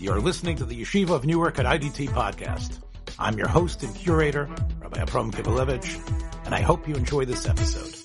You're 0.00 0.20
listening 0.20 0.56
to 0.58 0.64
the 0.64 0.80
Yeshiva 0.80 1.10
of 1.10 1.24
Newark 1.26 1.58
at 1.58 1.66
IDT 1.66 2.10
podcast. 2.10 2.78
I'm 3.18 3.36
your 3.36 3.48
host 3.48 3.82
and 3.82 3.92
curator, 3.96 4.48
Rabbi 4.80 5.00
Abram 5.00 5.32
Kibalevich, 5.32 6.46
and 6.46 6.54
I 6.54 6.60
hope 6.60 6.86
you 6.86 6.94
enjoy 6.94 7.24
this 7.24 7.48
episode. 7.48 7.96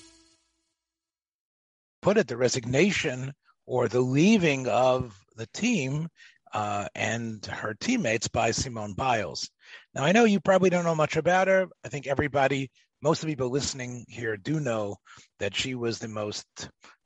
Put 2.02 2.16
it, 2.16 2.26
the 2.26 2.36
resignation 2.36 3.32
or 3.64 3.86
the 3.86 4.00
leaving 4.00 4.66
of 4.66 5.16
the 5.36 5.46
team 5.54 6.08
uh, 6.52 6.88
and 6.96 7.46
her 7.46 7.74
teammates 7.74 8.26
by 8.26 8.50
Simone 8.50 8.94
Biles. 8.94 9.48
Now, 9.94 10.02
I 10.02 10.10
know 10.10 10.24
you 10.24 10.40
probably 10.40 10.70
don't 10.70 10.84
know 10.84 10.96
much 10.96 11.16
about 11.16 11.46
her. 11.46 11.68
I 11.84 11.90
think 11.90 12.08
everybody, 12.08 12.72
most 13.02 13.22
of 13.22 13.28
the 13.28 13.32
people 13.32 13.50
listening 13.50 14.04
here 14.08 14.36
do 14.36 14.58
know 14.58 14.96
that 15.38 15.54
she 15.54 15.76
was 15.76 16.00
the 16.00 16.08
most 16.08 16.46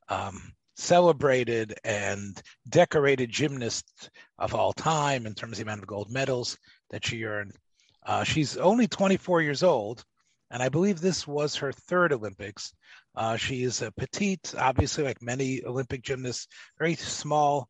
um, 0.08 0.54
celebrated 0.78 1.74
and 1.82 2.40
decorated 2.68 3.30
gymnast 3.30 4.10
of 4.38 4.54
all 4.54 4.72
time 4.72 5.26
in 5.26 5.34
terms 5.34 5.52
of 5.52 5.56
the 5.58 5.62
amount 5.70 5.82
of 5.82 5.88
gold 5.88 6.10
medals 6.10 6.56
that 6.90 7.04
she 7.04 7.24
earned. 7.24 7.52
Uh, 8.06 8.22
she's 8.22 8.56
only 8.56 8.86
24 8.86 9.42
years 9.42 9.64
old, 9.64 10.04
and 10.50 10.62
I 10.62 10.68
believe 10.68 11.00
this 11.00 11.26
was 11.26 11.56
her 11.56 11.72
third 11.72 12.12
Olympics. 12.12 12.72
Uh, 13.16 13.36
she 13.36 13.64
is 13.64 13.82
a 13.82 13.90
petite, 13.92 14.54
obviously, 14.56 15.02
like 15.02 15.20
many 15.20 15.64
Olympic 15.64 16.02
gymnasts, 16.02 16.46
very 16.78 16.94
small, 16.94 17.68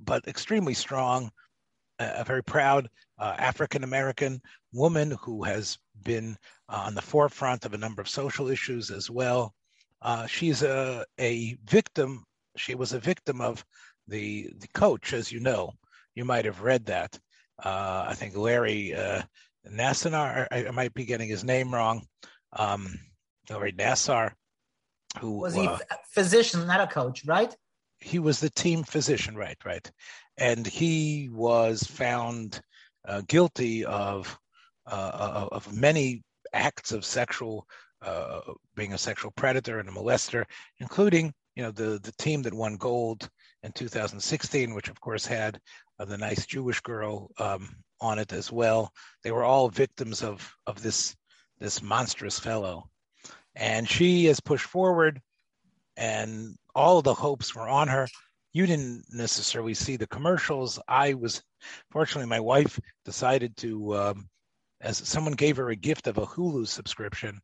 but 0.00 0.26
extremely 0.28 0.74
strong. 0.74 1.30
A 1.98 2.22
very 2.22 2.44
proud 2.44 2.88
uh, 3.18 3.34
African 3.36 3.82
American 3.82 4.40
woman 4.72 5.10
who 5.20 5.42
has 5.42 5.76
been 6.04 6.36
uh, 6.68 6.84
on 6.86 6.94
the 6.94 7.02
forefront 7.02 7.64
of 7.64 7.74
a 7.74 7.78
number 7.78 8.00
of 8.00 8.08
social 8.08 8.48
issues 8.48 8.92
as 8.92 9.10
well. 9.10 9.52
Uh, 10.00 10.26
she's 10.26 10.62
a, 10.62 11.04
a 11.18 11.56
victim. 11.64 12.24
She 12.56 12.74
was 12.74 12.92
a 12.92 13.00
victim 13.00 13.40
of 13.40 13.64
the, 14.06 14.50
the 14.58 14.68
coach, 14.68 15.12
as 15.12 15.30
you 15.32 15.40
know. 15.40 15.72
You 16.14 16.24
might 16.24 16.44
have 16.44 16.62
read 16.62 16.86
that. 16.86 17.18
Uh, 17.62 18.06
I 18.08 18.14
think 18.14 18.36
Larry 18.36 18.94
uh, 18.94 19.22
Nassar, 19.68 20.46
I, 20.50 20.66
I, 20.66 20.70
might 20.70 20.94
be 20.94 21.04
getting 21.04 21.28
his 21.28 21.44
name 21.44 21.74
wrong. 21.74 22.06
Um, 22.52 22.98
Larry 23.50 23.72
Nassar, 23.72 24.32
who 25.20 25.38
was 25.38 25.54
he 25.54 25.66
uh, 25.66 25.78
physician, 26.12 26.66
not 26.66 26.80
a 26.80 26.86
coach, 26.86 27.24
right? 27.24 27.54
He 27.98 28.18
was 28.18 28.38
the 28.38 28.50
team 28.50 28.84
physician, 28.84 29.36
right, 29.36 29.58
right, 29.64 29.90
and 30.36 30.66
he 30.66 31.28
was 31.32 31.82
found 31.82 32.60
uh, 33.06 33.22
guilty 33.26 33.84
of 33.84 34.38
uh, 34.86 35.48
of 35.50 35.72
many 35.72 36.22
acts 36.52 36.92
of 36.92 37.04
sexual, 37.04 37.66
uh, 38.02 38.40
being 38.74 38.92
a 38.92 38.98
sexual 38.98 39.30
predator 39.32 39.78
and 39.78 39.88
a 39.88 39.92
molester, 39.92 40.44
including 40.78 41.32
you 41.56 41.62
know 41.62 41.70
the 41.70 41.98
the 42.02 42.12
team 42.18 42.42
that 42.42 42.54
won 42.54 42.76
gold 42.76 43.28
in 43.62 43.72
2016, 43.72 44.74
which 44.74 44.88
of 44.88 45.00
course 45.00 45.26
had 45.26 45.60
uh, 45.98 46.04
the 46.04 46.18
nice 46.18 46.46
Jewish 46.46 46.80
girl 46.80 47.30
um, 47.38 47.76
on 48.00 48.18
it 48.18 48.32
as 48.32 48.52
well. 48.52 48.92
They 49.22 49.32
were 49.32 49.44
all 49.44 49.68
victims 49.68 50.22
of 50.22 50.48
of 50.66 50.82
this 50.82 51.16
this 51.58 51.82
monstrous 51.82 52.38
fellow. 52.38 52.88
And 53.54 53.88
she 53.88 54.26
has 54.26 54.40
pushed 54.40 54.66
forward 54.66 55.20
and 55.96 56.56
all 56.74 57.02
the 57.02 57.14
hopes 57.14 57.54
were 57.54 57.68
on 57.68 57.88
her. 57.88 58.06
You 58.52 58.66
didn't 58.66 59.04
necessarily 59.10 59.74
see 59.74 59.96
the 59.96 60.06
commercials. 60.06 60.78
I 60.86 61.14
was 61.14 61.42
fortunately 61.90 62.28
my 62.28 62.40
wife 62.40 62.78
decided 63.04 63.56
to 63.58 63.96
um, 63.96 64.28
as 64.80 64.98
someone 64.98 65.32
gave 65.32 65.56
her 65.56 65.70
a 65.70 65.76
gift 65.76 66.06
of 66.06 66.18
a 66.18 66.26
hulu 66.26 66.66
subscription 66.68 67.40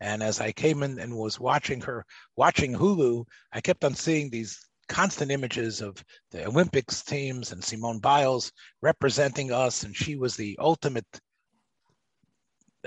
and 0.00 0.22
as 0.22 0.40
i 0.40 0.52
came 0.52 0.82
in 0.82 0.98
and 0.98 1.14
was 1.14 1.40
watching 1.40 1.80
her 1.80 2.04
watching 2.36 2.72
hulu 2.72 3.24
i 3.52 3.60
kept 3.60 3.84
on 3.84 3.94
seeing 3.94 4.30
these 4.30 4.58
constant 4.88 5.30
images 5.30 5.80
of 5.80 6.02
the 6.30 6.44
olympics 6.46 7.02
teams 7.02 7.52
and 7.52 7.62
simone 7.62 7.98
biles 7.98 8.52
representing 8.82 9.52
us 9.52 9.82
and 9.82 9.96
she 9.96 10.16
was 10.16 10.36
the 10.36 10.56
ultimate 10.60 11.06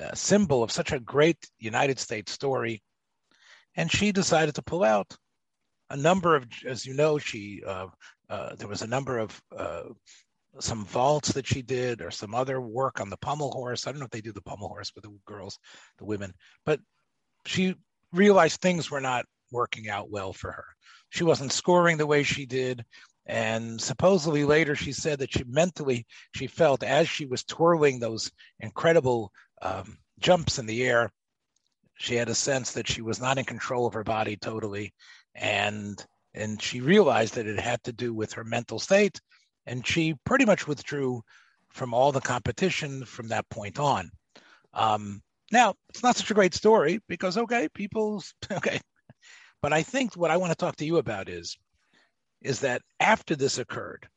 uh, 0.02 0.14
symbol 0.14 0.64
of 0.64 0.72
such 0.72 0.92
a 0.92 1.00
great 1.00 1.38
United 1.60 2.00
States 2.00 2.32
story. 2.32 2.82
And 3.76 3.92
she 3.92 4.12
decided 4.12 4.56
to 4.56 4.62
pull 4.62 4.84
out. 4.84 5.16
A 5.90 5.98
number 5.98 6.36
of, 6.36 6.46
as 6.68 6.86
you 6.86 6.94
know, 6.94 7.18
she 7.18 7.64
uh, 7.66 7.88
uh, 8.30 8.56
there 8.56 8.68
was 8.68 8.82
a 8.82 8.88
number 8.88 9.18
of 9.18 9.42
uh, 9.58 9.84
some 10.60 10.84
vaults 10.86 11.32
that 11.32 11.48
she 11.48 11.62
did, 11.62 12.02
or 12.02 12.12
some 12.12 12.36
other 12.36 12.60
work 12.60 13.00
on 13.00 13.10
the 13.10 13.18
pommel 13.18 13.52
horse. 13.52 13.88
I 13.88 13.92
don't 13.92 14.00
know 14.00 14.06
if 14.06 14.12
they 14.12 14.20
do 14.20 14.34
the 14.34 14.42
pommel 14.42 14.68
horse 14.68 14.92
with 14.94 15.06
the 15.06 15.18
girls, 15.26 15.58
the 15.98 16.06
women, 16.06 16.34
but 16.66 16.82
she 17.48 17.76
realized 18.14 18.62
things 18.62 18.92
were 18.92 19.02
not 19.02 19.26
working 19.52 19.90
out 19.90 20.10
well 20.10 20.34
for 20.34 20.52
her. 20.52 20.66
She 21.10 21.24
wasn't 21.24 21.52
scoring 21.52 21.98
the 21.98 22.08
way 22.08 22.24
she 22.24 22.46
did. 22.46 22.86
And 23.26 23.82
supposedly 23.82 24.46
later 24.46 24.76
she 24.76 24.94
said 24.94 25.20
that 25.20 25.34
she 25.34 25.44
mentally 25.46 26.06
she 26.34 26.48
felt 26.48 26.84
as 26.84 27.10
she 27.10 27.26
was 27.26 27.44
twirling 27.44 28.00
those 28.00 28.32
incredible 28.60 29.32
um, 29.62 29.98
jumps 30.20 30.60
in 30.60 30.66
the 30.66 30.84
air, 30.84 31.12
she 31.98 32.16
had 32.16 32.30
a 32.30 32.36
sense 32.36 32.72
that 32.74 32.88
she 32.88 33.02
was 33.02 33.20
not 33.20 33.38
in 33.38 33.46
control 33.46 33.88
of 33.88 33.94
her 33.94 34.04
body 34.04 34.38
totally, 34.38 34.94
and 35.36 36.06
and 36.34 36.62
she 36.62 36.80
realized 36.80 37.34
that 37.36 37.48
it 37.48 37.60
had 37.60 37.84
to 37.84 37.92
do 37.92 38.14
with 38.14 38.34
her 38.34 38.44
mental 38.44 38.80
state, 38.80 39.20
and 39.66 39.86
she 39.86 40.14
pretty 40.24 40.46
much 40.46 40.68
withdrew 40.68 41.22
from 41.70 41.94
all 41.94 42.12
the 42.12 42.22
competition 42.22 43.04
from 43.06 43.28
that 43.30 43.50
point 43.50 43.80
on. 43.80 44.12
Um, 44.74 45.22
now 45.52 45.74
it's 45.90 46.04
not 46.04 46.16
such 46.16 46.32
a 46.32 46.36
great 46.36 46.54
story 46.54 47.00
because 47.08 47.38
okay, 47.38 47.68
people 47.74 48.24
okay, 48.52 48.80
but 49.62 49.74
I 49.74 49.84
think 49.84 50.16
what 50.16 50.32
I 50.32 50.38
want 50.38 50.52
to 50.52 50.58
talk 50.58 50.76
to 50.78 50.86
you 50.86 50.98
about 50.98 51.30
is 51.30 51.58
is 52.42 52.60
that 52.62 52.82
after 53.00 53.36
this 53.36 53.58
occurred, 53.58 54.08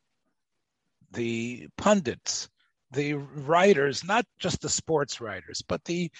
the 1.11 1.67
pundits 1.77 2.49
the 2.91 3.13
writers, 3.13 4.03
not 4.03 4.25
just 4.39 4.61
the 4.61 4.69
sports 4.69 5.21
writers, 5.21 5.63
but 5.67 5.83
the 5.85 6.11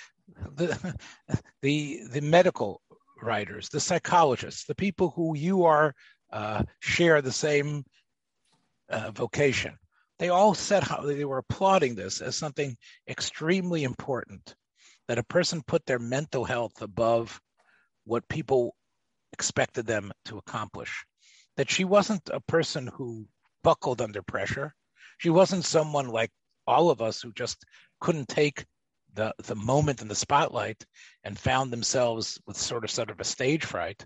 the 0.55 0.95
the, 1.61 2.01
the 2.09 2.21
medical 2.21 2.81
writers, 3.21 3.69
the 3.69 3.79
psychologists, 3.79 4.65
the 4.65 4.75
people 4.75 5.11
who 5.15 5.35
you 5.35 5.65
are 5.65 5.93
uh, 6.31 6.63
share 6.79 7.21
the 7.21 7.31
same 7.31 7.83
uh, 8.89 9.11
vocation. 9.11 9.77
They 10.17 10.29
all 10.29 10.53
said 10.53 10.83
how 10.83 11.01
they 11.01 11.25
were 11.25 11.39
applauding 11.39 11.95
this 11.95 12.21
as 12.21 12.37
something 12.37 12.77
extremely 13.07 13.83
important 13.83 14.55
that 15.11 15.17
a 15.17 15.23
person 15.23 15.61
put 15.61 15.85
their 15.85 15.99
mental 15.99 16.45
health 16.45 16.81
above 16.81 17.41
what 18.05 18.29
people 18.29 18.73
expected 19.33 19.85
them 19.85 20.09
to 20.23 20.37
accomplish. 20.37 21.03
That 21.57 21.69
she 21.69 21.83
wasn't 21.83 22.29
a 22.31 22.39
person 22.39 22.87
who 22.87 23.27
buckled 23.61 23.99
under 23.99 24.21
pressure. 24.21 24.73
She 25.17 25.29
wasn't 25.29 25.65
someone 25.65 26.07
like 26.07 26.31
all 26.65 26.89
of 26.89 27.01
us 27.01 27.21
who 27.21 27.33
just 27.33 27.57
couldn't 27.99 28.29
take 28.29 28.65
the 29.13 29.33
the 29.39 29.55
moment 29.55 30.01
in 30.01 30.07
the 30.07 30.15
spotlight 30.15 30.81
and 31.25 31.37
found 31.37 31.73
themselves 31.73 32.39
with 32.47 32.55
sort 32.55 32.85
of 32.85 32.89
sort 32.89 33.09
of 33.09 33.19
a 33.19 33.25
stage 33.25 33.65
fright 33.65 34.05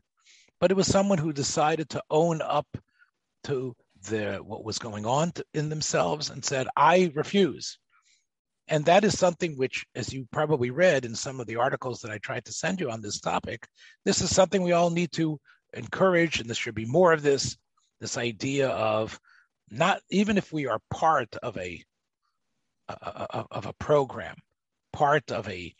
but 0.59 0.71
it 0.71 0.77
was 0.77 0.87
someone 0.87 1.19
who 1.19 1.31
decided 1.31 1.87
to 1.89 2.01
own 2.09 2.41
up 2.41 2.65
to 3.43 3.75
the 4.09 4.37
what 4.37 4.65
was 4.65 4.79
going 4.79 5.05
on 5.05 5.31
to, 5.33 5.45
in 5.53 5.69
themselves 5.69 6.31
and 6.31 6.43
said 6.43 6.67
i 6.75 7.11
refuse 7.13 7.77
and 8.67 8.85
that 8.85 9.03
is 9.03 9.17
something 9.17 9.57
which 9.57 9.85
as 9.95 10.13
you 10.13 10.27
probably 10.31 10.71
read 10.71 11.05
in 11.05 11.15
some 11.15 11.39
of 11.39 11.47
the 11.47 11.55
articles 11.55 11.99
that 12.01 12.11
i 12.11 12.17
tried 12.19 12.45
to 12.45 12.51
send 12.51 12.79
you 12.79 12.89
on 12.89 13.01
this 13.01 13.19
topic 13.19 13.67
this 14.03 14.21
is 14.21 14.33
something 14.33 14.61
we 14.61 14.71
all 14.71 14.89
need 14.89 15.11
to 15.11 15.39
encourage 15.73 16.39
and 16.39 16.49
there 16.49 16.55
should 16.55 16.75
be 16.75 16.85
more 16.85 17.13
of 17.13 17.21
this 17.21 17.57
this 17.99 18.17
idea 18.17 18.69
of 18.69 19.19
not 19.69 20.01
even 20.09 20.37
if 20.37 20.51
we 20.53 20.67
are 20.67 20.79
part 20.89 21.35
of 21.41 21.57
a 21.57 21.83
of 22.87 23.65
a 23.65 23.73
program, 23.73 24.35
part 24.93 25.31
of 25.31 25.47
a 25.49 25.73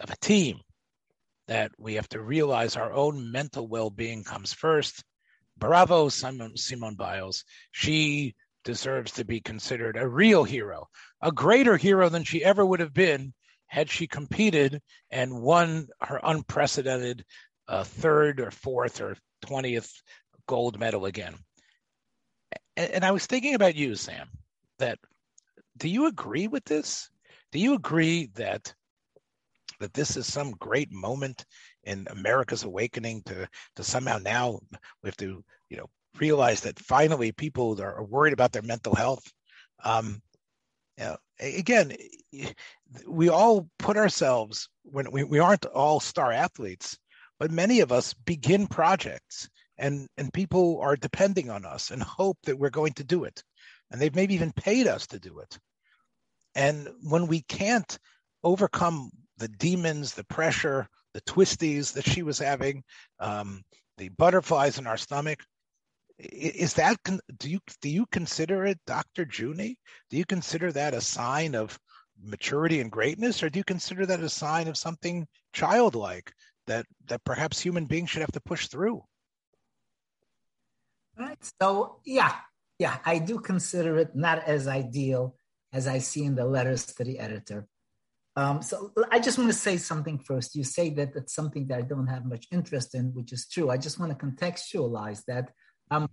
of 0.00 0.10
a 0.10 0.16
team, 0.16 0.60
that 1.48 1.72
we 1.78 1.94
have 1.94 2.08
to 2.10 2.20
realize 2.20 2.76
our 2.76 2.92
own 2.92 3.30
mental 3.30 3.66
well-being 3.66 4.24
comes 4.24 4.52
first. 4.52 5.04
Bravo, 5.58 6.08
Simone, 6.08 6.56
Simone 6.56 6.96
Biles. 6.96 7.44
She 7.72 8.34
deserves 8.66 9.12
to 9.12 9.24
be 9.24 9.40
considered 9.40 9.96
a 9.96 10.08
real 10.08 10.42
hero, 10.42 10.88
a 11.22 11.30
greater 11.30 11.76
hero 11.76 12.08
than 12.08 12.24
she 12.24 12.44
ever 12.44 12.66
would 12.66 12.80
have 12.80 12.92
been 12.92 13.32
had 13.68 13.88
she 13.88 14.08
competed 14.08 14.82
and 15.10 15.40
won 15.40 15.86
her 16.02 16.20
unprecedented 16.24 17.24
uh, 17.68 17.84
third 17.84 18.40
or 18.40 18.50
fourth 18.50 19.00
or 19.00 19.16
20th 19.46 19.92
gold 20.48 20.80
medal 20.80 21.06
again. 21.06 21.36
And, 22.76 22.90
and 22.90 23.04
I 23.04 23.12
was 23.12 23.26
thinking 23.26 23.54
about 23.54 23.76
you, 23.76 23.94
Sam, 23.94 24.28
that 24.80 24.98
do 25.78 25.88
you 25.88 26.06
agree 26.06 26.48
with 26.48 26.64
this? 26.64 27.08
Do 27.52 27.60
you 27.60 27.74
agree 27.74 28.30
that 28.34 28.74
that 29.78 29.94
this 29.94 30.16
is 30.16 30.26
some 30.26 30.52
great 30.52 30.90
moment 30.90 31.44
in 31.84 32.06
America's 32.10 32.64
awakening 32.64 33.22
to 33.26 33.48
to 33.76 33.84
somehow 33.84 34.18
now 34.18 34.58
we 35.02 35.08
have 35.08 35.16
to 35.18 35.44
you 35.68 35.76
know 35.76 35.86
realize 36.20 36.60
that 36.62 36.78
finally 36.78 37.32
people 37.32 37.80
are 37.80 38.02
worried 38.02 38.32
about 38.32 38.52
their 38.52 38.62
mental 38.62 38.94
health. 38.94 39.24
Um, 39.84 40.22
you 40.98 41.04
know, 41.04 41.16
again, 41.40 41.96
we 43.06 43.28
all 43.28 43.68
put 43.78 43.96
ourselves 43.96 44.68
when 44.82 45.10
we, 45.10 45.24
we 45.24 45.38
aren't 45.38 45.66
all 45.66 46.00
star 46.00 46.32
athletes, 46.32 46.98
but 47.38 47.50
many 47.50 47.80
of 47.80 47.92
us 47.92 48.14
begin 48.14 48.66
projects 48.66 49.48
and 49.78 50.08
and 50.16 50.32
people 50.32 50.80
are 50.80 50.96
depending 50.96 51.50
on 51.50 51.66
us 51.66 51.90
and 51.90 52.02
hope 52.02 52.38
that 52.44 52.58
we're 52.58 52.70
going 52.70 52.94
to 52.94 53.04
do 53.04 53.24
it 53.24 53.42
and 53.90 54.00
they've 54.00 54.14
maybe 54.14 54.34
even 54.34 54.52
paid 54.52 54.86
us 54.86 55.06
to 55.08 55.18
do 55.18 55.38
it. 55.38 55.58
And 56.54 56.88
when 57.02 57.26
we 57.26 57.42
can't 57.42 57.98
overcome 58.42 59.10
the 59.36 59.48
demons, 59.48 60.14
the 60.14 60.24
pressure, 60.24 60.88
the 61.12 61.20
twisties 61.22 61.92
that 61.92 62.08
she 62.08 62.22
was 62.22 62.38
having, 62.38 62.82
um, 63.20 63.62
the 63.98 64.08
butterflies 64.10 64.78
in 64.78 64.86
our 64.86 64.96
stomach, 64.96 65.42
is 66.18 66.74
that 66.74 66.96
do 67.38 67.50
you 67.50 67.60
do 67.82 67.88
you 67.88 68.06
consider 68.06 68.64
it, 68.64 68.78
Dr. 68.86 69.26
Junie? 69.30 69.78
Do 70.10 70.16
you 70.16 70.24
consider 70.24 70.72
that 70.72 70.94
a 70.94 71.00
sign 71.00 71.54
of 71.54 71.78
maturity 72.22 72.80
and 72.80 72.90
greatness, 72.90 73.42
or 73.42 73.50
do 73.50 73.58
you 73.58 73.64
consider 73.64 74.06
that 74.06 74.20
a 74.20 74.28
sign 74.28 74.68
of 74.68 74.76
something 74.76 75.26
childlike 75.52 76.32
that 76.66 76.86
that 77.06 77.24
perhaps 77.24 77.60
human 77.60 77.86
beings 77.86 78.10
should 78.10 78.22
have 78.22 78.32
to 78.32 78.40
push 78.40 78.68
through? 78.68 79.02
Right. 81.18 81.38
So 81.60 82.00
yeah, 82.04 82.32
yeah, 82.78 82.98
I 83.04 83.18
do 83.18 83.38
consider 83.38 83.98
it 83.98 84.14
not 84.14 84.44
as 84.44 84.66
ideal 84.68 85.36
as 85.72 85.86
I 85.86 85.98
see 85.98 86.24
in 86.24 86.34
the 86.34 86.46
letters 86.46 86.86
to 86.86 87.04
the 87.04 87.18
editor. 87.18 87.66
Um, 88.36 88.60
so 88.60 88.92
I 89.10 89.18
just 89.18 89.38
want 89.38 89.50
to 89.50 89.56
say 89.56 89.78
something 89.78 90.18
first. 90.18 90.54
You 90.54 90.64
say 90.64 90.90
that 90.90 91.16
it's 91.16 91.34
something 91.34 91.66
that 91.68 91.78
I 91.78 91.82
don't 91.82 92.06
have 92.06 92.26
much 92.26 92.46
interest 92.52 92.94
in, 92.94 93.14
which 93.14 93.32
is 93.32 93.48
true. 93.48 93.70
I 93.70 93.78
just 93.78 93.98
want 93.98 94.18
to 94.18 94.26
contextualize 94.26 95.22
that. 95.26 95.50
I'm 95.90 96.08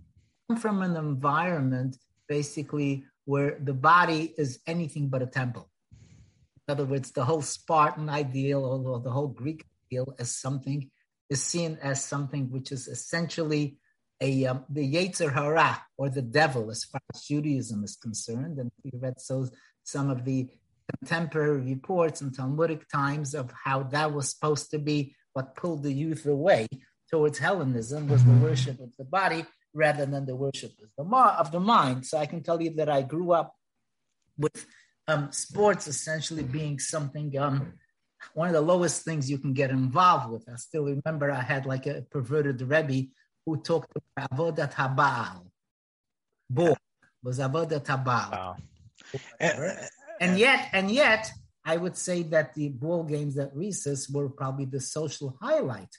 from 0.58 0.82
an 0.82 0.96
environment 0.96 1.98
basically 2.28 3.06
where 3.26 3.58
the 3.60 3.74
body 3.74 4.34
is 4.38 4.60
anything 4.68 5.10
but 5.10 5.22
a 5.22 5.28
temple. 5.28 5.70
In 6.68 6.72
other 6.74 6.86
words, 6.86 7.12
the 7.12 7.26
whole 7.26 7.42
Spartan 7.42 8.10
ideal 8.10 8.64
or 8.64 9.00
the 9.00 9.12
whole 9.12 9.28
Greek 9.28 9.66
ideal 9.88 10.16
as 10.20 10.36
something 10.36 10.90
is 11.30 11.44
seen 11.44 11.78
as 11.82 12.04
something 12.04 12.52
which 12.52 12.72
is 12.72 12.88
essentially 12.88 13.78
a 14.22 14.46
um, 14.46 14.66
the 14.70 14.94
Yetzer 14.94 15.34
Hara 15.34 15.82
or 15.98 16.10
the 16.10 16.22
devil 16.22 16.70
as 16.70 16.86
far 16.86 17.02
as 17.14 17.24
Judaism 17.24 17.84
is 17.84 17.96
concerned. 17.96 18.60
And 18.60 18.72
we 18.84 18.92
read 18.98 19.20
so 19.20 19.48
some 19.84 20.10
of 20.10 20.24
the 20.24 20.50
contemporary 21.00 21.62
reports 21.62 22.22
in 22.22 22.32
Talmudic 22.32 22.88
times 22.90 23.34
of 23.34 23.52
how 23.64 23.84
that 23.84 24.14
was 24.14 24.32
supposed 24.32 24.72
to 24.72 24.80
be 24.80 25.16
what 25.34 25.56
pulled 25.56 25.84
the 25.84 25.92
youth 25.92 26.26
away 26.26 26.68
towards 27.10 27.40
Hellenism 27.40 28.08
was 28.08 28.24
the 28.24 28.32
mm-hmm. 28.32 28.44
worship 28.44 28.80
of 28.80 28.96
the 28.98 29.04
body 29.04 29.46
rather 29.74 30.06
than 30.06 30.26
the 30.26 30.36
worship 30.36 30.72
of 30.98 31.10
the, 31.10 31.18
of 31.18 31.52
the 31.52 31.60
mind. 31.60 32.06
So 32.06 32.18
I 32.18 32.26
can 32.26 32.44
tell 32.44 32.62
you 32.62 32.72
that 32.76 32.90
I 32.90 33.02
grew 33.02 33.32
up 33.32 33.56
with 34.38 34.66
um, 35.08 35.32
sports 35.32 35.88
essentially 35.88 36.44
being 36.44 36.80
something, 36.80 37.38
um, 37.38 37.74
one 38.34 38.48
of 38.48 38.54
the 38.54 38.62
lowest 38.62 39.04
things 39.04 39.30
you 39.30 39.38
can 39.38 39.54
get 39.54 39.70
involved 39.70 40.32
with. 40.32 40.48
I 40.48 40.56
still 40.56 40.86
remember 40.86 41.32
I 41.32 41.42
had 41.42 41.66
like 41.66 41.88
a 41.88 42.04
perverted 42.10 42.62
Rebbe 42.62 43.10
who 43.46 43.58
talked 43.58 43.92
about 43.96 44.32
Avodat 44.32 44.74
Habal. 44.74 45.48
Bo 46.50 46.76
was 47.24 47.40
Avodat 47.40 47.86
Habal. 47.86 48.32
Wow. 48.32 48.56
And, 49.40 49.78
and 50.22 50.40
yet, 50.40 50.70
and 50.72 50.90
yet, 50.90 51.30
I 51.66 51.78
would 51.78 51.98
say 51.98 52.24
that 52.24 52.54
the 52.54 52.70
ball 52.70 53.04
games 53.04 53.38
at 53.38 53.56
recess 53.56 54.10
were 54.10 54.30
probably 54.30 54.66
the 54.66 54.82
social 54.82 55.38
highlight 55.42 55.90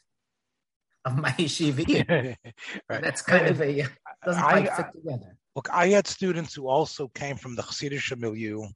of 1.05 1.17
my 1.17 1.31
yeshiva. 1.39 2.37
right. 2.89 3.03
That's 3.03 3.23
kind 3.23 3.47
of 3.47 3.61
a 3.61 3.87
doesn't 4.25 4.43
quite 4.43 4.71
I, 4.71 4.77
fit 4.77 4.87
together. 4.93 5.37
Look, 5.55 5.69
I 5.73 5.89
had 5.89 6.07
students 6.07 6.55
who 6.55 6.69
also 6.69 7.09
came 7.09 7.37
from 7.37 7.55
the 7.55 7.63
Hasidic 7.63 8.19
milieu, 8.19 8.67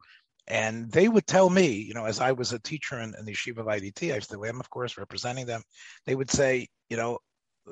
and 0.47 0.91
they 0.91 1.09
would 1.09 1.27
tell 1.27 1.51
me, 1.51 1.69
you 1.69 1.95
know, 1.95 2.05
as 2.05 2.21
I 2.21 2.33
was 2.33 2.53
a 2.53 2.59
teacher 2.59 3.01
in, 3.01 3.15
in 3.19 3.25
the 3.25 3.33
yeshiva 3.33 3.59
of 3.59 3.67
IDT, 3.67 4.15
I 4.15 4.19
still 4.21 4.45
am, 4.45 4.61
of 4.61 4.71
course, 4.71 4.97
representing 4.97 5.47
them. 5.47 5.63
They 6.07 6.15
would 6.15 6.31
say, 6.31 6.69
you 6.89 6.97
know, 6.97 7.19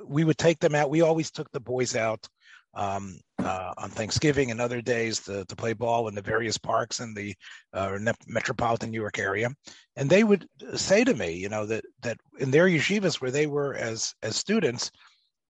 we 0.04 0.24
would 0.24 0.38
take 0.38 0.58
them 0.58 0.74
out. 0.74 0.90
We 0.90 1.02
always 1.02 1.30
took 1.30 1.50
the 1.52 1.60
boys 1.60 1.96
out 1.96 2.28
um, 2.76 3.18
uh, 3.42 3.72
on 3.78 3.90
Thanksgiving 3.90 4.50
and 4.50 4.60
other 4.60 4.80
days 4.80 5.20
to, 5.20 5.44
to 5.46 5.56
play 5.56 5.72
ball 5.72 6.08
in 6.08 6.14
the 6.14 6.22
various 6.22 6.58
parks 6.58 7.00
in 7.00 7.14
the 7.14 7.34
uh, 7.72 7.98
metropolitan 8.26 8.90
New 8.90 9.00
York 9.00 9.18
area, 9.18 9.50
and 9.96 10.08
they 10.08 10.22
would 10.22 10.46
say 10.74 11.02
to 11.02 11.14
me, 11.14 11.32
you 11.32 11.48
know, 11.48 11.66
that 11.66 11.84
that 12.02 12.18
in 12.38 12.50
their 12.50 12.66
yeshivas 12.66 13.20
where 13.20 13.30
they 13.30 13.46
were 13.46 13.74
as 13.74 14.14
as 14.22 14.36
students, 14.36 14.90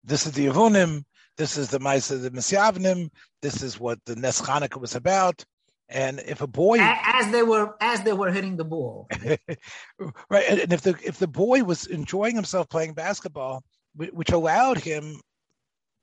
this 0.04 0.26
is 0.26 0.32
the 0.32 0.48
Yevanim, 0.48 1.04
this 1.38 1.58
is 1.58 1.70
the 1.70 1.80
Maisa 1.80 2.22
the 2.22 2.32
Misyavnim, 2.32 3.10
this 3.42 3.62
is 3.62 3.80
what 3.80 4.00
the 4.06 4.16
Nes 4.16 4.42
Hanukkah 4.42 4.80
was 4.80 4.96
about. 4.96 5.44
And 5.92 6.20
if 6.20 6.42
a 6.42 6.48
boy, 6.48 6.78
as 6.80 7.32
they 7.32 7.42
were 7.42 7.76
as 7.82 8.02
they 8.04 8.14
were 8.14 8.32
hitting 8.32 8.56
the 8.56 8.66
ball, 8.66 9.08
right, 10.30 10.46
and 10.48 10.72
if 10.72 10.82
the 10.82 10.96
if 11.04 11.18
the 11.18 11.28
boy 11.28 11.64
was 11.64 11.88
enjoying 11.88 12.36
himself 12.36 12.70
playing 12.70 12.94
basketball, 12.94 13.64
which 13.96 14.32
allowed 14.32 14.78
him 14.78 15.20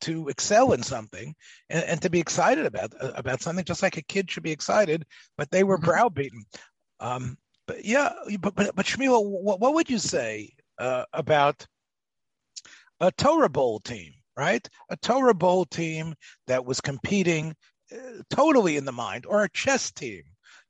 to 0.02 0.28
excel 0.28 0.72
in 0.72 0.82
something 0.82 1.34
and, 1.70 1.84
and, 1.84 2.02
to 2.02 2.10
be 2.10 2.20
excited 2.20 2.66
about 2.66 2.92
about 3.00 3.40
something, 3.40 3.64
just 3.64 3.82
like 3.82 3.96
a 3.96 4.02
kid 4.02 4.30
should 4.30 4.42
be 4.42 4.52
excited. 4.52 5.04
But 5.36 5.50
they 5.50 5.64
were 5.64 5.78
mm-hmm. 5.78 5.86
browbeaten. 5.86 6.44
Um, 7.00 7.36
but 7.66 7.84
yeah, 7.84 8.12
but 8.40 8.54
but, 8.54 8.74
but 8.74 8.86
Shmuel, 8.86 9.24
what, 9.24 9.60
what 9.60 9.74
would 9.74 9.90
you 9.90 9.98
say 9.98 10.52
uh, 10.78 11.04
about 11.12 11.66
a 13.00 13.10
Torah 13.12 13.48
Bowl 13.48 13.80
team? 13.80 14.12
Right, 14.36 14.68
a 14.90 14.96
Torah 14.98 15.34
Bowl 15.34 15.64
team 15.64 16.14
that 16.46 16.66
was 16.66 16.80
competing 16.82 17.54
uh, 17.90 18.22
totally 18.28 18.76
in 18.76 18.84
the 18.84 18.92
mind, 18.92 19.24
or 19.24 19.42
a 19.42 19.50
chess 19.50 19.90
team 19.90 20.22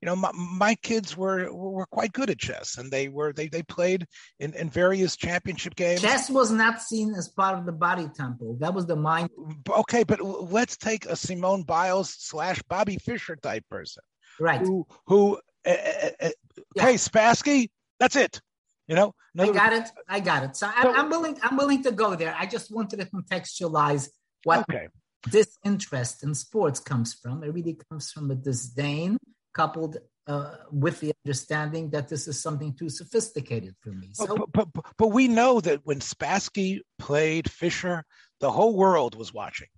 you 0.02 0.06
know, 0.06 0.16
my, 0.16 0.30
my 0.32 0.74
kids 0.74 1.16
were 1.16 1.52
were 1.52 1.86
quite 1.86 2.12
good 2.12 2.28
at 2.28 2.38
chess, 2.38 2.76
and 2.76 2.90
they 2.90 3.08
were 3.08 3.32
they 3.32 3.48
they 3.48 3.62
played 3.62 4.06
in, 4.38 4.52
in 4.54 4.68
various 4.68 5.16
championship 5.16 5.74
games. 5.74 6.02
Chess 6.02 6.28
was 6.28 6.50
not 6.50 6.82
seen 6.82 7.14
as 7.14 7.28
part 7.28 7.58
of 7.58 7.64
the 7.64 7.72
body 7.72 8.08
temple. 8.14 8.58
That 8.60 8.74
was 8.74 8.86
the 8.86 8.96
mind. 8.96 9.30
Okay, 9.68 10.04
but 10.04 10.20
let's 10.22 10.76
take 10.76 11.06
a 11.06 11.16
Simone 11.16 11.62
Biles 11.62 12.14
slash 12.18 12.60
Bobby 12.68 12.98
Fischer 12.98 13.36
type 13.36 13.64
person, 13.70 14.02
right? 14.38 14.60
Who 14.60 14.86
who? 15.06 15.40
Uh, 15.66 15.70
uh, 15.70 16.10
uh, 16.20 16.30
okay. 16.78 16.94
Spassky, 16.94 17.70
that's 17.98 18.16
it. 18.16 18.40
You 18.86 18.94
know, 18.94 19.14
I 19.38 19.50
got 19.50 19.72
it. 19.72 19.88
I 20.08 20.20
got 20.20 20.44
it. 20.44 20.56
So, 20.56 20.70
so 20.82 20.90
I, 20.92 21.00
am 21.00 21.08
willing. 21.08 21.38
I'm 21.42 21.56
willing 21.56 21.82
to 21.84 21.90
go 21.90 22.14
there. 22.14 22.36
I 22.38 22.44
just 22.44 22.70
wanted 22.70 23.00
to 23.00 23.06
contextualize 23.06 24.08
what 24.44 24.60
okay. 24.70 24.88
this 25.28 25.56
interest 25.64 26.22
in 26.22 26.34
sports 26.34 26.80
comes 26.80 27.14
from. 27.14 27.42
It 27.42 27.52
really 27.52 27.78
comes 27.90 28.12
from 28.12 28.30
a 28.30 28.34
disdain 28.34 29.18
coupled 29.56 29.96
uh, 30.26 30.56
with 30.70 31.00
the 31.00 31.12
understanding 31.24 31.88
that 31.90 32.08
this 32.08 32.28
is 32.28 32.40
something 32.40 32.74
too 32.74 32.90
sophisticated 32.90 33.74
for 33.80 33.90
me. 33.90 34.10
So, 34.12 34.26
but, 34.26 34.52
but, 34.52 34.68
but, 34.74 34.84
but 34.98 35.08
we 35.08 35.28
know 35.28 35.60
that 35.60 35.80
when 35.84 36.00
Spassky 36.00 36.80
played 36.98 37.50
Fischer, 37.50 38.04
the 38.40 38.50
whole 38.50 38.76
world 38.76 39.14
was 39.16 39.32
watching. 39.32 39.68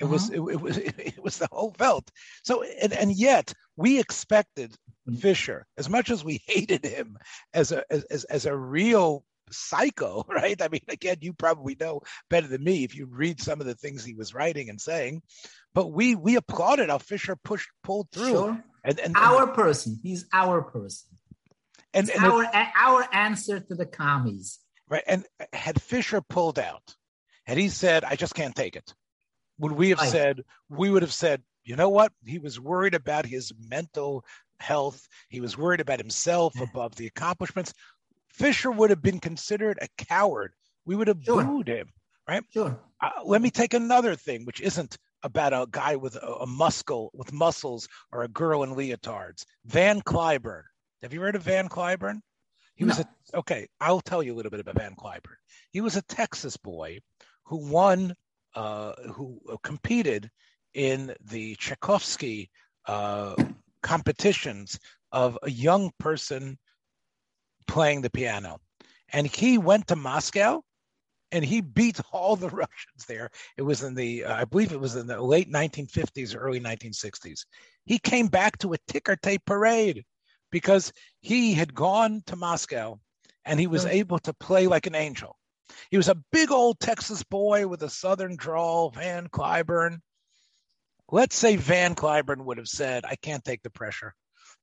It 0.00 0.04
uh-huh. 0.04 0.12
was 0.12 0.30
it, 0.30 0.40
it, 0.40 0.60
was 0.60 0.78
it 1.18 1.22
was 1.22 1.38
the 1.38 1.48
whole 1.52 1.74
felt. 1.76 2.10
So 2.44 2.64
and, 2.80 2.92
and 2.92 3.12
yet 3.12 3.52
we 3.76 4.00
expected 4.00 4.70
mm-hmm. 4.72 5.16
Fischer, 5.16 5.66
as 5.76 5.88
much 5.90 6.10
as 6.10 6.24
we 6.24 6.40
hated 6.46 6.84
him 6.84 7.18
as 7.52 7.72
a 7.72 7.84
as, 7.92 8.24
as 8.24 8.46
a 8.46 8.56
real 8.56 9.24
psycho, 9.50 10.24
right? 10.28 10.60
I 10.60 10.68
mean, 10.68 10.82
again, 10.88 11.18
you 11.20 11.32
probably 11.32 11.76
know 11.78 12.00
better 12.30 12.46
than 12.46 12.62
me 12.64 12.84
if 12.84 12.94
you 12.94 13.06
read 13.06 13.40
some 13.40 13.60
of 13.60 13.66
the 13.66 13.74
things 13.74 14.04
he 14.04 14.14
was 14.14 14.34
writing 14.34 14.68
and 14.68 14.80
saying. 14.80 15.22
But 15.74 15.92
we 15.92 16.14
we 16.14 16.36
applauded 16.36 16.90
how 16.90 16.98
Fischer 16.98 17.36
pushed 17.36 17.68
pulled 17.82 18.10
through. 18.10 18.30
Sure. 18.30 18.64
And, 18.84 18.98
and, 19.00 19.16
our 19.16 19.44
and, 19.44 19.54
person. 19.54 19.98
He's 20.02 20.26
our 20.32 20.62
person. 20.62 21.18
And, 21.92 22.08
and 22.10 22.24
our 22.24 22.44
it, 22.44 22.50
our 22.76 23.06
answer 23.12 23.60
to 23.60 23.74
the 23.74 23.86
commies. 23.86 24.58
Right. 24.88 25.04
And 25.06 25.26
had 25.52 25.80
Fischer 25.80 26.20
pulled 26.20 26.58
out, 26.58 26.94
had 27.46 27.58
he 27.58 27.68
said, 27.68 28.04
"I 28.04 28.16
just 28.16 28.34
can't 28.34 28.54
take 28.54 28.76
it," 28.76 28.94
would 29.58 29.72
we 29.72 29.90
have 29.90 30.00
said? 30.00 30.42
We 30.68 30.90
would 30.90 31.02
have 31.02 31.12
said, 31.12 31.42
"You 31.64 31.76
know 31.76 31.90
what? 31.90 32.12
He 32.24 32.38
was 32.38 32.58
worried 32.58 32.94
about 32.94 33.26
his 33.26 33.52
mental 33.68 34.24
health. 34.60 35.06
He 35.28 35.40
was 35.40 35.56
worried 35.56 35.80
about 35.80 35.98
himself 35.98 36.58
above 36.60 36.94
the 36.94 37.06
accomplishments." 37.06 37.74
Fischer 38.38 38.70
would 38.70 38.90
have 38.90 39.02
been 39.02 39.18
considered 39.18 39.78
a 39.82 39.88
coward. 40.04 40.52
We 40.84 40.94
would 40.94 41.08
have 41.08 41.22
sure. 41.22 41.42
booed 41.44 41.68
him, 41.68 41.88
right? 42.28 42.44
Sure. 42.52 42.78
Uh, 43.02 43.10
let 43.24 43.42
me 43.42 43.50
take 43.50 43.74
another 43.74 44.14
thing, 44.14 44.44
which 44.44 44.60
isn't 44.60 44.96
about 45.24 45.52
a 45.52 45.66
guy 45.70 45.96
with 45.96 46.14
a, 46.16 46.34
a 46.40 46.46
muscle 46.46 47.10
with 47.12 47.32
muscles 47.32 47.88
or 48.12 48.22
a 48.22 48.28
girl 48.28 48.62
in 48.62 48.74
leotards. 48.74 49.44
Van 49.64 50.00
Cliburn. 50.02 50.62
Have 51.02 51.12
you 51.12 51.20
heard 51.20 51.36
of 51.36 51.42
Van 51.42 51.68
Cliburn? 51.68 52.20
He 52.76 52.84
no. 52.84 52.88
was 52.88 53.00
a 53.00 53.38
okay. 53.38 53.66
I'll 53.80 54.00
tell 54.00 54.22
you 54.22 54.34
a 54.34 54.36
little 54.36 54.50
bit 54.50 54.60
about 54.60 54.76
Van 54.76 54.94
Cliburn. 54.94 55.36
He 55.72 55.80
was 55.80 55.96
a 55.96 56.02
Texas 56.02 56.56
boy 56.56 57.00
who 57.44 57.68
won, 57.68 58.14
uh, 58.54 58.92
who 59.12 59.40
competed 59.62 60.30
in 60.74 61.14
the 61.24 61.56
Tchaikovsky 61.56 62.50
uh, 62.86 63.34
competitions 63.82 64.78
of 65.10 65.38
a 65.42 65.50
young 65.50 65.90
person 65.98 66.58
playing 67.68 68.02
the 68.02 68.10
piano, 68.10 68.60
and 69.12 69.26
he 69.26 69.58
went 69.58 69.86
to 69.88 69.96
Moscow 69.96 70.62
and 71.30 71.44
he 71.44 71.60
beat 71.60 72.00
all 72.12 72.36
the 72.36 72.48
Russians 72.48 73.04
there. 73.06 73.30
It 73.56 73.62
was 73.62 73.82
in 73.82 73.94
the, 73.94 74.24
uh, 74.24 74.34
I 74.34 74.44
believe 74.44 74.72
it 74.72 74.80
was 74.80 74.96
in 74.96 75.06
the 75.06 75.20
late 75.20 75.50
1950s 75.50 76.34
early 76.36 76.60
1960s. 76.60 77.44
He 77.84 77.98
came 77.98 78.28
back 78.28 78.58
to 78.58 78.72
a 78.72 78.78
ticker 78.88 79.16
tape 79.16 79.44
parade 79.44 80.04
because 80.50 80.92
he 81.20 81.54
had 81.54 81.74
gone 81.74 82.22
to 82.26 82.36
Moscow 82.36 82.98
and 83.44 83.60
he 83.60 83.66
was 83.66 83.86
able 83.86 84.18
to 84.20 84.32
play 84.34 84.66
like 84.66 84.86
an 84.86 84.94
angel. 84.94 85.36
He 85.90 85.96
was 85.96 86.08
a 86.08 86.22
big 86.32 86.50
old 86.50 86.80
Texas 86.80 87.22
boy 87.22 87.66
with 87.66 87.82
a 87.82 87.90
southern 87.90 88.36
drawl, 88.36 88.90
Van 88.90 89.28
Cliburn. 89.28 89.98
let's 91.10 91.36
say 91.36 91.56
Van 91.56 91.94
Cliburn 91.94 92.44
would 92.44 92.58
have 92.58 92.68
said, 92.68 93.04
I 93.04 93.16
can't 93.16 93.44
take 93.44 93.62
the 93.62 93.70
pressure. 93.70 94.14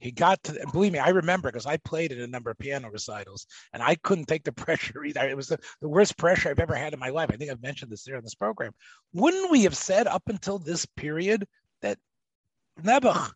He 0.05 0.11
got 0.11 0.43
to, 0.43 0.63
believe 0.71 0.93
me, 0.93 0.99
I 0.99 1.09
remember 1.09 1.49
because 1.49 1.65
I 1.65 1.77
played 1.77 2.11
in 2.11 2.21
a 2.21 2.27
number 2.27 2.51
of 2.51 2.59
piano 2.59 2.91
recitals 2.91 3.47
and 3.73 3.81
I 3.81 3.95
couldn't 3.95 4.27
take 4.27 4.43
the 4.43 4.51
pressure 4.65 5.03
either. 5.03 5.27
It 5.27 5.35
was 5.35 5.47
the, 5.47 5.57
the 5.81 5.89
worst 5.89 6.15
pressure 6.15 6.49
I've 6.49 6.59
ever 6.59 6.75
had 6.75 6.93
in 6.93 6.99
my 6.99 7.09
life. 7.09 7.31
I 7.33 7.37
think 7.37 7.49
I've 7.49 7.63
mentioned 7.63 7.91
this 7.91 8.05
here 8.05 8.15
in 8.15 8.23
this 8.23 8.35
program. 8.35 8.71
Wouldn't 9.13 9.49
we 9.49 9.63
have 9.63 9.75
said 9.75 10.05
up 10.05 10.21
until 10.27 10.59
this 10.59 10.85
period 10.85 11.47
that 11.81 11.97
Nebuch, 12.83 13.31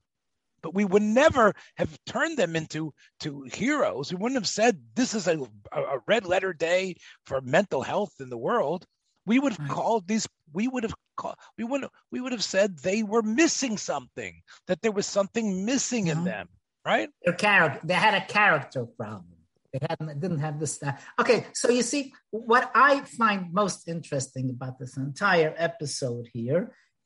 but 0.61 0.75
we 0.75 0.85
would 0.85 1.01
never 1.01 1.55
have 1.77 1.97
turned 2.05 2.37
them 2.37 2.55
into 2.55 2.93
to 3.21 3.47
heroes. 3.51 4.13
We 4.13 4.17
wouldn't 4.17 4.39
have 4.39 4.47
said 4.47 4.79
this 4.93 5.15
is 5.15 5.27
a, 5.27 5.39
a 5.71 5.97
red 6.05 6.27
letter 6.27 6.53
day 6.53 6.97
for 7.25 7.41
mental 7.41 7.81
health 7.81 8.13
in 8.19 8.29
the 8.29 8.37
world. 8.37 8.85
We 9.25 9.39
would 9.39 9.53
have 9.53 9.59
right. 9.61 9.69
called 9.69 10.07
these. 10.07 10.27
We 10.53 10.67
would 10.67 10.83
have 10.83 10.93
called. 11.17 11.37
We 11.57 11.63
would. 11.63 11.87
We 12.11 12.21
would 12.21 12.31
have 12.31 12.43
said 12.43 12.77
they 12.77 13.01
were 13.01 13.23
missing 13.23 13.75
something. 13.79 14.39
That 14.67 14.83
there 14.83 14.91
was 14.91 15.07
something 15.07 15.65
missing 15.65 16.05
mm-hmm. 16.05 16.19
in 16.19 16.23
them. 16.25 16.49
Right. 16.89 17.09
Their 17.23 17.35
character. 17.35 17.79
They 17.83 17.93
had 17.93 18.15
a 18.15 18.25
character 18.25 18.83
problem. 18.85 19.35
They 19.71 19.79
hadn't. 19.87 20.19
Didn't 20.19 20.39
have 20.39 20.59
this. 20.59 20.81
Uh, 20.81 20.93
okay. 21.21 21.45
So 21.53 21.69
you 21.69 21.83
see, 21.83 22.13
what 22.31 22.71
I 22.73 23.01
find 23.01 23.53
most 23.53 23.87
interesting 23.87 24.49
about 24.49 24.79
this 24.79 24.97
entire 24.97 25.53
episode 25.55 26.25
here 26.33 26.61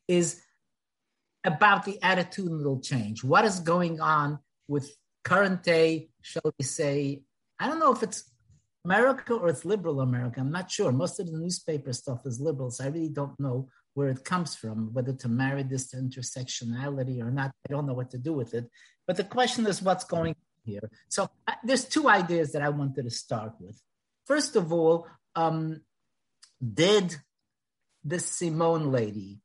is 0.08 0.42
about 1.44 1.84
the 1.84 2.00
attitudinal 2.02 2.82
change. 2.82 3.26
What 3.26 3.44
is 3.44 3.60
going 3.60 4.00
on 4.00 4.40
with 4.70 4.86
current 5.26 5.64
day, 5.64 6.08
shall 6.22 6.50
we 6.58 6.64
say, 6.64 7.24
I 7.60 7.68
don't 7.68 7.80
know 7.80 7.92
if 7.92 8.04
it's 8.04 8.32
America 8.86 9.34
or 9.34 9.50
it's 9.50 9.66
liberal 9.66 10.00
America. 10.00 10.40
I'm 10.40 10.52
not 10.60 10.72
sure. 10.72 10.94
Most 10.94 11.20
of 11.20 11.26
the 11.30 11.38
newspaper 11.38 11.92
stuff 11.92 12.22
is 12.26 12.40
liberal, 12.40 12.72
so 12.72 12.86
I 12.86 12.88
really 12.88 13.10
don't 13.10 13.38
know 13.38 13.68
where 13.96 14.10
it 14.10 14.24
comes 14.24 14.56
from, 14.56 14.94
whether 14.94 15.14
to 15.14 15.30
marry 15.30 15.64
this 15.64 15.90
to 15.90 15.98
intersectionality 15.98 17.22
or 17.22 17.32
not. 17.32 17.52
I 17.68 17.74
don't 17.74 17.86
know 17.86 17.94
what 17.94 18.12
to 18.12 18.18
do 18.18 18.34
with 18.34 18.54
it. 18.54 18.66
But 19.08 19.18
the 19.18 19.24
question 19.24 19.66
is 19.68 19.82
what's 19.82 20.04
going 20.04 20.32
on 20.32 20.64
here. 20.66 20.90
So 21.10 21.30
uh, 21.48 21.54
there's 21.64 21.86
two 21.86 22.08
ideas 22.10 22.52
that 22.54 22.62
I 22.62 22.70
wanted 22.70 23.04
to 23.04 23.12
start 23.12 23.54
with. 23.60 23.82
First 24.26 24.56
of 24.56 24.72
all, 24.72 25.08
um, 25.36 25.82
did 26.62 27.16
the 28.06 28.20
Simone 28.20 28.92
lady 28.92 29.40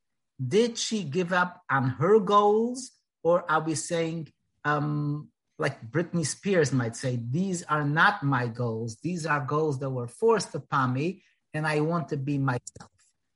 did 0.47 0.79
she 0.79 1.03
give 1.03 1.33
up 1.33 1.63
on 1.71 1.91
her 1.91 2.21
goals, 2.21 2.93
or 3.23 3.51
are 3.51 3.61
we 3.61 3.75
saying, 3.75 4.29
um, 4.65 5.29
like 5.59 5.91
Britney 5.91 6.25
Spears 6.25 6.73
might 6.73 6.95
say, 6.95 7.19
these 7.31 7.65
are 7.65 7.85
not 7.85 8.23
my 8.23 8.47
goals. 8.47 8.99
These 9.03 9.27
are 9.27 9.41
goals 9.41 9.81
that 9.81 9.91
were 9.91 10.07
forced 10.07 10.55
upon 10.55 10.93
me, 10.93 11.23
and 11.53 11.67
I 11.67 11.81
want 11.81 12.09
to 12.11 12.17
be 12.17 12.39
myself. 12.39 12.91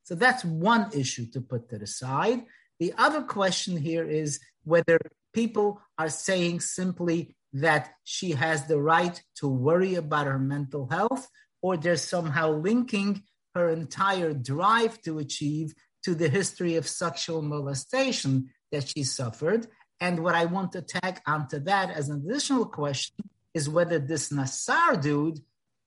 So 0.05 0.15
that's 0.15 0.45
one 0.45 0.91
issue 0.93 1.27
to 1.33 1.41
put 1.41 1.69
to 1.71 1.79
the 1.79 1.87
side. 1.87 2.45
The 2.79 2.95
other 2.97 3.23
question 3.23 3.77
here 3.77 4.09
is 4.09 4.41
whether 4.65 4.99
people 5.33 5.81
are 5.99 6.09
saying 6.09 6.61
simply 6.61 7.35
that 7.53 7.95
she 8.05 8.33
has 8.33 8.67
the 8.67 8.81
right 8.81 9.23
to 9.37 9.49
worry 9.49 9.95
about 9.95 10.27
her 10.27 10.39
mental 10.39 10.89
health, 10.89 11.29
or 11.61 11.77
they're 11.77 11.97
somehow 11.97 12.51
linking 12.51 13.23
her 13.55 13.69
entire 13.69 14.33
drive 14.33 15.01
to 15.03 15.19
achieve 15.19 15.75
to 16.05 16.15
the 16.15 16.29
history 16.29 16.77
of 16.77 16.89
sexual 16.89 17.43
molestation 17.43 18.51
that 18.73 18.89
she 18.89 19.05
suffered. 19.05 19.67
And 20.01 20.25
what 20.25 20.35
I 20.35 20.47
want 20.47 20.73
to 20.73 20.83
tag 20.83 21.21
onto 21.27 21.61
that 21.61 21.91
as 21.91 22.09
an 22.09 22.25
additional 22.27 22.67
question 22.67 23.29
is 23.55 23.69
whether 23.69 23.99
this 23.99 24.31
Nassar 24.31 25.01
dude, 25.01 25.41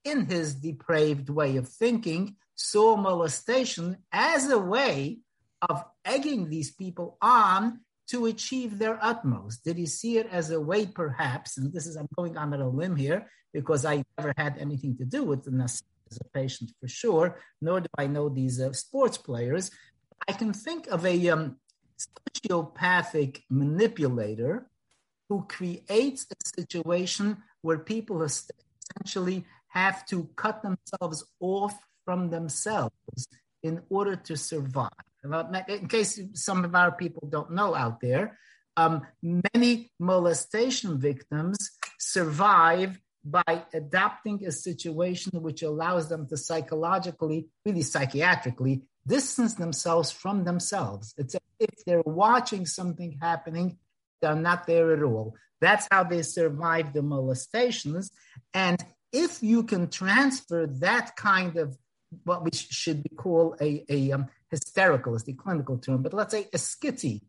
in 0.04 0.28
his 0.28 0.54
depraved 0.56 1.30
way 1.30 1.58
of 1.58 1.68
thinking, 1.68 2.36
saw 2.54 2.96
molestation 2.96 3.98
as 4.12 4.50
a 4.50 4.60
way 4.60 5.18
of 5.68 5.84
egging 6.06 6.50
these 6.50 6.72
people 6.72 7.18
on 7.22 7.82
to 8.08 8.28
achieve 8.28 8.78
their 8.78 9.00
utmost. 9.02 9.64
Did 9.64 9.78
he 9.78 9.86
see 9.86 10.18
it 10.18 10.28
as 10.32 10.52
a 10.52 10.62
way, 10.62 10.86
perhaps, 10.86 11.58
and 11.58 11.74
this 11.74 11.88
is, 11.88 11.96
I'm 11.96 12.08
going 12.16 12.38
on 12.38 12.54
a 12.54 12.68
limb 12.68 12.96
here 12.96 13.30
because 13.54 13.86
I 13.86 14.04
never 14.18 14.34
had 14.38 14.58
anything 14.60 14.98
to 14.98 15.06
do 15.06 15.24
with 15.24 15.44
the 15.44 15.52
as 16.12 16.18
a 16.20 16.30
patient 16.38 16.72
for 16.80 16.88
sure, 16.88 17.40
nor 17.62 17.82
do 17.82 17.88
I 17.98 18.08
know 18.08 18.30
these 18.30 18.60
uh, 18.60 18.74
sports 18.74 19.18
players, 19.18 19.72
I 20.28 20.34
can 20.34 20.54
think 20.54 20.88
of 20.88 21.06
a 21.06 21.30
um, 21.30 21.58
sociopathic 21.98 23.42
manipulator 23.50 24.70
who 25.30 25.46
creates 25.48 26.28
a 26.32 26.62
situation 26.62 27.38
where 27.62 27.80
people 27.80 28.24
essentially 28.24 29.46
have 29.70 30.06
to 30.08 30.30
cut 30.36 30.62
themselves 30.62 31.26
off 31.40 31.78
from 32.06 32.30
themselves 32.30 33.28
in 33.64 33.82
order 33.90 34.16
to 34.16 34.38
survive. 34.38 34.90
In 35.68 35.88
case 35.88 36.20
some 36.34 36.66
of 36.66 36.76
our 36.76 36.92
people 36.92 37.28
don't 37.30 37.52
know 37.52 37.76
out 37.76 38.00
there, 38.00 38.38
um, 38.78 39.02
many 39.22 39.92
molestation 40.00 41.00
victims 41.00 41.58
survive 42.00 43.00
by 43.24 43.64
adapting 43.74 44.46
a 44.46 44.52
situation 44.52 45.42
which 45.42 45.64
allows 45.64 46.10
them 46.10 46.28
to 46.28 46.38
psychologically, 46.38 47.48
really 47.66 47.82
psychiatrically, 47.82 48.84
distance 49.08 49.56
themselves 49.56 50.12
from 50.12 50.44
themselves. 50.44 51.14
It's 51.18 51.36
if 51.60 51.86
they're 51.86 52.04
watching 52.06 52.66
something 52.66 53.18
happening, 53.22 53.78
they're 54.22 54.36
not 54.36 54.68
there 54.68 54.94
at 54.94 55.04
all. 55.04 55.36
That's 55.62 55.88
how 55.90 56.04
they 56.04 56.22
survive 56.22 56.94
the 56.94 57.02
molestations. 57.02 58.12
And 58.54 58.84
if 59.12 59.42
you 59.42 59.64
can 59.64 59.90
transfer 59.90 60.68
that 60.68 61.16
kind 61.16 61.58
of 61.58 61.78
what 62.24 62.44
we 62.44 62.52
should 62.54 63.04
be 63.04 63.16
called 63.16 63.56
a, 63.62 63.86
a 63.90 64.12
um, 64.12 64.28
hysterical 64.56 65.16
is 65.16 65.24
the 65.24 65.34
clinical 65.34 65.78
term, 65.78 66.02
but 66.02 66.14
let's 66.14 66.34
say 66.34 66.48
a 66.54 66.58
skitty 66.58 67.22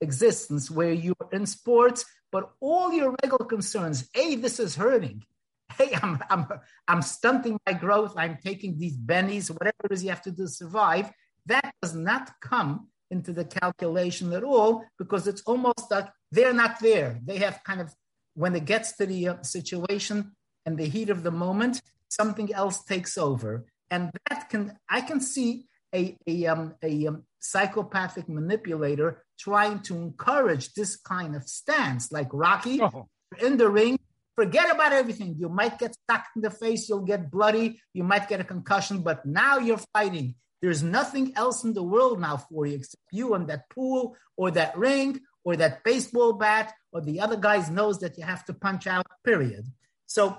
existence 0.00 0.70
where 0.70 0.92
you're 0.92 1.28
in 1.32 1.46
sports, 1.46 2.04
but 2.30 2.50
all 2.60 2.92
your 2.92 3.14
regular 3.22 3.46
concerns, 3.46 4.08
hey, 4.14 4.36
this 4.36 4.60
is 4.60 4.76
hurting 4.76 5.24
hey, 5.78 5.96
I'm, 6.02 6.18
I'm, 6.30 6.46
I'm 6.86 7.02
stunting 7.02 7.58
my 7.66 7.72
growth, 7.72 8.14
I'm 8.16 8.38
taking 8.42 8.78
these 8.78 8.96
bennies, 8.96 9.50
whatever 9.50 9.76
it 9.84 9.92
is 9.92 10.02
you 10.02 10.10
have 10.10 10.22
to 10.22 10.30
do 10.30 10.44
to 10.44 10.48
survive, 10.48 11.10
that 11.46 11.74
does 11.82 11.94
not 11.94 12.30
come 12.40 12.88
into 13.10 13.32
the 13.32 13.44
calculation 13.44 14.32
at 14.32 14.44
all 14.44 14.84
because 14.98 15.26
it's 15.26 15.42
almost 15.42 15.90
like 15.90 16.08
they're 16.30 16.52
not 16.52 16.78
there. 16.80 17.18
They 17.24 17.38
have 17.38 17.60
kind 17.64 17.80
of, 17.80 17.94
when 18.34 18.54
it 18.54 18.64
gets 18.64 18.96
to 18.96 19.06
the 19.06 19.28
uh, 19.28 19.42
situation 19.42 20.32
and 20.66 20.76
the 20.76 20.88
heat 20.88 21.10
of 21.10 21.22
the 21.22 21.30
moment, 21.30 21.80
something 22.08 22.52
else 22.52 22.84
takes 22.84 23.16
over. 23.16 23.66
And 23.90 24.10
that 24.28 24.50
can, 24.50 24.76
I 24.88 25.00
can 25.00 25.20
see 25.20 25.67
a, 25.94 26.16
a, 26.26 26.46
um, 26.46 26.74
a 26.82 27.06
um, 27.06 27.24
psychopathic 27.38 28.28
manipulator 28.28 29.24
trying 29.38 29.80
to 29.80 29.96
encourage 29.96 30.72
this 30.74 30.96
kind 30.96 31.34
of 31.36 31.44
stance, 31.44 32.10
like 32.12 32.28
Rocky 32.32 32.80
oh. 32.82 33.08
in 33.40 33.56
the 33.56 33.68
ring, 33.68 33.98
Forget 34.38 34.70
about 34.72 34.92
everything. 34.92 35.34
You 35.36 35.48
might 35.48 35.80
get 35.80 35.96
stuck 35.96 36.26
in 36.36 36.42
the 36.42 36.50
face, 36.52 36.88
you'll 36.88 37.00
get 37.00 37.28
bloody, 37.28 37.82
you 37.92 38.04
might 38.04 38.28
get 38.28 38.38
a 38.38 38.44
concussion, 38.44 39.02
but 39.02 39.26
now 39.26 39.58
you're 39.58 39.82
fighting. 39.92 40.36
There's 40.62 40.80
nothing 40.80 41.32
else 41.34 41.64
in 41.64 41.74
the 41.74 41.82
world 41.82 42.20
now 42.20 42.36
for 42.36 42.64
you 42.64 42.76
except 42.76 43.02
you 43.10 43.34
and 43.34 43.48
that 43.48 43.68
pool 43.68 44.14
or 44.36 44.52
that 44.52 44.78
ring 44.78 45.18
or 45.42 45.56
that 45.56 45.82
baseball 45.82 46.34
bat 46.34 46.72
or 46.92 47.00
the 47.00 47.18
other 47.18 47.36
guy's 47.36 47.68
nose 47.68 47.98
that 47.98 48.16
you 48.16 48.22
have 48.22 48.44
to 48.44 48.54
punch 48.54 48.86
out, 48.86 49.06
period. 49.24 49.64
So 50.06 50.36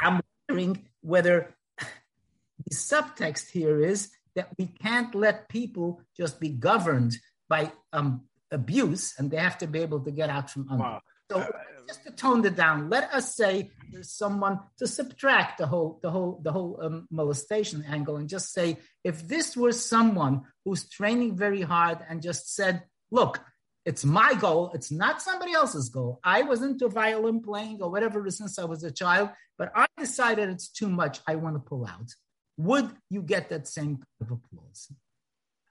I'm 0.00 0.22
wondering 0.48 0.88
whether 1.02 1.54
the 1.78 2.74
subtext 2.74 3.50
here 3.50 3.78
is 3.78 4.08
that 4.38 4.48
we 4.56 4.66
can't 4.66 5.12
let 5.16 5.48
people 5.48 6.00
just 6.16 6.38
be 6.38 6.50
governed 6.50 7.16
by 7.48 7.72
um, 7.92 8.22
abuse 8.52 9.14
and 9.18 9.30
they 9.30 9.36
have 9.36 9.58
to 9.58 9.66
be 9.66 9.80
able 9.80 10.00
to 10.00 10.12
get 10.12 10.30
out 10.30 10.48
from 10.48 10.68
under. 10.70 10.84
Wow. 10.84 11.00
So 11.30 11.40
uh, 11.40 11.48
just 11.88 12.04
to 12.04 12.12
tone 12.12 12.44
it 12.44 12.54
down, 12.54 12.88
let 12.88 13.12
us 13.12 13.34
say 13.34 13.70
there's 13.90 14.12
someone 14.12 14.60
to 14.78 14.86
subtract 14.86 15.58
the 15.58 15.66
whole 15.66 15.98
the 16.04 16.10
whole 16.10 16.40
the 16.44 16.52
whole 16.52 16.78
um, 16.80 17.08
molestation 17.10 17.84
angle 17.88 18.16
and 18.16 18.28
just 18.28 18.52
say 18.52 18.78
if 19.02 19.26
this 19.26 19.56
were 19.56 19.72
someone 19.72 20.42
who's 20.64 20.88
training 20.88 21.36
very 21.36 21.62
hard 21.62 21.98
and 22.08 22.22
just 22.22 22.54
said, 22.54 22.84
look, 23.10 23.40
it's 23.84 24.04
my 24.04 24.34
goal, 24.34 24.70
it's 24.72 24.92
not 24.92 25.20
somebody 25.20 25.52
else's 25.52 25.88
goal. 25.88 26.20
I 26.22 26.42
was 26.42 26.62
into 26.62 26.88
violin 26.88 27.42
playing 27.42 27.82
or 27.82 27.90
whatever 27.90 28.30
since 28.30 28.56
I 28.58 28.66
was 28.66 28.84
a 28.84 28.92
child, 28.92 29.30
but 29.58 29.72
I 29.74 29.86
decided 29.98 30.48
it's 30.48 30.68
too 30.68 30.88
much. 30.88 31.18
I 31.26 31.34
want 31.34 31.56
to 31.56 31.60
pull 31.60 31.84
out. 31.84 32.10
Would 32.58 32.90
you 33.08 33.22
get 33.22 33.48
that 33.48 33.66
same 33.66 33.96
kind 33.96 34.20
of 34.20 34.30
applause? 34.32 34.88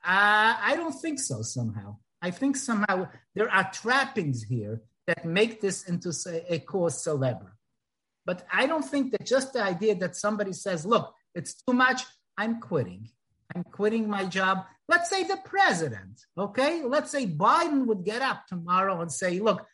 Uh, 0.04 0.56
I 0.62 0.74
don't 0.76 0.94
think 0.94 1.20
so. 1.20 1.42
Somehow, 1.42 1.98
I 2.22 2.32
think 2.32 2.56
somehow 2.56 3.10
there 3.36 3.50
are 3.52 3.70
trappings 3.72 4.44
here 4.44 4.82
that 5.06 5.26
make 5.26 5.62
this 5.62 5.88
into 5.88 6.12
a 6.50 6.60
cause 6.60 7.04
celebre. 7.04 7.54
But 8.26 8.46
I 8.52 8.68
don't 8.68 8.84
think 8.84 9.12
that 9.12 9.26
just 9.26 9.54
the 9.54 9.64
idea 9.64 9.96
that 9.96 10.16
somebody 10.16 10.54
says, 10.54 10.86
look, 10.86 11.14
it's 11.34 11.56
too 11.56 11.74
much, 11.74 12.04
I'm 12.38 12.60
quitting. 12.60 13.10
I'm 13.56 13.64
quitting 13.64 14.10
my 14.10 14.26
job. 14.26 14.66
Let's 14.90 15.10
say 15.10 15.24
the 15.24 15.38
president, 15.46 16.26
okay? 16.38 16.84
Let's 16.84 17.12
say 17.12 17.26
Biden 17.26 17.86
would 17.86 18.04
get 18.04 18.22
up 18.22 18.46
tomorrow 18.48 19.02
and 19.02 19.12
say, 19.12 19.40
look, 19.40 19.66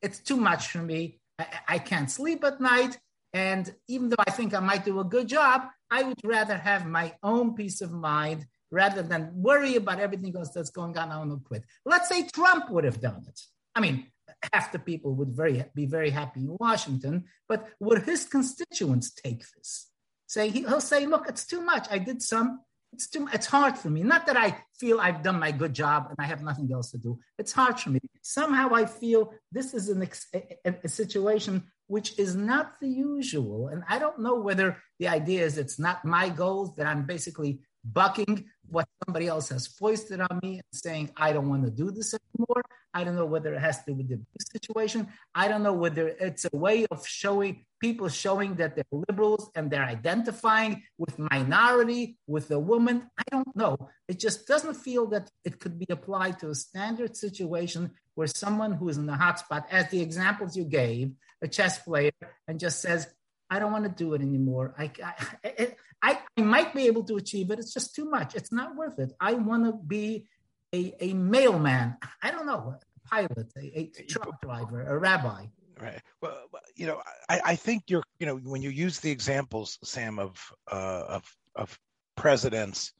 it's 0.00 0.20
too 0.20 0.36
much 0.36 0.68
for 0.68 0.78
me. 0.78 1.20
I, 1.38 1.46
I 1.68 1.78
can't 1.78 2.10
sleep 2.10 2.44
at 2.44 2.60
night. 2.60 2.98
And 3.32 3.72
even 3.88 4.08
though 4.08 4.24
I 4.26 4.30
think 4.30 4.54
I 4.54 4.60
might 4.60 4.84
do 4.84 5.00
a 5.00 5.04
good 5.04 5.28
job, 5.28 5.62
I 5.90 6.02
would 6.02 6.20
rather 6.24 6.56
have 6.56 6.86
my 6.86 7.14
own 7.22 7.54
peace 7.54 7.80
of 7.80 7.92
mind 7.92 8.46
rather 8.70 9.02
than 9.02 9.30
worry 9.34 9.76
about 9.76 10.00
everything 10.00 10.36
else 10.36 10.50
that's 10.50 10.70
going 10.70 10.96
on. 10.98 11.10
I 11.10 11.18
want 11.18 11.30
to 11.30 11.40
quit. 11.46 11.64
Let's 11.84 12.08
say 12.08 12.26
Trump 12.26 12.70
would 12.70 12.84
have 12.84 13.00
done 13.00 13.24
it. 13.26 13.40
I 13.74 13.80
mean, 13.80 14.06
half 14.52 14.72
the 14.72 14.78
people 14.78 15.14
would 15.14 15.30
very 15.30 15.64
be 15.74 15.86
very 15.86 16.10
happy 16.10 16.40
in 16.40 16.56
Washington, 16.60 17.24
but 17.48 17.68
would 17.80 18.02
his 18.02 18.24
constituents 18.24 19.12
take 19.12 19.42
this? 19.56 19.90
Say 20.26 20.50
he'll 20.50 20.80
say, 20.80 21.06
"Look, 21.06 21.28
it's 21.28 21.46
too 21.46 21.62
much. 21.62 21.86
I 21.90 21.98
did 21.98 22.22
some. 22.22 22.60
It's 22.92 23.08
too. 23.08 23.28
It's 23.32 23.46
hard 23.46 23.76
for 23.76 23.90
me. 23.90 24.02
Not 24.02 24.26
that 24.26 24.36
I 24.36 24.56
feel 24.78 24.98
I've 25.00 25.22
done 25.22 25.38
my 25.38 25.52
good 25.52 25.74
job 25.74 26.06
and 26.08 26.16
I 26.18 26.24
have 26.24 26.42
nothing 26.42 26.70
else 26.72 26.90
to 26.92 26.98
do. 26.98 27.18
It's 27.38 27.52
hard 27.52 27.78
for 27.78 27.90
me. 27.90 28.00
Somehow 28.22 28.74
I 28.74 28.86
feel 28.86 29.34
this 29.52 29.74
is 29.74 29.88
an, 29.88 30.08
a, 30.34 30.74
a 30.84 30.88
situation 30.88 31.64
which 31.86 32.18
is 32.18 32.34
not 32.34 32.80
the 32.80 32.88
usual. 32.88 33.68
And 33.68 33.82
I 33.88 33.98
don't 33.98 34.20
know 34.20 34.36
whether 34.36 34.78
the 34.98 35.08
idea 35.08 35.44
is 35.44 35.58
it's 35.58 35.78
not 35.78 36.04
my 36.04 36.28
goals 36.28 36.76
that 36.76 36.86
I'm 36.86 37.06
basically 37.06 37.60
bucking 37.84 38.44
what 38.70 38.88
somebody 39.04 39.26
else 39.26 39.48
has 39.48 39.66
foisted 39.66 40.20
on 40.20 40.40
me 40.42 40.54
and 40.54 40.64
saying, 40.72 41.10
I 41.16 41.32
don't 41.32 41.48
want 41.48 41.64
to 41.64 41.70
do 41.70 41.90
this 41.90 42.14
anymore. 42.14 42.62
I 42.92 43.04
don't 43.04 43.16
know 43.16 43.26
whether 43.26 43.54
it 43.54 43.60
has 43.60 43.78
to 43.84 43.92
do 43.92 43.94
with 43.94 44.08
the 44.08 44.20
situation. 44.52 45.08
I 45.34 45.48
don't 45.48 45.62
know 45.62 45.72
whether 45.72 46.08
it's 46.08 46.46
a 46.52 46.56
way 46.56 46.86
of 46.90 47.06
showing 47.06 47.64
people 47.80 48.08
showing 48.08 48.56
that 48.56 48.74
they're 48.74 48.84
liberals 48.90 49.50
and 49.54 49.70
they're 49.70 49.84
identifying 49.84 50.82
with 50.98 51.18
minority, 51.18 52.18
with 52.26 52.50
a 52.50 52.58
woman. 52.58 53.08
I 53.16 53.22
don't 53.30 53.56
know. 53.56 53.76
It 54.08 54.18
just 54.18 54.46
doesn't 54.46 54.74
feel 54.74 55.06
that 55.08 55.30
it 55.44 55.60
could 55.60 55.78
be 55.78 55.86
applied 55.88 56.40
to 56.40 56.50
a 56.50 56.54
standard 56.54 57.16
situation 57.16 57.92
where 58.14 58.26
someone 58.26 58.72
who 58.72 58.88
is 58.88 58.98
in 58.98 59.06
the 59.06 59.12
hotspot, 59.12 59.64
as 59.70 59.88
the 59.90 60.00
examples 60.00 60.56
you 60.56 60.64
gave, 60.64 61.12
a 61.40 61.46
chess 61.46 61.78
player, 61.78 62.10
and 62.48 62.58
just 62.58 62.82
says, 62.82 63.06
I 63.50 63.58
don't 63.58 63.72
want 63.72 63.84
to 63.84 63.90
do 63.90 64.14
it 64.14 64.20
anymore. 64.20 64.74
I, 64.78 64.90
I, 65.02 65.74
I, 66.02 66.18
I, 66.36 66.40
might 66.40 66.74
be 66.74 66.86
able 66.86 67.04
to 67.04 67.16
achieve 67.16 67.50
it. 67.50 67.58
It's 67.58 67.72
just 67.72 67.94
too 67.94 68.04
much. 68.04 68.34
It's 68.34 68.52
not 68.52 68.76
worth 68.76 68.98
it. 68.98 69.12
I 69.20 69.34
want 69.34 69.64
to 69.64 69.72
be 69.72 70.26
a, 70.74 70.94
a 71.00 71.14
mailman. 71.14 71.96
I 72.22 72.30
don't 72.30 72.46
know, 72.46 72.74
a 72.74 73.08
pilot, 73.08 73.52
a, 73.56 73.90
a 73.98 74.02
truck 74.04 74.40
driver, 74.42 74.82
a 74.82 74.98
rabbi. 74.98 75.46
Right. 75.80 76.00
Well, 76.20 76.36
you 76.74 76.86
know, 76.86 77.00
I, 77.28 77.40
I 77.44 77.56
think 77.56 77.84
you're, 77.88 78.02
you 78.18 78.26
know, 78.26 78.36
when 78.36 78.62
you 78.62 78.70
use 78.70 79.00
the 79.00 79.10
examples, 79.10 79.78
Sam, 79.84 80.18
of 80.18 80.36
uh, 80.70 81.04
of 81.08 81.36
of 81.54 81.78
presidents, 82.16 82.92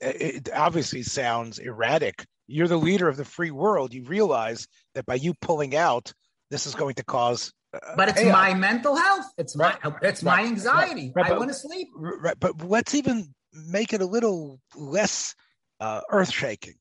it 0.00 0.48
obviously 0.54 1.02
sounds 1.02 1.58
erratic. 1.58 2.24
You're 2.46 2.68
the 2.68 2.76
leader 2.76 3.08
of 3.08 3.16
the 3.16 3.24
free 3.24 3.50
world. 3.50 3.94
You 3.94 4.04
realize 4.04 4.66
that 4.94 5.06
by 5.06 5.14
you 5.14 5.34
pulling 5.34 5.76
out, 5.76 6.12
this 6.50 6.66
is 6.66 6.74
going 6.74 6.94
to 6.96 7.04
cause 7.04 7.52
but 7.96 8.08
it's 8.08 8.20
hey, 8.20 8.32
my 8.32 8.54
mental 8.54 8.96
health. 8.96 9.26
It's 9.38 9.56
my 9.56 9.76
it's 10.02 10.22
right, 10.22 10.42
my 10.42 10.48
anxiety. 10.48 11.12
Right, 11.14 11.30
I 11.30 11.38
want 11.38 11.50
to 11.50 11.54
sleep. 11.54 11.88
Right, 11.94 12.38
but 12.38 12.62
let's 12.66 12.94
even 12.94 13.32
make 13.52 13.92
it 13.92 14.00
a 14.00 14.06
little 14.06 14.60
less 14.76 15.34
uh, 15.78 16.00
earth 16.10 16.32
shaking. 16.32 16.74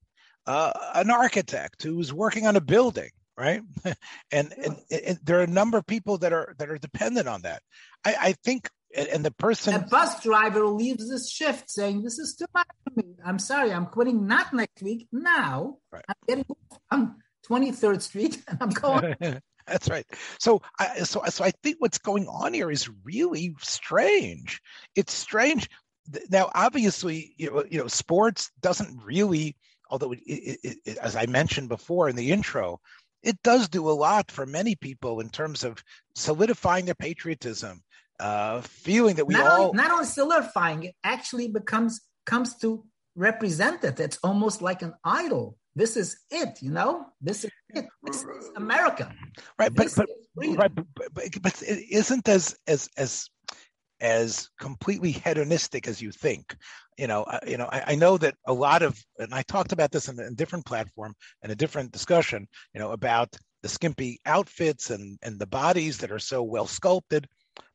Uh, 0.45 0.71
an 0.95 1.11
architect 1.11 1.83
who's 1.83 2.11
working 2.11 2.47
on 2.47 2.55
a 2.55 2.61
building, 2.61 3.09
right? 3.37 3.61
and, 3.85 3.95
yeah. 4.31 4.65
and, 4.65 4.77
and, 5.05 5.19
there 5.23 5.39
are 5.39 5.43
a 5.43 5.47
number 5.47 5.77
of 5.77 5.85
people 5.85 6.17
that 6.19 6.33
are 6.33 6.55
that 6.57 6.69
are 6.69 6.77
dependent 6.77 7.27
on 7.27 7.43
that. 7.43 7.61
I, 8.03 8.15
I 8.19 8.33
think, 8.43 8.67
and 8.95 9.23
the 9.23 9.31
person, 9.31 9.75
a 9.75 9.79
bus 9.79 10.23
driver 10.23 10.65
leaves 10.65 11.07
this 11.07 11.29
shift 11.29 11.69
saying, 11.69 12.01
"This 12.01 12.17
is 12.17 12.35
too 12.35 12.47
much 12.53 12.67
for 12.83 12.93
me. 12.95 13.13
I'm 13.23 13.37
sorry, 13.37 13.71
I'm 13.71 13.85
quitting. 13.85 14.25
Not 14.25 14.51
next 14.53 14.81
week. 14.81 15.07
Now 15.11 15.77
I'm 15.93 16.01
getting 16.27 16.45
on 16.89 17.15
23rd 17.47 18.01
Street, 18.01 18.41
and 18.47 18.57
I'm 18.59 18.69
going." 18.69 19.41
That's 19.69 19.89
right. 19.89 20.05
So, 20.39 20.61
I, 20.77 20.99
so, 20.99 21.23
so 21.29 21.43
I 21.43 21.51
think 21.63 21.77
what's 21.79 21.97
going 21.97 22.27
on 22.27 22.53
here 22.53 22.71
is 22.71 22.89
really 23.03 23.55
strange. 23.59 24.61
It's 24.95 25.13
strange. 25.13 25.69
Now, 26.29 26.49
obviously, 26.53 27.33
you 27.37 27.51
know, 27.51 27.63
you 27.69 27.79
know 27.79 27.87
sports 27.87 28.51
doesn't 28.61 29.01
really, 29.03 29.55
although 29.89 30.11
it, 30.11 30.19
it, 30.25 30.77
it, 30.85 30.97
as 30.97 31.15
I 31.15 31.27
mentioned 31.27 31.69
before 31.69 32.09
in 32.09 32.15
the 32.15 32.31
intro, 32.31 32.79
it 33.21 33.41
does 33.43 33.69
do 33.69 33.89
a 33.89 33.91
lot 33.91 34.31
for 34.31 34.45
many 34.45 34.75
people 34.75 35.19
in 35.19 35.29
terms 35.29 35.63
of 35.63 35.83
solidifying 36.15 36.85
their 36.85 36.95
patriotism, 36.95 37.83
uh, 38.19 38.61
feeling 38.61 39.17
that 39.17 39.25
we 39.25 39.33
not 39.35 39.47
all 39.47 39.65
only, 39.67 39.77
not 39.77 39.91
only 39.91 40.05
solidifying 40.05 40.83
it 40.83 40.95
actually 41.03 41.47
becomes 41.47 42.01
comes 42.25 42.55
to 42.57 42.83
represent 43.15 43.83
it. 43.83 43.99
It's 43.99 44.19
almost 44.23 44.61
like 44.61 44.81
an 44.81 44.93
idol 45.03 45.57
this 45.79 45.95
is 45.95 46.19
it, 46.29 46.61
you 46.61 46.71
know. 46.71 47.05
This 47.21 47.45
is. 47.45 47.51
This 47.73 48.23
is 48.23 48.51
America. 48.55 49.13
Right, 49.57 49.73
but 49.73 49.93
but, 49.95 50.07
right, 50.35 50.73
but, 50.73 50.85
but, 50.95 51.41
but 51.41 51.61
it 51.61 51.85
isn't 51.91 52.27
as 52.27 52.55
as 52.67 52.89
as 52.97 53.29
as 54.01 54.49
completely 54.59 55.11
hedonistic 55.11 55.87
as 55.87 56.01
you 56.01 56.11
think. 56.11 56.55
You 56.97 57.07
know, 57.07 57.25
I, 57.25 57.39
you 57.47 57.57
know, 57.57 57.67
I, 57.71 57.83
I, 57.87 57.95
know 57.95 58.17
that 58.17 58.35
a 58.47 58.53
lot 58.53 58.81
of, 58.81 58.97
and 59.17 59.33
I 59.33 59.41
talked 59.43 59.73
about 59.73 59.91
this 59.91 60.07
in 60.07 60.19
a 60.19 60.31
different 60.31 60.65
platform 60.65 61.13
and 61.43 61.51
a 61.51 61.55
different 61.55 61.91
discussion. 61.91 62.47
You 62.73 62.79
know, 62.79 62.91
about 62.91 63.35
the 63.61 63.69
skimpy 63.69 64.19
outfits 64.25 64.89
and 64.89 65.17
and 65.21 65.39
the 65.39 65.47
bodies 65.47 65.97
that 65.99 66.11
are 66.11 66.19
so 66.19 66.43
well 66.43 66.67
sculpted. 66.67 67.27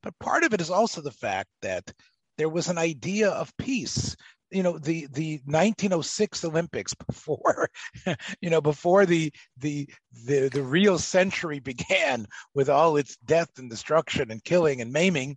But 0.02 0.18
part 0.18 0.44
of 0.44 0.54
it 0.54 0.60
is 0.60 0.70
also 0.70 1.00
the 1.00 1.10
fact 1.10 1.48
that 1.62 1.90
there 2.36 2.48
was 2.48 2.68
an 2.68 2.78
idea 2.78 3.30
of 3.30 3.56
peace 3.58 4.16
you 4.50 4.62
know 4.62 4.78
the 4.78 5.06
the 5.12 5.40
1906 5.44 6.44
Olympics 6.44 6.94
before 7.08 7.68
you 8.40 8.50
know 8.50 8.60
before 8.60 9.06
the 9.06 9.32
the 9.58 9.88
the 10.26 10.48
the 10.48 10.62
real 10.62 10.98
century 10.98 11.60
began 11.60 12.26
with 12.54 12.68
all 12.68 12.96
its 12.96 13.16
death 13.24 13.50
and 13.58 13.68
destruction 13.68 14.30
and 14.30 14.44
killing 14.44 14.80
and 14.80 14.92
maiming 14.92 15.36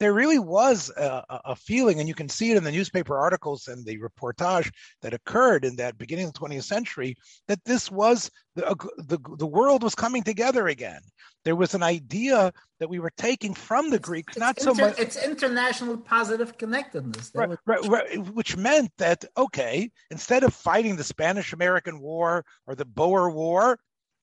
there 0.00 0.12
really 0.12 0.38
was 0.38 0.90
a, 0.96 1.24
a 1.44 1.56
feeling 1.56 2.00
and 2.00 2.08
you 2.08 2.14
can 2.14 2.28
see 2.28 2.50
it 2.50 2.56
in 2.56 2.64
the 2.64 2.72
newspaper 2.72 3.16
articles 3.16 3.68
and 3.68 3.84
the 3.84 3.98
reportage 3.98 4.70
that 5.02 5.14
occurred 5.14 5.64
in 5.64 5.76
that 5.76 5.98
beginning 5.98 6.26
of 6.26 6.32
the 6.32 6.40
20th 6.40 6.64
century 6.64 7.14
that 7.48 7.62
this 7.64 7.90
was 7.90 8.30
the, 8.54 8.62
the, 8.98 9.18
the 9.38 9.46
world 9.46 9.82
was 9.82 9.94
coming 9.94 10.22
together 10.22 10.68
again 10.68 11.00
there 11.46 11.54
was 11.54 11.74
an 11.74 11.82
idea 11.84 12.52
that 12.80 12.90
we 12.90 12.98
were 12.98 13.12
taking 13.16 13.54
from 13.54 13.88
the 13.88 14.00
Greeks, 14.00 14.32
it's 14.32 14.40
not 14.40 14.58
so 14.58 14.72
inter, 14.72 14.88
much. 14.88 14.98
It's 14.98 15.16
international 15.24 15.96
positive 15.96 16.58
connectedness, 16.58 17.30
right, 17.36 17.48
was, 17.48 17.58
right, 17.64 17.86
right, 17.86 18.18
which 18.34 18.56
meant 18.56 18.90
that 18.98 19.24
okay, 19.38 19.88
instead 20.10 20.42
of 20.42 20.52
fighting 20.52 20.96
the 20.96 21.04
Spanish-American 21.04 22.00
War 22.00 22.44
or 22.66 22.74
the 22.74 22.84
Boer 22.84 23.30
War, 23.30 23.78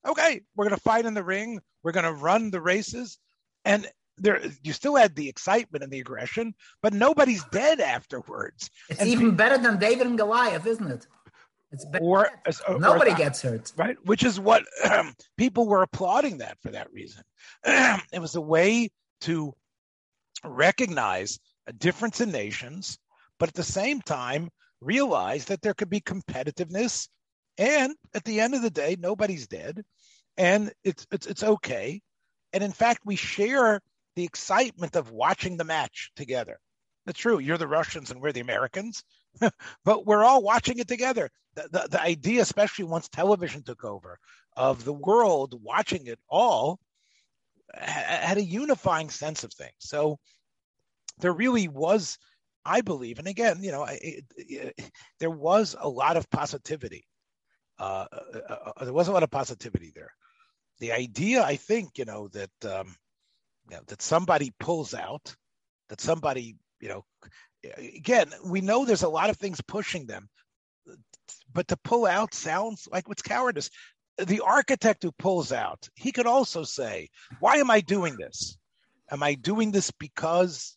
okay, 0.06 0.42
we're 0.54 0.66
going 0.66 0.76
to 0.76 0.82
fight 0.82 1.06
in 1.06 1.14
the 1.14 1.24
ring. 1.24 1.60
We're 1.82 1.92
going 1.92 2.04
to 2.04 2.12
run 2.12 2.50
the 2.50 2.60
races, 2.60 3.18
and 3.64 3.88
there 4.18 4.42
you 4.62 4.74
still 4.74 4.94
had 4.94 5.16
the 5.16 5.30
excitement 5.30 5.82
and 5.82 5.90
the 5.90 6.00
aggression, 6.00 6.54
but 6.82 6.92
nobody's 6.92 7.44
dead 7.44 7.80
afterwards. 7.80 8.68
It's 8.90 9.00
and 9.00 9.08
even 9.08 9.34
better 9.34 9.56
than 9.56 9.78
David 9.78 10.06
and 10.06 10.18
Goliath, 10.18 10.66
isn't 10.66 10.90
it? 10.90 11.06
It's 11.74 11.86
or, 12.00 12.30
or 12.68 12.78
nobody 12.78 13.10
or, 13.10 13.16
gets 13.16 13.42
hurt, 13.42 13.72
right? 13.76 13.96
Which 14.04 14.22
is 14.22 14.38
what 14.38 14.64
um, 14.90 15.14
people 15.36 15.66
were 15.66 15.82
applauding 15.82 16.38
that 16.38 16.58
for 16.62 16.70
that 16.70 16.92
reason. 16.92 17.22
it 17.64 18.20
was 18.20 18.36
a 18.36 18.40
way 18.40 18.90
to 19.22 19.52
recognize 20.44 21.40
a 21.66 21.72
difference 21.72 22.20
in 22.20 22.30
nations, 22.30 22.98
but 23.38 23.48
at 23.48 23.54
the 23.54 23.64
same 23.64 24.00
time 24.00 24.50
realize 24.80 25.46
that 25.46 25.62
there 25.62 25.74
could 25.74 25.90
be 25.90 26.00
competitiveness, 26.00 27.08
and 27.58 27.94
at 28.14 28.24
the 28.24 28.40
end 28.40 28.54
of 28.54 28.62
the 28.62 28.70
day, 28.70 28.96
nobody's 28.98 29.48
dead, 29.48 29.82
and 30.36 30.72
it's 30.84 31.06
it's 31.10 31.26
it's 31.26 31.42
okay. 31.42 32.00
And 32.52 32.62
in 32.62 32.72
fact, 32.72 33.00
we 33.04 33.16
share 33.16 33.80
the 34.14 34.24
excitement 34.24 34.94
of 34.94 35.10
watching 35.10 35.56
the 35.56 35.64
match 35.64 36.12
together. 36.14 36.58
That's 37.06 37.18
true. 37.18 37.38
You're 37.38 37.58
the 37.58 37.66
Russians 37.66 38.10
and 38.10 38.20
we're 38.20 38.32
the 38.32 38.40
Americans, 38.40 39.02
but 39.84 40.06
we're 40.06 40.24
all 40.24 40.42
watching 40.42 40.78
it 40.78 40.88
together. 40.88 41.30
The, 41.54 41.68
the, 41.70 41.88
the, 41.92 42.02
idea, 42.02 42.42
especially 42.42 42.84
once 42.84 43.08
television 43.08 43.62
took 43.62 43.84
over, 43.84 44.18
of 44.56 44.84
the 44.84 44.92
world 44.92 45.54
watching 45.62 46.06
it 46.06 46.18
all 46.28 46.78
had 47.72 48.38
a 48.38 48.42
unifying 48.42 49.10
sense 49.10 49.44
of 49.44 49.52
things. 49.52 49.74
So 49.78 50.18
there 51.18 51.32
really 51.32 51.68
was, 51.68 52.18
I 52.64 52.80
believe, 52.80 53.18
and 53.18 53.28
again, 53.28 53.62
you 53.62 53.72
know, 53.72 53.84
it, 53.84 54.24
it, 54.36 54.90
there 55.20 55.30
was 55.30 55.76
a 55.78 55.88
lot 55.88 56.16
of 56.16 56.28
positivity. 56.30 57.06
Uh, 57.78 58.06
uh, 58.12 58.38
uh, 58.48 58.72
uh, 58.76 58.84
there 58.84 58.92
was 58.92 59.08
a 59.08 59.12
lot 59.12 59.22
of 59.22 59.30
positivity 59.30 59.92
there. 59.94 60.12
The 60.80 60.92
idea, 60.92 61.42
I 61.42 61.56
think, 61.56 61.98
you 61.98 62.04
know, 62.04 62.28
that 62.28 62.64
um, 62.64 62.94
you 63.70 63.76
know, 63.76 63.82
that 63.86 64.02
somebody 64.02 64.52
pulls 64.58 64.94
out, 64.94 65.34
that 65.88 66.00
somebody 66.00 66.56
you 66.84 66.90
know, 66.90 67.04
again, 67.76 68.32
we 68.44 68.60
know 68.60 68.84
there's 68.84 69.02
a 69.02 69.08
lot 69.08 69.30
of 69.30 69.36
things 69.36 69.60
pushing 69.60 70.06
them, 70.06 70.28
but 71.52 71.68
to 71.68 71.76
pull 71.78 72.06
out 72.06 72.34
sounds 72.34 72.88
like 72.90 73.08
what's 73.08 73.22
cowardice. 73.22 73.70
The 74.18 74.40
architect 74.40 75.02
who 75.02 75.12
pulls 75.12 75.52
out, 75.52 75.88
he 75.94 76.12
could 76.12 76.26
also 76.26 76.64
say, 76.64 77.08
Why 77.40 77.56
am 77.56 77.70
I 77.70 77.80
doing 77.80 78.16
this? 78.16 78.56
Am 79.10 79.22
I 79.22 79.34
doing 79.34 79.70
this 79.70 79.90
because 79.90 80.76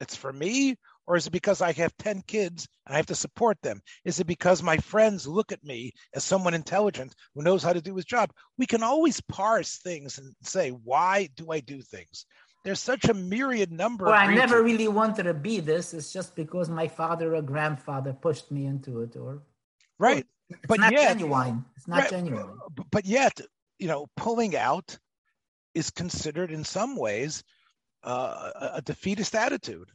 it's 0.00 0.16
for 0.16 0.32
me? 0.32 0.76
Or 1.06 1.16
is 1.16 1.26
it 1.26 1.32
because 1.32 1.60
I 1.60 1.72
have 1.72 1.96
10 1.98 2.22
kids 2.22 2.66
and 2.86 2.94
I 2.94 2.96
have 2.96 3.06
to 3.06 3.14
support 3.14 3.58
them? 3.62 3.82
Is 4.04 4.20
it 4.20 4.26
because 4.26 4.62
my 4.62 4.78
friends 4.78 5.26
look 5.26 5.52
at 5.52 5.62
me 5.62 5.92
as 6.14 6.24
someone 6.24 6.54
intelligent 6.54 7.14
who 7.34 7.42
knows 7.42 7.62
how 7.62 7.74
to 7.74 7.82
do 7.82 7.94
his 7.96 8.06
job? 8.06 8.32
We 8.56 8.66
can 8.66 8.82
always 8.82 9.20
parse 9.20 9.78
things 9.78 10.16
and 10.16 10.34
say, 10.42 10.70
why 10.70 11.28
do 11.36 11.50
I 11.50 11.60
do 11.60 11.82
things? 11.82 12.24
There's 12.64 12.80
such 12.80 13.04
a 13.04 13.14
myriad 13.14 13.70
number. 13.70 14.06
Or 14.06 14.14
I 14.14 14.34
never 14.34 14.62
really 14.62 14.88
wanted 14.88 15.24
to 15.24 15.34
be 15.34 15.60
this. 15.60 15.92
It's 15.92 16.12
just 16.12 16.34
because 16.34 16.68
my 16.70 16.88
father 16.88 17.36
or 17.36 17.42
grandfather 17.42 18.12
pushed 18.14 18.50
me 18.50 18.66
into 18.66 19.02
it, 19.02 19.16
or 19.16 19.42
right. 19.98 20.26
It's 20.48 20.60
but 20.66 20.80
not 20.80 20.92
yet, 20.92 21.08
genuine. 21.08 21.64
It's 21.76 21.86
not 21.86 22.00
right, 22.00 22.10
genuine. 22.10 22.58
But 22.90 23.04
yet, 23.04 23.40
you 23.78 23.88
know, 23.88 24.06
pulling 24.16 24.56
out 24.56 24.98
is 25.74 25.90
considered 25.90 26.50
in 26.50 26.64
some 26.64 26.96
ways 26.96 27.44
uh, 28.02 28.50
a 28.74 28.82
defeatist 28.82 29.34
attitude, 29.34 29.90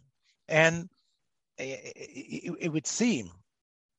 and 0.47 0.89
it, 1.57 1.93
it, 1.95 2.53
it, 2.61 2.69
would 2.69 2.87
seem, 2.87 3.31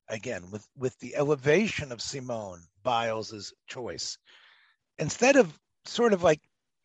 again, 0.09 0.45
with 0.51 0.67
with 0.77 0.99
the 1.01 1.17
elevation 1.17 1.93
of 1.93 2.03
Simone 2.03 2.61
Biles's 2.85 3.53
choice, 3.69 4.17
instead 4.99 5.37
of 5.37 5.57
sort 5.87 6.13
of 6.13 6.23
like 6.23 6.41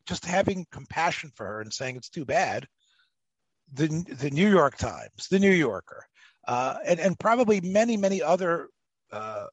just 0.06 0.24
having 0.24 0.66
compassion 0.70 1.30
for 1.34 1.46
her 1.46 1.60
and 1.60 1.72
saying 1.72 1.96
it's 1.96 2.08
too 2.08 2.24
bad, 2.24 2.66
the 3.72 3.88
the 4.18 4.30
New 4.30 4.48
York 4.48 4.76
Times, 4.76 5.28
the 5.30 5.38
New 5.38 5.50
Yorker, 5.50 6.06
uh, 6.46 6.76
and 6.84 7.00
and 7.00 7.18
probably 7.18 7.60
many 7.60 7.96
many 7.96 8.22
other 8.22 8.68
uh, 9.12 9.46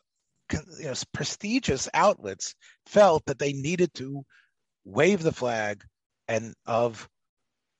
you 0.51 0.85
know 0.85 0.93
prestigious 1.13 1.89
outlets 1.93 2.55
felt 2.85 3.25
that 3.25 3.39
they 3.39 3.53
needed 3.53 3.93
to 3.95 4.23
wave 4.85 5.23
the 5.23 5.31
flag 5.31 5.83
and 6.27 6.53
of 6.65 7.07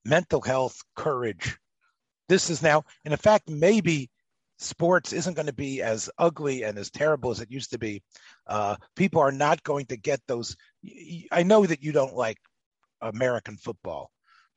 mental 0.05 0.41
health 0.41 0.81
courage. 0.95 1.57
This 2.29 2.49
is 2.49 2.61
now, 2.61 2.83
and 3.05 3.13
in 3.13 3.17
fact, 3.17 3.49
maybe 3.49 4.09
sports 4.57 5.13
isn't 5.13 5.33
going 5.33 5.47
to 5.47 5.53
be 5.53 5.81
as 5.81 6.09
ugly 6.17 6.63
and 6.63 6.77
as 6.77 6.89
terrible 6.89 7.31
as 7.31 7.41
it 7.41 7.51
used 7.51 7.71
to 7.71 7.77
be. 7.77 8.01
Uh, 8.47 8.75
people 8.95 9.21
are 9.21 9.31
not 9.31 9.63
going 9.63 9.85
to 9.87 9.97
get 9.97 10.21
those. 10.27 10.55
I 11.31 11.43
know 11.43 11.65
that 11.65 11.83
you 11.83 11.91
don't 11.91 12.15
like 12.15 12.37
American 13.03 13.57
football. 13.57 14.09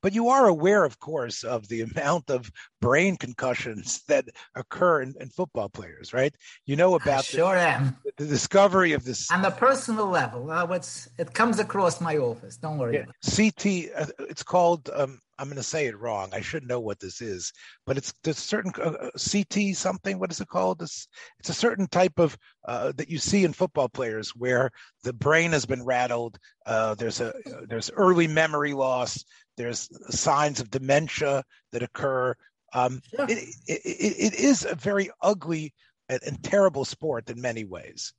But 0.03 0.15
you 0.15 0.29
are 0.29 0.47
aware, 0.47 0.85
of 0.85 0.99
course, 1.01 1.43
of 1.43 1.67
the 1.69 1.81
amount 1.97 2.31
of 2.31 2.51
brain 2.81 3.17
concussions 3.17 4.03
that 4.09 4.27
occur 4.55 5.03
in, 5.03 5.15
in 5.21 5.29
football 5.31 5.69
players, 5.69 6.13
right? 6.13 6.35
You 6.65 6.77
know 6.77 6.95
about 6.95 7.21
I 7.21 7.23
sure 7.23 7.55
the, 7.55 7.61
am. 7.61 7.97
the 8.17 8.27
discovery 8.27 8.93
of 8.93 9.05
this 9.05 9.31
on 9.31 9.43
the 9.43 9.51
personal 9.51 10.07
level. 10.07 10.51
Uh, 10.51 10.67
what's 10.67 11.09
it 11.19 11.33
comes 11.35 11.59
across 11.59 12.01
my 12.01 12.19
office. 12.19 12.57
Don't 12.57 12.79
worry. 12.79 12.95
Yeah, 12.95 13.07
CT. 13.25 13.91
Uh, 13.97 14.07
it's 14.31 14.43
called. 14.43 14.91
Um, 14.95 15.21
I'm 15.39 15.47
going 15.47 15.57
to 15.57 15.63
say 15.63 15.87
it 15.87 15.99
wrong. 15.99 16.31
I 16.33 16.41
should 16.41 16.67
know 16.67 16.81
what 16.81 16.99
this 16.99 17.21
is, 17.21 17.53
but 17.85 17.97
it's 17.97 18.13
there's 18.23 18.39
certain 18.39 18.73
uh, 18.79 18.91
uh 18.91 19.11
CT 19.11 19.77
something. 19.77 20.19
What 20.19 20.31
is 20.31 20.41
it 20.41 20.49
called? 20.49 20.83
It's, 20.83 21.09
it's 21.39 21.51
a 21.51 21.55
certain 21.55 21.87
type 21.87 22.19
of 22.19 22.37
uh, 22.67 22.93
that 22.97 23.11
you 23.11 23.19
see 23.19 23.45
in 23.45 23.53
football 23.53 23.89
players 23.89 24.31
where 24.31 24.71
the 25.05 25.13
brain 25.13 25.53
has 25.53 25.67
been 25.67 25.85
rattled. 25.85 26.39
Uh, 26.65 26.95
there's 26.95 27.21
a 27.21 27.35
there's 27.69 27.91
early 27.91 28.27
memory 28.27 28.73
loss. 28.73 29.25
There's 29.57 29.89
signs 30.15 30.61
of 30.61 30.71
dementia 30.71 31.45
that 31.73 31.83
occur. 31.83 32.35
Um, 32.73 33.01
it, 33.13 33.55
it, 33.67 33.81
it, 33.85 34.33
it 34.33 34.35
is 34.35 34.65
a 34.65 34.75
very 34.75 35.11
ugly 35.23 35.73
and, 36.09 36.21
and 36.27 36.43
terrible 36.43 36.85
sport 36.85 37.31
in 37.31 37.41
many 37.41 37.65
ways. 37.65 38.13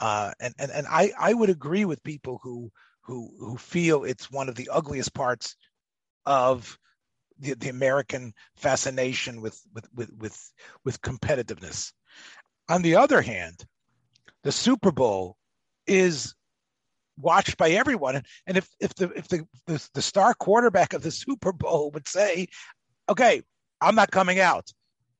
Uh, 0.00 0.32
and 0.40 0.54
and, 0.58 0.70
and 0.70 0.86
I, 0.88 1.12
I 1.18 1.34
would 1.34 1.50
agree 1.50 1.84
with 1.84 2.02
people 2.02 2.40
who 2.42 2.70
who 3.02 3.30
who 3.38 3.56
feel 3.56 4.04
it's 4.04 4.30
one 4.30 4.48
of 4.48 4.54
the 4.54 4.68
ugliest 4.72 5.14
parts 5.14 5.56
of 6.26 6.78
the, 7.38 7.54
the 7.54 7.68
American 7.68 8.32
fascination 8.56 9.40
with, 9.40 9.60
with 9.74 9.88
with 9.94 10.10
with 10.18 10.52
with 10.84 11.00
competitiveness. 11.02 11.92
On 12.68 12.82
the 12.82 12.96
other 12.96 13.20
hand, 13.20 13.64
the 14.42 14.52
Super 14.52 14.92
Bowl 14.92 15.36
is 15.86 16.34
watched 17.18 17.56
by 17.56 17.70
everyone. 17.70 18.22
And, 18.46 18.56
if, 18.56 18.68
if 18.80 18.94
the 18.94 19.10
if 19.10 19.28
the, 19.28 19.46
the, 19.66 19.88
the 19.94 20.02
star 20.02 20.34
quarterback 20.34 20.92
of 20.92 21.02
the 21.02 21.10
Super 21.10 21.52
Bowl 21.52 21.90
would 21.92 22.08
say, 22.08 22.48
"Okay, 23.08 23.42
I'm 23.80 23.94
not 23.94 24.10
coming 24.10 24.40
out," 24.40 24.70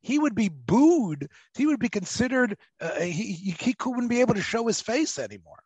he 0.00 0.18
would 0.18 0.34
be 0.34 0.48
booed. 0.48 1.28
He 1.56 1.66
would 1.66 1.80
be 1.80 1.88
considered. 1.88 2.56
Uh, 2.80 3.00
he 3.00 3.32
he 3.32 3.74
couldn't 3.74 4.08
be 4.08 4.20
able 4.20 4.34
to 4.34 4.42
show 4.42 4.66
his 4.66 4.80
face 4.80 5.18
anymore. 5.18 5.63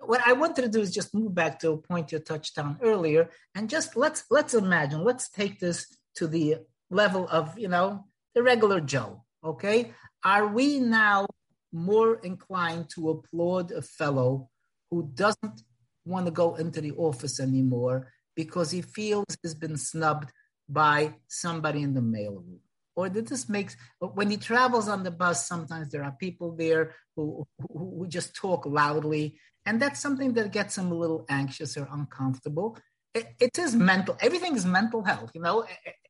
What 0.00 0.20
I 0.26 0.32
wanted 0.32 0.62
to 0.62 0.68
do 0.68 0.80
is 0.80 0.92
just 0.92 1.14
move 1.14 1.34
back 1.34 1.58
to 1.60 1.72
a 1.72 1.76
point 1.76 2.12
you 2.12 2.18
touched 2.18 2.58
on 2.58 2.78
earlier, 2.82 3.30
and 3.54 3.68
just 3.68 3.96
let's 3.96 4.24
let's 4.30 4.54
imagine. 4.54 5.04
Let's 5.04 5.28
take 5.28 5.60
this 5.60 5.86
to 6.16 6.26
the 6.26 6.56
level 6.90 7.28
of 7.28 7.58
you 7.58 7.68
know 7.68 8.06
the 8.34 8.42
regular 8.42 8.80
Joe. 8.80 9.24
Okay, 9.44 9.92
are 10.24 10.46
we 10.46 10.80
now 10.80 11.26
more 11.72 12.16
inclined 12.16 12.88
to 12.90 13.10
applaud 13.10 13.70
a 13.70 13.82
fellow 13.82 14.48
who 14.90 15.10
doesn't 15.14 15.62
want 16.04 16.26
to 16.26 16.32
go 16.32 16.54
into 16.56 16.80
the 16.80 16.92
office 16.92 17.38
anymore 17.40 18.12
because 18.34 18.70
he 18.70 18.82
feels 18.82 19.24
he's 19.42 19.54
been 19.54 19.76
snubbed 19.76 20.30
by 20.68 21.14
somebody 21.28 21.82
in 21.82 21.94
the 21.94 22.00
mailroom. 22.00 22.58
Or 22.96 23.08
that 23.08 23.26
this 23.28 23.48
makes 23.48 23.76
when 24.00 24.30
he 24.30 24.36
travels 24.36 24.88
on 24.88 25.04
the 25.04 25.10
bus, 25.10 25.46
sometimes 25.46 25.90
there 25.90 26.04
are 26.04 26.16
people 26.18 26.56
there 26.56 26.94
who, 27.16 27.46
who, 27.58 27.98
who 27.98 28.06
just 28.08 28.34
talk 28.34 28.66
loudly, 28.66 29.38
and 29.66 29.80
that's 29.80 30.00
something 30.00 30.32
that 30.34 30.52
gets 30.52 30.78
him 30.78 30.90
a 30.90 30.94
little 30.94 31.24
anxious 31.28 31.76
or 31.76 31.88
uncomfortable. 31.92 32.78
It, 33.14 33.26
it 33.40 33.58
is 33.58 33.74
mental. 33.74 34.16
Everything 34.20 34.56
is 34.56 34.64
mental 34.64 35.02
health. 35.02 35.30
You 35.34 35.42
know, 35.42 35.66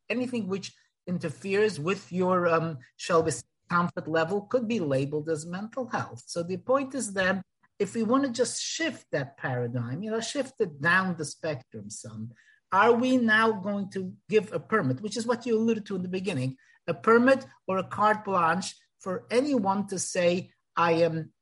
anything 0.08 0.46
which 0.48 0.72
interferes 1.06 1.80
with 1.80 2.12
your, 2.12 2.46
um, 2.48 2.78
shall 2.96 3.22
we 3.22 3.32
say, 3.32 3.42
comfort 3.68 4.08
level 4.08 4.42
could 4.42 4.66
be 4.66 4.80
labeled 4.80 5.28
as 5.28 5.46
mental 5.46 5.86
health. 5.86 6.24
So 6.26 6.42
the 6.42 6.56
point 6.56 6.94
is 6.94 7.12
that 7.14 7.42
if 7.78 7.94
we 7.94 8.02
want 8.02 8.24
to 8.24 8.30
just 8.30 8.60
shift 8.60 9.06
that 9.12 9.36
paradigm, 9.38 10.02
you 10.02 10.10
know, 10.10 10.20
shift 10.20 10.60
it 10.60 10.80
down 10.80 11.16
the 11.16 11.24
spectrum 11.24 11.88
some, 11.88 12.32
are 12.72 12.92
we 12.92 13.16
now 13.16 13.52
going 13.52 13.90
to 13.90 14.12
give 14.28 14.52
a 14.52 14.60
permit, 14.60 15.00
which 15.00 15.16
is 15.16 15.26
what 15.26 15.46
you 15.46 15.56
alluded 15.56 15.86
to 15.86 15.96
in 15.96 16.02
the 16.02 16.08
beginning, 16.08 16.56
a 16.86 16.94
permit 16.94 17.46
or 17.66 17.78
a 17.78 17.84
carte 17.84 18.24
blanche 18.24 18.74
for 18.98 19.24
anyone 19.30 19.86
to 19.86 19.98
say, 19.98 20.50
I 20.76 20.92
am 20.92 21.32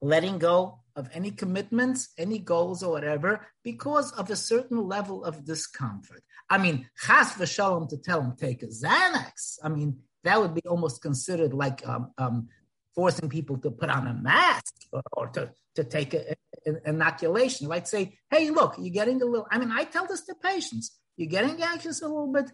letting 0.00 0.38
go 0.38 0.81
of 0.96 1.08
any 1.12 1.30
commitments, 1.30 2.08
any 2.18 2.38
goals, 2.38 2.82
or 2.82 2.92
whatever, 2.92 3.46
because 3.62 4.12
of 4.12 4.30
a 4.30 4.36
certain 4.36 4.88
level 4.88 5.24
of 5.24 5.44
discomfort. 5.44 6.22
I 6.50 6.58
mean, 6.58 6.88
chas 6.98 7.32
v'shalom 7.32 7.88
to 7.90 7.96
tell 7.96 8.20
him 8.20 8.34
take 8.36 8.62
a 8.62 8.66
Xanax. 8.66 9.58
I 9.62 9.68
mean, 9.68 9.98
that 10.24 10.40
would 10.40 10.54
be 10.54 10.62
almost 10.68 11.02
considered 11.02 11.52
like 11.52 11.86
um, 11.88 12.12
um, 12.18 12.48
forcing 12.94 13.28
people 13.28 13.58
to 13.58 13.70
put 13.70 13.90
on 13.90 14.06
a 14.06 14.14
mask 14.14 14.74
or, 14.92 15.02
or 15.12 15.28
to, 15.28 15.50
to 15.76 15.84
take 15.84 16.14
an 16.14 16.80
inoculation. 16.84 17.68
Like 17.68 17.86
say, 17.86 18.18
hey, 18.30 18.50
look, 18.50 18.76
you're 18.78 18.92
getting 18.92 19.20
a 19.22 19.24
little, 19.24 19.46
I 19.50 19.58
mean, 19.58 19.72
I 19.72 19.84
tell 19.84 20.06
this 20.06 20.24
to 20.26 20.34
patients, 20.34 20.98
you're 21.16 21.28
getting 21.30 21.62
anxious 21.62 22.02
a 22.02 22.08
little 22.08 22.32
bit, 22.32 22.50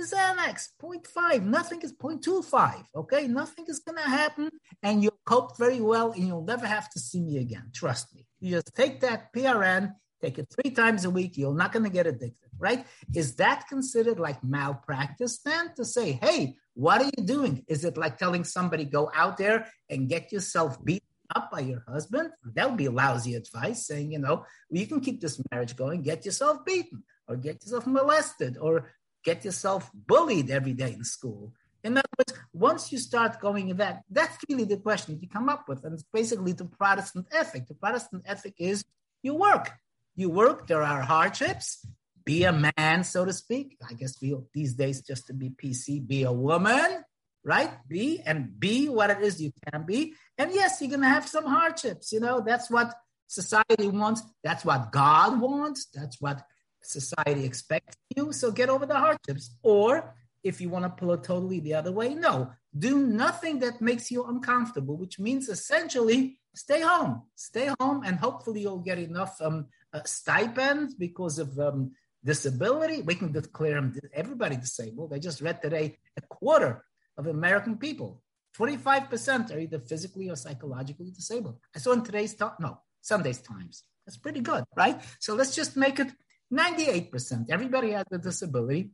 Xanax, 0.00 0.68
0.5, 0.82 1.42
nothing 1.44 1.80
is 1.82 1.92
0.25, 1.92 2.84
okay? 2.94 3.26
Nothing 3.26 3.64
is 3.68 3.80
gonna 3.80 4.00
happen 4.02 4.50
and 4.82 5.02
you'll 5.02 5.18
cope 5.26 5.56
very 5.56 5.80
well 5.80 6.12
and 6.12 6.26
you'll 6.26 6.44
never 6.44 6.66
have 6.66 6.90
to 6.90 6.98
see 6.98 7.20
me 7.20 7.38
again, 7.38 7.70
trust 7.74 8.14
me. 8.14 8.26
You 8.40 8.56
just 8.56 8.74
take 8.74 9.00
that 9.00 9.32
PRN, 9.32 9.94
take 10.20 10.38
it 10.38 10.48
three 10.50 10.70
times 10.70 11.04
a 11.04 11.10
week, 11.10 11.36
you're 11.36 11.54
not 11.54 11.72
gonna 11.72 11.90
get 11.90 12.06
addicted, 12.06 12.50
right? 12.58 12.86
Is 13.14 13.36
that 13.36 13.68
considered 13.68 14.18
like 14.18 14.42
malpractice 14.44 15.38
then 15.44 15.74
to 15.76 15.84
say, 15.84 16.12
hey, 16.12 16.56
what 16.74 17.02
are 17.02 17.10
you 17.16 17.24
doing? 17.24 17.64
Is 17.68 17.84
it 17.84 17.96
like 17.96 18.18
telling 18.18 18.44
somebody 18.44 18.84
go 18.84 19.10
out 19.14 19.36
there 19.36 19.66
and 19.88 20.08
get 20.08 20.32
yourself 20.32 20.82
beat 20.84 21.02
up 21.34 21.50
by 21.50 21.60
your 21.60 21.84
husband? 21.86 22.30
That 22.54 22.68
would 22.68 22.78
be 22.78 22.88
lousy 22.88 23.34
advice, 23.34 23.86
saying, 23.86 24.12
you 24.12 24.18
know, 24.18 24.44
well, 24.70 24.80
you 24.80 24.86
can 24.86 25.00
keep 25.00 25.20
this 25.20 25.40
marriage 25.50 25.76
going, 25.76 26.02
get 26.02 26.24
yourself 26.24 26.64
beaten, 26.64 27.02
or 27.28 27.36
get 27.36 27.62
yourself 27.62 27.86
molested, 27.86 28.56
or 28.58 28.90
get 29.24 29.44
yourself 29.44 29.90
bullied 29.94 30.50
every 30.50 30.72
day 30.72 30.92
in 30.92 31.04
school. 31.04 31.52
In 31.82 31.96
other 31.96 32.08
words, 32.18 32.38
once 32.52 32.92
you 32.92 32.98
start 32.98 33.40
going 33.40 33.74
that, 33.76 34.02
that's 34.10 34.36
really 34.48 34.64
the 34.64 34.76
question 34.76 35.18
you 35.20 35.28
come 35.28 35.48
up 35.48 35.68
with. 35.68 35.84
And 35.84 35.94
it's 35.94 36.04
basically 36.12 36.52
the 36.52 36.66
Protestant 36.66 37.26
ethic. 37.32 37.68
The 37.68 37.74
Protestant 37.74 38.24
ethic 38.26 38.54
is 38.58 38.84
you 39.22 39.34
work. 39.34 39.72
You 40.14 40.28
work, 40.28 40.66
there 40.66 40.82
are 40.82 41.00
hardships, 41.00 41.86
be 42.24 42.44
a 42.44 42.52
man, 42.52 43.04
so 43.04 43.24
to 43.24 43.32
speak. 43.32 43.78
I 43.88 43.94
guess 43.94 44.20
we 44.20 44.36
these 44.52 44.74
days 44.74 45.00
just 45.00 45.26
to 45.28 45.32
be 45.32 45.50
PC, 45.50 46.06
be 46.06 46.24
a 46.24 46.32
woman, 46.32 47.04
right? 47.44 47.70
Be 47.88 48.20
and 48.24 48.58
be 48.58 48.88
what 48.88 49.10
it 49.10 49.22
is 49.22 49.40
you 49.40 49.52
can 49.70 49.84
be. 49.86 50.14
And 50.36 50.52
yes, 50.52 50.80
you're 50.80 50.90
gonna 50.90 51.08
have 51.08 51.26
some 51.26 51.46
hardships. 51.46 52.12
You 52.12 52.20
know, 52.20 52.42
that's 52.44 52.70
what 52.70 52.94
society 53.26 53.88
wants. 53.88 54.22
That's 54.44 54.64
what 54.64 54.92
God 54.92 55.40
wants. 55.40 55.86
That's 55.94 56.20
what 56.20 56.42
society 56.82 57.44
expects 57.44 57.96
you. 58.16 58.32
So 58.32 58.50
get 58.50 58.68
over 58.68 58.86
the 58.86 58.98
hardships. 58.98 59.56
Or 59.62 60.14
if 60.42 60.60
you 60.60 60.68
want 60.68 60.84
to 60.84 60.90
pull 60.90 61.12
it 61.12 61.22
totally 61.22 61.60
the 61.60 61.74
other 61.74 61.92
way, 61.92 62.14
no, 62.14 62.52
do 62.76 62.98
nothing 62.98 63.58
that 63.60 63.80
makes 63.80 64.10
you 64.10 64.24
uncomfortable, 64.24 64.96
which 64.96 65.18
means 65.18 65.48
essentially 65.48 66.38
stay 66.54 66.80
home, 66.80 67.22
stay 67.34 67.72
home, 67.80 68.02
and 68.04 68.18
hopefully 68.18 68.62
you'll 68.62 68.78
get 68.78 68.98
enough 68.98 69.40
um, 69.40 69.66
uh, 69.92 70.00
stipends 70.04 70.94
because 70.94 71.38
of 71.38 71.58
um, 71.58 71.92
disability, 72.24 73.02
we 73.02 73.14
can 73.14 73.32
declare 73.32 73.82
everybody 74.14 74.56
disabled. 74.56 75.12
I 75.12 75.18
just 75.18 75.40
read 75.40 75.62
today 75.62 75.98
a 76.16 76.20
quarter 76.22 76.84
of 77.16 77.26
American 77.26 77.76
people, 77.76 78.22
25% 78.58 79.54
are 79.54 79.58
either 79.58 79.78
physically 79.78 80.28
or 80.28 80.36
psychologically 80.36 81.10
disabled. 81.10 81.58
I 81.74 81.78
saw 81.78 81.92
in 81.92 82.02
today's, 82.02 82.36
no, 82.58 82.80
Sunday's 83.00 83.40
Times. 83.40 83.84
That's 84.06 84.18
pretty 84.18 84.40
good, 84.40 84.64
right? 84.76 85.00
So 85.18 85.34
let's 85.34 85.54
just 85.54 85.76
make 85.76 85.98
it 86.00 86.10
98%. 86.52 87.50
Everybody 87.50 87.92
has 87.92 88.04
a 88.12 88.18
disability. 88.18 88.90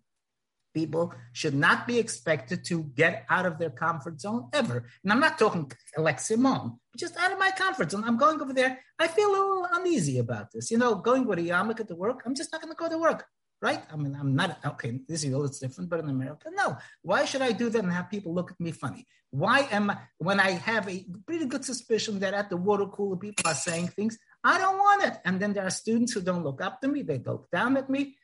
People 0.75 1.14
should 1.33 1.55
not 1.55 1.87
be 1.87 1.99
expected 1.99 2.64
to 2.66 2.85
get 2.95 3.25
out 3.31 3.47
of 3.47 3.59
their 3.59 3.71
comfort 3.71 4.21
zone 4.21 4.49
ever. 4.53 4.87
And 5.03 5.12
I'm 5.12 5.21
not 5.21 5.38
talking 5.38 5.73
like 5.97 6.21
Simone, 6.21 6.79
just 6.97 7.16
out 7.16 7.33
of 7.33 7.38
my 7.38 7.51
comfort 7.51 7.90
zone. 7.90 8.05
I'm 8.05 8.19
going 8.19 8.40
over 8.42 8.53
there. 8.53 8.79
I 8.99 9.09
feel 9.09 9.31
a 9.31 9.33
little 9.33 9.66
uneasy 9.73 10.19
about 10.19 10.53
this. 10.53 10.71
You 10.71 10.77
know, 10.77 10.95
going 10.97 11.27
with 11.27 11.38
a 11.38 11.42
yarmulke 11.42 11.87
to 11.88 11.95
work, 11.95 12.23
I'm 12.27 12.35
just 12.35 12.53
not 12.53 12.61
going 12.61 12.75
to 12.75 12.77
go 12.77 12.90
to 12.90 12.99
work 12.99 13.27
right? 13.62 13.83
I 13.92 13.97
mean, 13.97 14.16
I'm 14.19 14.35
not 14.35 14.59
okay. 14.64 15.01
This 15.09 15.25
is 15.25 15.35
all 15.35 15.45
it's 15.45 15.59
different, 15.59 15.90
but 15.90 16.01
in 16.01 16.09
America, 16.09 16.49
no. 16.53 16.77
Why 17.03 17.25
should 17.25 17.42
I 17.42 17.53
do 17.53 17.69
that 17.71 17.83
and 17.83 17.92
have 17.92 18.11
people 18.11 18.35
look 18.35 18.51
at 18.51 18.61
me 18.61 18.73
funny? 18.73 19.07
Why 19.31 19.69
am 19.71 19.90
I 19.90 19.99
when 20.19 20.40
I 20.40 20.51
have 20.53 20.88
a 20.88 21.05
pretty 21.27 21.47
good 21.47 21.64
suspicion 21.64 22.21
that 22.21 22.35
at 22.35 22.49
the 22.51 22.57
water 22.57 22.87
cooler 22.87 23.16
people 23.16 23.51
are 23.51 23.55
saying 23.55 23.88
things 23.88 24.19
I 24.44 24.59
don't 24.59 24.79
want 24.79 25.05
it, 25.05 25.18
and 25.25 25.40
then 25.40 25.53
there 25.53 25.66
are 25.66 25.70
students 25.70 26.12
who 26.12 26.20
don't 26.20 26.44
look 26.44 26.61
up 26.61 26.81
to 26.81 26.88
me; 26.88 27.03
they 27.03 27.18
look 27.18 27.51
down 27.51 27.77
at 27.77 27.90
me. 27.90 28.16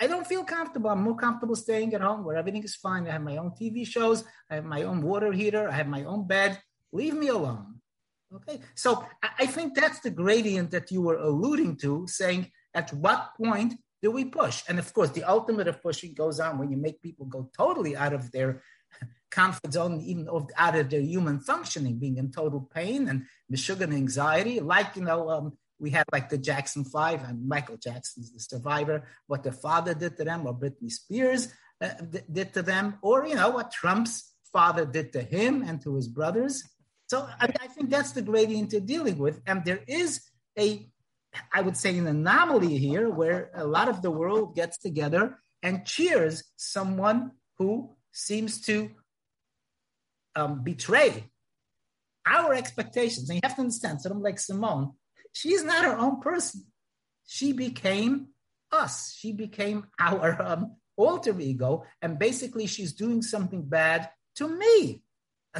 I 0.00 0.06
don't 0.06 0.26
feel 0.26 0.44
comfortable. 0.44 0.90
I'm 0.90 1.02
more 1.02 1.16
comfortable 1.16 1.56
staying 1.56 1.92
at 1.94 2.00
home 2.00 2.24
where 2.24 2.36
everything 2.36 2.64
is 2.64 2.74
fine. 2.74 3.06
I 3.06 3.12
have 3.12 3.22
my 3.22 3.36
own 3.36 3.50
TV 3.50 3.86
shows. 3.86 4.24
I 4.50 4.54
have 4.56 4.64
my 4.64 4.82
own 4.82 5.02
water 5.02 5.30
heater. 5.30 5.68
I 5.68 5.72
have 5.72 5.88
my 5.88 6.04
own 6.04 6.26
bed. 6.26 6.58
Leave 6.90 7.14
me 7.14 7.28
alone. 7.28 7.80
Okay. 8.34 8.60
So 8.74 9.04
I 9.38 9.46
think 9.46 9.74
that's 9.74 10.00
the 10.00 10.10
gradient 10.10 10.70
that 10.70 10.90
you 10.90 11.02
were 11.02 11.16
alluding 11.16 11.76
to, 11.78 12.06
saying 12.06 12.50
at 12.74 12.92
what 12.94 13.32
point 13.36 13.74
do 14.02 14.10
we 14.10 14.24
push? 14.24 14.62
And 14.68 14.78
of 14.78 14.92
course, 14.94 15.10
the 15.10 15.24
ultimate 15.24 15.68
of 15.68 15.82
pushing 15.82 16.14
goes 16.14 16.40
on 16.40 16.58
when 16.58 16.70
you 16.70 16.78
make 16.78 17.02
people 17.02 17.26
go 17.26 17.50
totally 17.56 17.96
out 17.96 18.14
of 18.14 18.30
their 18.32 18.62
comfort 19.30 19.72
zone, 19.72 20.00
even 20.00 20.28
out 20.56 20.76
of 20.76 20.88
their 20.88 21.00
human 21.00 21.40
functioning, 21.40 21.98
being 21.98 22.16
in 22.16 22.30
total 22.30 22.68
pain 22.72 23.08
and 23.08 23.26
and 23.50 23.92
anxiety. 23.92 24.60
Like, 24.60 24.96
you 24.96 25.02
know, 25.02 25.28
um, 25.30 25.58
we 25.78 25.90
had 25.90 26.04
like 26.12 26.28
the 26.28 26.38
Jackson 26.38 26.84
Five 26.84 27.24
and 27.24 27.48
Michael 27.48 27.76
Jackson's 27.76 28.32
the 28.32 28.40
survivor, 28.40 29.08
what 29.26 29.42
the 29.42 29.52
father 29.52 29.94
did 29.94 30.16
to 30.16 30.24
them, 30.24 30.46
or 30.46 30.54
Britney 30.54 30.90
Spears 30.90 31.52
uh, 31.80 31.90
did 32.30 32.52
to 32.54 32.62
them, 32.62 32.98
or, 33.02 33.26
you 33.26 33.34
know, 33.34 33.50
what 33.50 33.72
Trump's 33.72 34.34
father 34.52 34.84
did 34.84 35.12
to 35.12 35.22
him 35.22 35.62
and 35.62 35.80
to 35.82 35.94
his 35.94 36.08
brothers. 36.08 36.62
So 37.08 37.26
I, 37.40 37.46
I 37.60 37.66
think 37.68 37.90
that's 37.90 38.12
the 38.12 38.22
gradient 38.22 38.72
you're 38.72 38.80
dealing 38.82 39.18
with. 39.18 39.40
And 39.46 39.64
there 39.64 39.80
is 39.86 40.20
a 40.58 40.86
I 41.52 41.62
would 41.62 41.76
say, 41.76 41.96
an 41.96 42.06
anomaly 42.06 42.76
here 42.78 43.08
where 43.08 43.50
a 43.54 43.64
lot 43.64 43.88
of 43.88 44.02
the 44.02 44.10
world 44.10 44.54
gets 44.54 44.78
together 44.78 45.38
and 45.62 45.86
cheers 45.86 46.44
someone 46.56 47.32
who 47.58 47.96
seems 48.12 48.60
to 48.62 48.90
um, 50.34 50.62
betray 50.64 51.30
our 52.30 52.54
expectations. 52.54 53.28
And 53.28 53.36
you 53.36 53.40
have 53.42 53.56
to 53.56 53.62
understand, 53.62 54.00
someone 54.00 54.22
like 54.22 54.38
Simone, 54.38 54.92
she's 55.32 55.64
not 55.64 55.84
her 55.84 55.98
own 55.98 56.20
person. 56.20 56.66
She 57.26 57.52
became 57.52 58.28
us. 58.72 59.14
She 59.18 59.32
became 59.32 59.86
our 59.98 60.40
um, 60.40 60.76
alter 60.96 61.38
ego. 61.38 61.84
And 62.00 62.18
basically, 62.18 62.66
she's 62.66 62.92
doing 62.92 63.22
something 63.22 63.62
bad 63.62 64.10
to 64.36 64.48
me. 64.48 65.02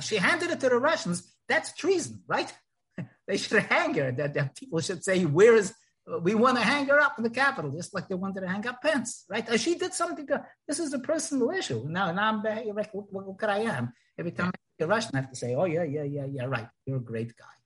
She 0.01 0.17
handed 0.17 0.51
it 0.51 0.61
to 0.61 0.69
the 0.69 0.79
Russians. 0.79 1.35
That's 1.49 1.75
treason, 1.75 2.23
right? 2.29 2.53
they 3.27 3.37
should 3.37 3.63
hang 3.65 3.95
her. 3.95 4.13
That, 4.13 4.57
people 4.57 4.81
should 4.81 5.03
say, 5.03 5.25
"Where 5.25 5.57
is?" 5.57 5.75
We 6.23 6.35
want 6.35 6.57
to 6.57 6.65
hang 6.65 6.87
her 6.87 6.99
up 6.99 7.19
in 7.19 7.25
the 7.25 7.31
Capitol, 7.31 7.71
just 7.71 7.95
like 7.95 8.09
they 8.09 8.15
wanted 8.15 8.41
to 8.41 8.49
hang 8.49 8.67
up 8.67 8.83
Pence, 8.83 9.25
right? 9.29 9.61
She 9.61 9.77
did 9.77 9.95
something. 9.95 10.27
To, 10.29 10.45
this 10.67 10.81
is 10.81 10.93
a 10.93 10.99
personal 10.99 11.51
issue. 11.51 11.85
Now, 11.87 12.11
now 12.11 12.31
I'm 12.31 12.43
like, 12.43 12.93
look, 12.95 13.09
look 13.13 13.41
what 13.41 13.51
I 13.51 13.61
am. 13.61 13.93
Every 14.19 14.33
time 14.33 14.51
A 14.81 14.87
Russian, 14.87 15.13
I 15.15 15.21
have 15.21 15.31
to 15.31 15.37
say, 15.37 15.55
"Oh 15.55 15.65
yeah, 15.65 15.85
yeah, 15.85 16.03
yeah, 16.03 16.27
yeah, 16.27 16.45
right. 16.45 16.69
You're 16.87 16.99
a 16.99 17.01
great 17.01 17.37
guy." 17.37 17.57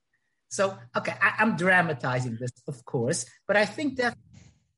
So, 0.49 0.77
okay, 0.95 1.13
I, 1.21 1.33
I'm 1.39 1.55
dramatizing 1.57 2.37
this, 2.39 2.51
of 2.67 2.85
course, 2.85 3.25
but 3.47 3.57
I 3.57 3.65
think 3.65 3.97
that's 3.97 4.15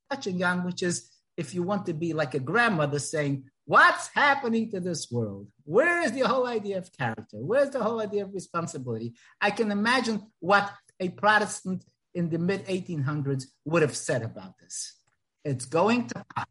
touching 0.09 0.43
on, 0.43 0.65
which 0.65 0.81
is 0.81 1.09
if 1.35 1.53
you 1.53 1.61
want 1.61 1.85
to 1.85 1.93
be 1.93 2.13
like 2.13 2.33
a 2.33 2.39
grandmother 2.39 2.99
saying, 2.99 3.45
What's 3.67 4.07
happening 4.15 4.71
to 4.71 4.79
this 4.79 5.11
world? 5.11 5.47
Where 5.65 6.01
is 6.01 6.13
the 6.13 6.21
whole 6.21 6.47
idea 6.47 6.77
of 6.77 6.89
character? 6.97 7.35
Where's 7.35 7.71
the 7.71 7.83
whole 7.83 7.99
idea 7.99 8.23
of 8.23 8.33
responsibility? 8.33 9.15
I 9.41 9.51
can 9.51 9.73
imagine 9.73 10.31
what 10.39 10.71
a 11.01 11.09
Protestant 11.09 11.83
in 12.15 12.29
the 12.29 12.39
mid 12.39 12.65
1800s 12.67 13.43
would 13.65 13.81
have 13.81 13.95
said 13.97 14.23
about 14.23 14.57
this. 14.57 14.95
It's 15.43 15.65
going 15.65 16.07
to 16.07 16.25
pot, 16.33 16.47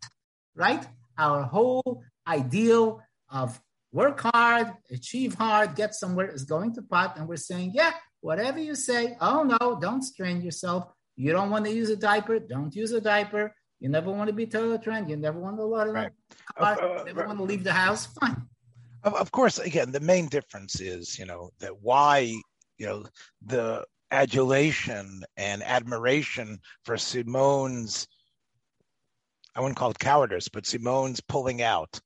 right? 0.55 0.87
Our 1.17 1.45
whole 1.45 2.05
ideal 2.29 3.01
of 3.31 3.59
work 3.97 4.21
hard, 4.21 4.67
achieve 4.91 5.33
hard, 5.35 5.75
get 5.75 5.95
somewhere 5.95 6.29
is 6.29 6.45
going 6.45 6.75
to 6.75 6.83
pot. 6.83 7.17
And 7.17 7.27
we're 7.27 7.47
saying, 7.51 7.73
yeah, 7.75 7.93
whatever 8.21 8.59
you 8.59 8.75
say, 8.75 9.17
oh 9.23 9.43
no, 9.43 9.79
don't 9.81 10.03
strain 10.03 10.43
yourself. 10.43 10.83
You 11.17 11.33
don't 11.33 11.51
want 11.51 11.65
to 11.65 11.73
use 11.73 11.89
a 11.89 11.97
diaper, 11.97 12.39
don't 12.39 12.75
use 12.77 12.93
a 12.93 13.01
diaper. 13.01 13.55
You 13.81 13.89
never 13.89 14.11
want 14.11 14.29
to 14.29 14.35
be 14.35 14.47
toilet 14.47 14.83
trend. 14.83 15.11
You 15.11 15.17
never 15.17 15.39
want 15.39 15.57
to 15.59 15.65
load 15.65 15.93
right. 15.93 16.11
car. 16.59 16.83
Uh, 16.83 17.05
never 17.05 17.25
uh, 17.25 17.27
want 17.29 17.39
to 17.39 17.45
leave 17.45 17.65
the 17.65 17.73
house. 17.73 18.07
Fine. 18.07 18.43
Of, 19.03 19.15
of 19.15 19.31
course, 19.33 19.59
again, 19.59 19.93
the 19.93 20.01
main 20.01 20.29
difference 20.29 20.81
is, 20.81 21.19
you 21.19 21.27
know, 21.27 21.51
that 21.61 21.83
why, 21.83 22.35
you 22.79 22.87
know, 22.87 23.05
the 23.45 23.85
adulation 24.11 25.25
and 25.37 25.63
admiration 25.63 26.59
for 26.85 26.97
Simone's, 26.97 28.07
I 29.55 29.61
wouldn't 29.61 29.77
call 29.77 29.91
it 29.91 29.99
cowardice, 29.99 30.49
but 30.49 30.67
Simone's 30.67 31.21
pulling 31.21 31.63
out. 31.63 32.01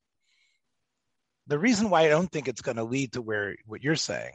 The 1.46 1.58
reason 1.58 1.90
why 1.90 2.02
I 2.02 2.08
don't 2.08 2.30
think 2.30 2.48
it's 2.48 2.62
going 2.62 2.76
to 2.76 2.84
lead 2.84 3.12
to 3.12 3.22
where 3.22 3.56
what 3.66 3.82
you're 3.82 3.96
saying 3.96 4.34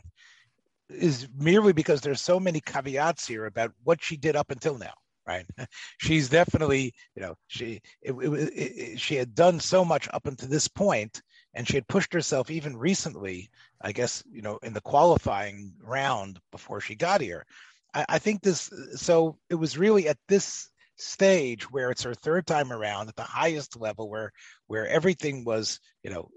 is 0.90 1.28
merely 1.36 1.74
because 1.74 2.02
there's 2.02 2.22
so 2.22 2.40
many 2.40 2.62
caveats 2.62 3.28
here 3.28 3.46
about 3.46 3.72
what 3.84 4.04
she 4.04 4.18
did 4.18 4.36
up 4.36 4.52
until 4.52 4.78
now 4.78 4.94
right? 5.28 5.46
She's 5.98 6.30
definitely, 6.30 6.94
you 7.16 7.22
know, 7.22 7.36
she 7.48 7.82
it, 8.02 8.14
it, 8.14 8.52
it, 8.56 9.00
she 9.00 9.16
had 9.16 9.36
done 9.36 9.60
so 9.60 9.84
much 9.84 10.08
up 10.14 10.28
until 10.28 10.50
this 10.50 10.68
point, 10.68 11.22
and 11.54 11.68
she 11.68 11.76
had 11.76 11.88
pushed 11.88 12.14
herself 12.14 12.52
even 12.52 12.78
recently. 12.78 13.50
I 13.82 13.92
guess 13.92 14.24
you 14.32 14.42
know 14.42 14.58
in 14.64 14.74
the 14.74 14.82
qualifying 14.82 15.74
round 15.82 16.40
before 16.52 16.82
she 16.82 16.96
got 16.96 17.22
here. 17.22 17.46
I, 17.94 18.06
I 18.10 18.20
think 18.20 18.42
this. 18.42 18.72
So 18.96 19.38
it 19.50 19.56
was 19.56 19.78
really 19.78 20.08
at 20.08 20.18
this 20.28 20.70
stage 20.98 21.70
where 21.72 21.92
it's 21.92 22.04
her 22.04 22.14
third 22.14 22.48
time 22.48 22.72
around 22.72 23.10
at 23.10 23.16
the 23.16 23.24
highest 23.24 23.80
level, 23.80 24.10
where 24.10 24.32
where 24.68 24.88
everything 24.88 25.44
was, 25.44 25.80
you 26.04 26.12
know, 26.12 26.30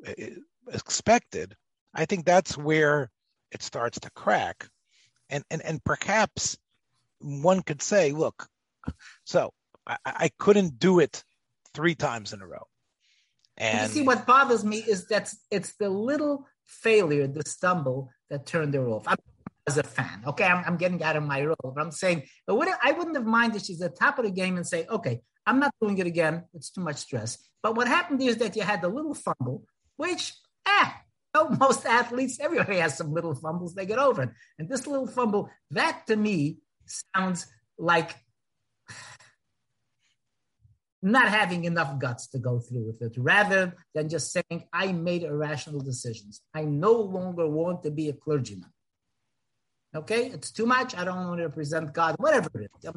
expected. 0.72 1.54
I 1.94 2.04
think 2.04 2.24
that's 2.24 2.56
where 2.56 3.10
it 3.50 3.62
starts 3.62 4.00
to 4.00 4.10
crack, 4.10 4.68
and 5.30 5.44
and 5.50 5.62
and 5.62 5.82
perhaps 5.82 6.56
one 7.20 7.62
could 7.62 7.82
say, 7.82 8.12
look, 8.12 8.46
so 9.24 9.52
I, 9.86 9.96
I 10.04 10.30
couldn't 10.38 10.78
do 10.78 11.00
it 11.00 11.24
three 11.74 11.94
times 11.94 12.32
in 12.32 12.42
a 12.42 12.46
row. 12.46 12.66
And 13.56 13.88
you 13.88 13.94
see, 13.94 14.02
what 14.02 14.26
bothers 14.26 14.64
me 14.64 14.78
is 14.78 15.06
that 15.08 15.32
it's 15.50 15.74
the 15.76 15.90
little 15.90 16.46
failure, 16.64 17.26
the 17.26 17.42
stumble 17.46 18.10
that 18.30 18.46
turned 18.46 18.74
her 18.74 18.88
off. 18.88 19.04
I'm, 19.06 19.16
as 19.66 19.78
a 19.78 19.82
fan, 19.82 20.22
okay, 20.26 20.44
I'm, 20.44 20.64
I'm, 20.64 20.76
getting 20.76 21.02
out 21.02 21.16
of 21.16 21.24
my 21.24 21.44
role, 21.44 21.56
but 21.62 21.78
I'm 21.78 21.90
saying, 21.90 22.22
but 22.46 22.54
what, 22.54 22.68
I 22.82 22.92
wouldn't 22.92 23.16
have 23.16 23.26
minded 23.26 23.64
she's 23.64 23.82
at 23.82 23.92
the 23.92 23.98
top 23.98 24.18
of 24.18 24.24
the 24.24 24.30
game 24.30 24.56
and 24.56 24.66
say, 24.66 24.86
okay, 24.86 25.20
I'm 25.46 25.58
not 25.58 25.72
doing 25.80 25.98
it 25.98 26.06
again. 26.06 26.44
It's 26.54 26.70
too 26.70 26.80
much 26.80 26.96
stress. 26.96 27.38
But 27.62 27.74
what 27.74 27.88
happened 27.88 28.22
is 28.22 28.36
that 28.36 28.56
you 28.56 28.62
had 28.62 28.80
the 28.80 28.88
little 28.88 29.14
fumble, 29.14 29.64
which, 29.96 30.34
eh, 30.68 30.90
most 31.58 31.86
athletes, 31.86 32.38
everybody 32.40 32.78
has 32.78 32.96
some 32.96 33.12
little 33.12 33.34
fumbles, 33.34 33.74
they 33.74 33.86
get 33.86 33.98
over 33.98 34.22
it. 34.22 34.30
And 34.58 34.68
this 34.68 34.86
little 34.86 35.06
fumble, 35.06 35.50
that 35.70 36.06
to 36.06 36.16
me 36.16 36.58
sounds 37.14 37.46
like 37.78 38.16
not 41.00 41.28
having 41.28 41.64
enough 41.64 41.98
guts 41.98 42.26
to 42.28 42.38
go 42.38 42.58
through 42.58 42.86
with 42.86 43.02
it, 43.02 43.14
rather 43.16 43.74
than 43.94 44.08
just 44.08 44.32
saying, 44.32 44.64
I 44.72 44.92
made 44.92 45.22
irrational 45.22 45.80
decisions. 45.80 46.40
I 46.54 46.64
no 46.64 46.92
longer 46.92 47.46
want 47.46 47.84
to 47.84 47.90
be 47.90 48.08
a 48.08 48.12
clergyman. 48.12 48.72
Okay, 49.94 50.26
it's 50.26 50.50
too 50.50 50.66
much. 50.66 50.96
I 50.96 51.04
don't 51.04 51.16
want 51.16 51.38
to 51.38 51.46
represent 51.46 51.94
God, 51.94 52.16
whatever 52.18 52.50
it 52.60 52.70
is. 52.82 52.90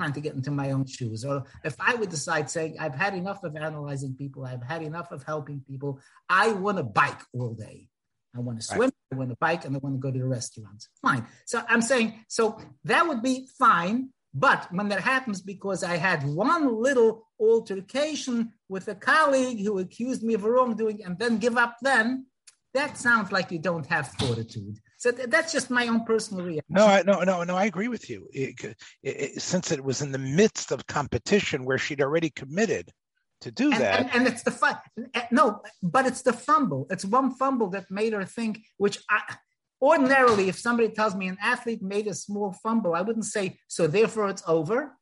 Trying 0.00 0.14
to 0.14 0.20
get 0.20 0.34
into 0.34 0.50
my 0.50 0.70
own 0.70 0.86
shoes. 0.86 1.24
Or 1.24 1.44
if 1.64 1.76
I 1.78 1.94
would 1.94 2.10
decide 2.10 2.48
saying, 2.48 2.76
I've 2.80 2.94
had 2.94 3.14
enough 3.14 3.44
of 3.44 3.56
analyzing 3.56 4.14
people, 4.14 4.44
I've 4.44 4.62
had 4.62 4.82
enough 4.82 5.12
of 5.12 5.22
helping 5.22 5.60
people, 5.68 6.00
I 6.28 6.52
want 6.52 6.78
to 6.78 6.84
bike 6.84 7.20
all 7.34 7.54
day. 7.54 7.88
I 8.34 8.40
want 8.40 8.60
to 8.60 8.64
swim, 8.64 8.80
right. 8.80 9.12
I 9.12 9.16
want 9.16 9.30
to 9.30 9.36
bike, 9.40 9.64
and 9.64 9.74
I 9.74 9.78
want 9.80 9.96
to 9.96 9.98
go 9.98 10.10
to 10.10 10.18
the 10.18 10.26
restaurants. 10.26 10.88
Fine. 11.02 11.26
So 11.46 11.62
I'm 11.68 11.82
saying, 11.82 12.24
so 12.28 12.60
that 12.84 13.06
would 13.06 13.22
be 13.22 13.48
fine 13.58 14.10
but 14.32 14.68
when 14.72 14.88
that 14.90 15.00
happens 15.00 15.42
because 15.42 15.82
I 15.82 15.96
had 15.96 16.24
one 16.24 16.80
little 16.80 17.26
altercation 17.40 18.52
with 18.68 18.86
a 18.86 18.94
colleague 18.94 19.64
who 19.64 19.78
accused 19.78 20.22
me 20.22 20.34
of 20.34 20.44
wrongdoing 20.44 21.02
and 21.04 21.18
then 21.18 21.38
give 21.38 21.56
up 21.56 21.76
then, 21.82 22.26
that 22.72 22.96
sounds 22.96 23.32
like 23.32 23.50
you 23.50 23.58
don't 23.58 23.86
have 23.86 24.12
fortitude. 24.12 24.78
So 25.00 25.10
th- 25.10 25.30
that's 25.30 25.50
just 25.50 25.70
my 25.70 25.88
own 25.88 26.04
personal 26.04 26.44
reaction. 26.44 26.74
No, 26.74 26.84
I, 26.84 27.02
no, 27.02 27.20
no, 27.22 27.42
no. 27.42 27.56
I 27.56 27.64
agree 27.64 27.88
with 27.88 28.10
you. 28.10 28.28
It, 28.34 28.76
it, 29.02 29.40
since 29.40 29.72
it 29.72 29.82
was 29.82 30.02
in 30.02 30.12
the 30.12 30.18
midst 30.18 30.72
of 30.72 30.86
competition 30.86 31.64
where 31.64 31.78
she'd 31.78 32.02
already 32.02 32.28
committed 32.28 32.90
to 33.40 33.50
do 33.50 33.72
and, 33.72 33.80
that, 33.80 34.00
and, 34.00 34.10
and, 34.12 34.26
it's 34.28 34.42
the 34.42 34.50
fun. 34.50 34.76
Eh, 35.14 35.22
no, 35.30 35.62
but 35.82 36.04
it's 36.04 36.20
the 36.20 36.34
fumble. 36.34 36.86
It's 36.90 37.06
one 37.06 37.32
fumble 37.32 37.70
that 37.70 37.90
made 37.90 38.12
her 38.12 38.26
think, 38.26 38.60
which 38.76 38.98
I 39.08 39.36
Ordinarily, 39.82 40.50
if 40.50 40.58
somebody 40.58 40.90
tells 40.90 41.14
me 41.14 41.28
an 41.28 41.38
athlete 41.40 41.80
made 41.80 42.06
a 42.06 42.12
small 42.12 42.52
fumble, 42.52 42.94
I 42.94 43.00
wouldn't 43.00 43.24
say, 43.24 43.56
so 43.66 43.86
therefore 43.86 44.28
it's 44.28 44.42
over. 44.46 44.94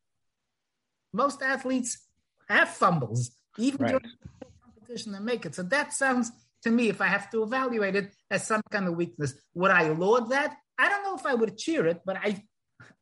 Most 1.12 1.42
athletes 1.42 2.06
have 2.48 2.68
fumbles, 2.68 3.32
even 3.58 3.80
Right. 3.80 3.90
during 3.90 4.14
competition 4.62 5.16
and 5.16 5.24
make 5.24 5.44
it. 5.44 5.56
So 5.56 5.64
that 5.64 5.92
sounds 5.92 6.30
to 6.68 6.74
me, 6.74 6.88
if 6.88 7.00
I 7.00 7.06
have 7.06 7.30
to 7.30 7.42
evaluate 7.42 7.96
it 7.96 8.14
as 8.30 8.46
some 8.46 8.62
kind 8.70 8.86
of 8.86 8.96
weakness, 8.96 9.34
would 9.54 9.70
I 9.70 9.88
laud 9.88 10.30
that? 10.30 10.56
I 10.78 10.88
don't 10.88 11.02
know 11.02 11.16
if 11.16 11.26
I 11.26 11.34
would 11.34 11.56
cheer 11.56 11.86
it, 11.86 12.02
but 12.04 12.16
I, 12.16 12.44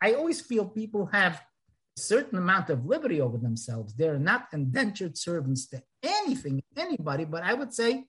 I 0.00 0.14
always 0.14 0.40
feel 0.40 0.64
people 0.64 1.06
have 1.12 1.34
a 1.34 2.00
certain 2.00 2.38
amount 2.38 2.70
of 2.70 2.86
liberty 2.86 3.20
over 3.20 3.36
themselves. 3.36 3.94
They're 3.94 4.18
not 4.18 4.46
indentured 4.52 5.18
servants 5.18 5.66
to 5.68 5.82
anything, 6.02 6.62
anybody. 6.76 7.24
But 7.24 7.42
I 7.42 7.54
would 7.54 7.74
say, 7.74 8.04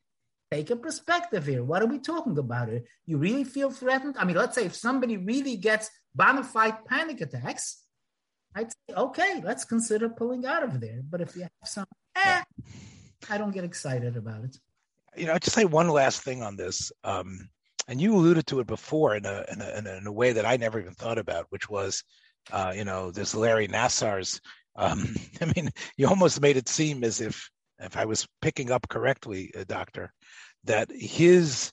take 0.51 0.69
a 0.69 0.75
perspective 0.75 1.45
here. 1.45 1.63
What 1.63 1.81
are 1.81 1.87
we 1.87 1.99
talking 1.99 2.37
about 2.37 2.69
here? 2.69 2.83
You 3.05 3.17
really 3.17 3.43
feel 3.43 3.71
threatened? 3.71 4.15
I 4.17 4.23
mean, 4.23 4.37
let's 4.37 4.55
say 4.55 4.65
if 4.65 4.75
somebody 4.75 5.17
really 5.17 5.57
gets 5.57 5.89
bona 6.15 6.43
fide 6.43 6.85
panic 6.85 7.19
attacks, 7.21 7.83
I'd 8.55 8.71
say, 8.71 8.95
okay, 8.95 9.41
let's 9.43 9.65
consider 9.65 10.09
pulling 10.09 10.45
out 10.45 10.63
of 10.63 10.79
there. 10.79 11.01
But 11.07 11.21
if 11.21 11.35
you 11.35 11.41
have 11.43 11.51
some, 11.65 11.85
eh, 12.15 12.41
I 13.29 13.37
don't 13.37 13.51
get 13.51 13.65
excited 13.65 14.15
about 14.15 14.45
it. 14.45 14.57
You 15.17 15.25
know, 15.25 15.33
I'll 15.33 15.39
just 15.39 15.55
say 15.55 15.65
one 15.65 15.89
last 15.89 16.21
thing 16.21 16.43
on 16.43 16.55
this. 16.55 16.91
Um, 17.03 17.49
and 17.87 18.01
you 18.01 18.15
alluded 18.15 18.47
to 18.47 18.59
it 18.59 18.67
before 18.67 19.15
in 19.15 19.25
a, 19.25 19.45
in 19.51 19.61
a 19.61 19.77
in 19.77 19.87
a 19.87 19.97
in 19.97 20.07
a 20.07 20.11
way 20.11 20.33
that 20.33 20.45
I 20.45 20.57
never 20.57 20.79
even 20.79 20.93
thought 20.93 21.17
about, 21.17 21.45
which 21.49 21.69
was, 21.69 22.03
uh, 22.51 22.73
you 22.75 22.83
know, 22.83 23.11
this 23.11 23.33
Larry 23.33 23.67
Nassar's. 23.67 24.41
Um, 24.75 25.15
I 25.41 25.45
mean, 25.55 25.69
you 25.97 26.07
almost 26.07 26.41
made 26.41 26.57
it 26.57 26.69
seem 26.69 27.03
as 27.03 27.21
if, 27.21 27.49
if 27.79 27.97
I 27.97 28.05
was 28.05 28.27
picking 28.41 28.71
up 28.71 28.87
correctly, 28.89 29.51
uh, 29.57 29.63
Doctor, 29.67 30.11
that 30.65 30.91
his 30.91 31.71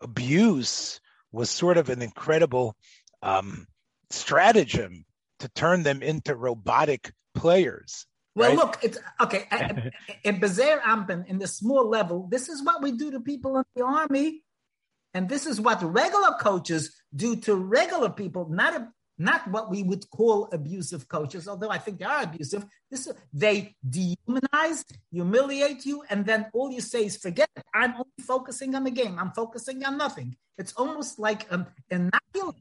abuse 0.00 1.00
was 1.32 1.50
sort 1.50 1.78
of 1.78 1.88
an 1.88 2.02
incredible 2.02 2.76
um, 3.22 3.66
stratagem 4.10 5.04
to 5.40 5.48
turn 5.48 5.82
them 5.82 6.02
into 6.02 6.36
robotic 6.36 7.12
players. 7.34 8.06
Well, 8.34 8.48
right? 8.50 8.58
look, 8.58 8.78
it's 8.82 8.98
okay. 9.20 9.46
In 10.24 10.40
Bezer 10.40 10.80
Ampen, 10.82 11.26
in 11.28 11.38
the 11.38 11.46
small 11.46 11.88
level, 11.88 12.26
this 12.30 12.48
is 12.48 12.62
what 12.64 12.82
we 12.82 12.92
do 12.92 13.12
to 13.12 13.20
people 13.20 13.56
in 13.58 13.64
the 13.76 13.84
army, 13.84 14.42
and 15.12 15.28
this 15.28 15.46
is 15.46 15.60
what 15.60 15.82
regular 15.82 16.32
coaches 16.40 16.92
do 17.14 17.36
to 17.36 17.54
regular 17.54 18.10
people. 18.10 18.48
Not 18.48 18.74
a, 18.74 18.88
not 19.18 19.46
what 19.48 19.70
we 19.70 19.84
would 19.84 20.10
call 20.10 20.48
abusive 20.52 21.06
coaches, 21.08 21.46
although 21.46 21.70
I 21.70 21.78
think 21.78 22.00
they 22.00 22.04
are 22.04 22.24
abusive. 22.24 22.66
This 22.90 23.08
they 23.32 23.76
dehumanize, 23.88 24.84
humiliate 25.12 25.86
you, 25.86 26.02
and 26.10 26.26
then 26.26 26.46
all 26.52 26.72
you 26.72 26.80
say 26.80 27.06
is 27.06 27.16
forget 27.16 27.48
it. 27.56 27.64
I'm 27.72 27.92
only 27.92 28.22
focusing 28.22 28.74
on 28.74 28.82
the 28.82 28.90
game. 28.90 29.18
I'm 29.18 29.30
focusing 29.30 29.84
on 29.84 29.96
nothing. 29.96 30.36
It's 30.58 30.72
almost 30.72 31.18
like 31.18 31.46
um, 31.52 31.66
an 31.90 32.10
inoculum 32.10 32.54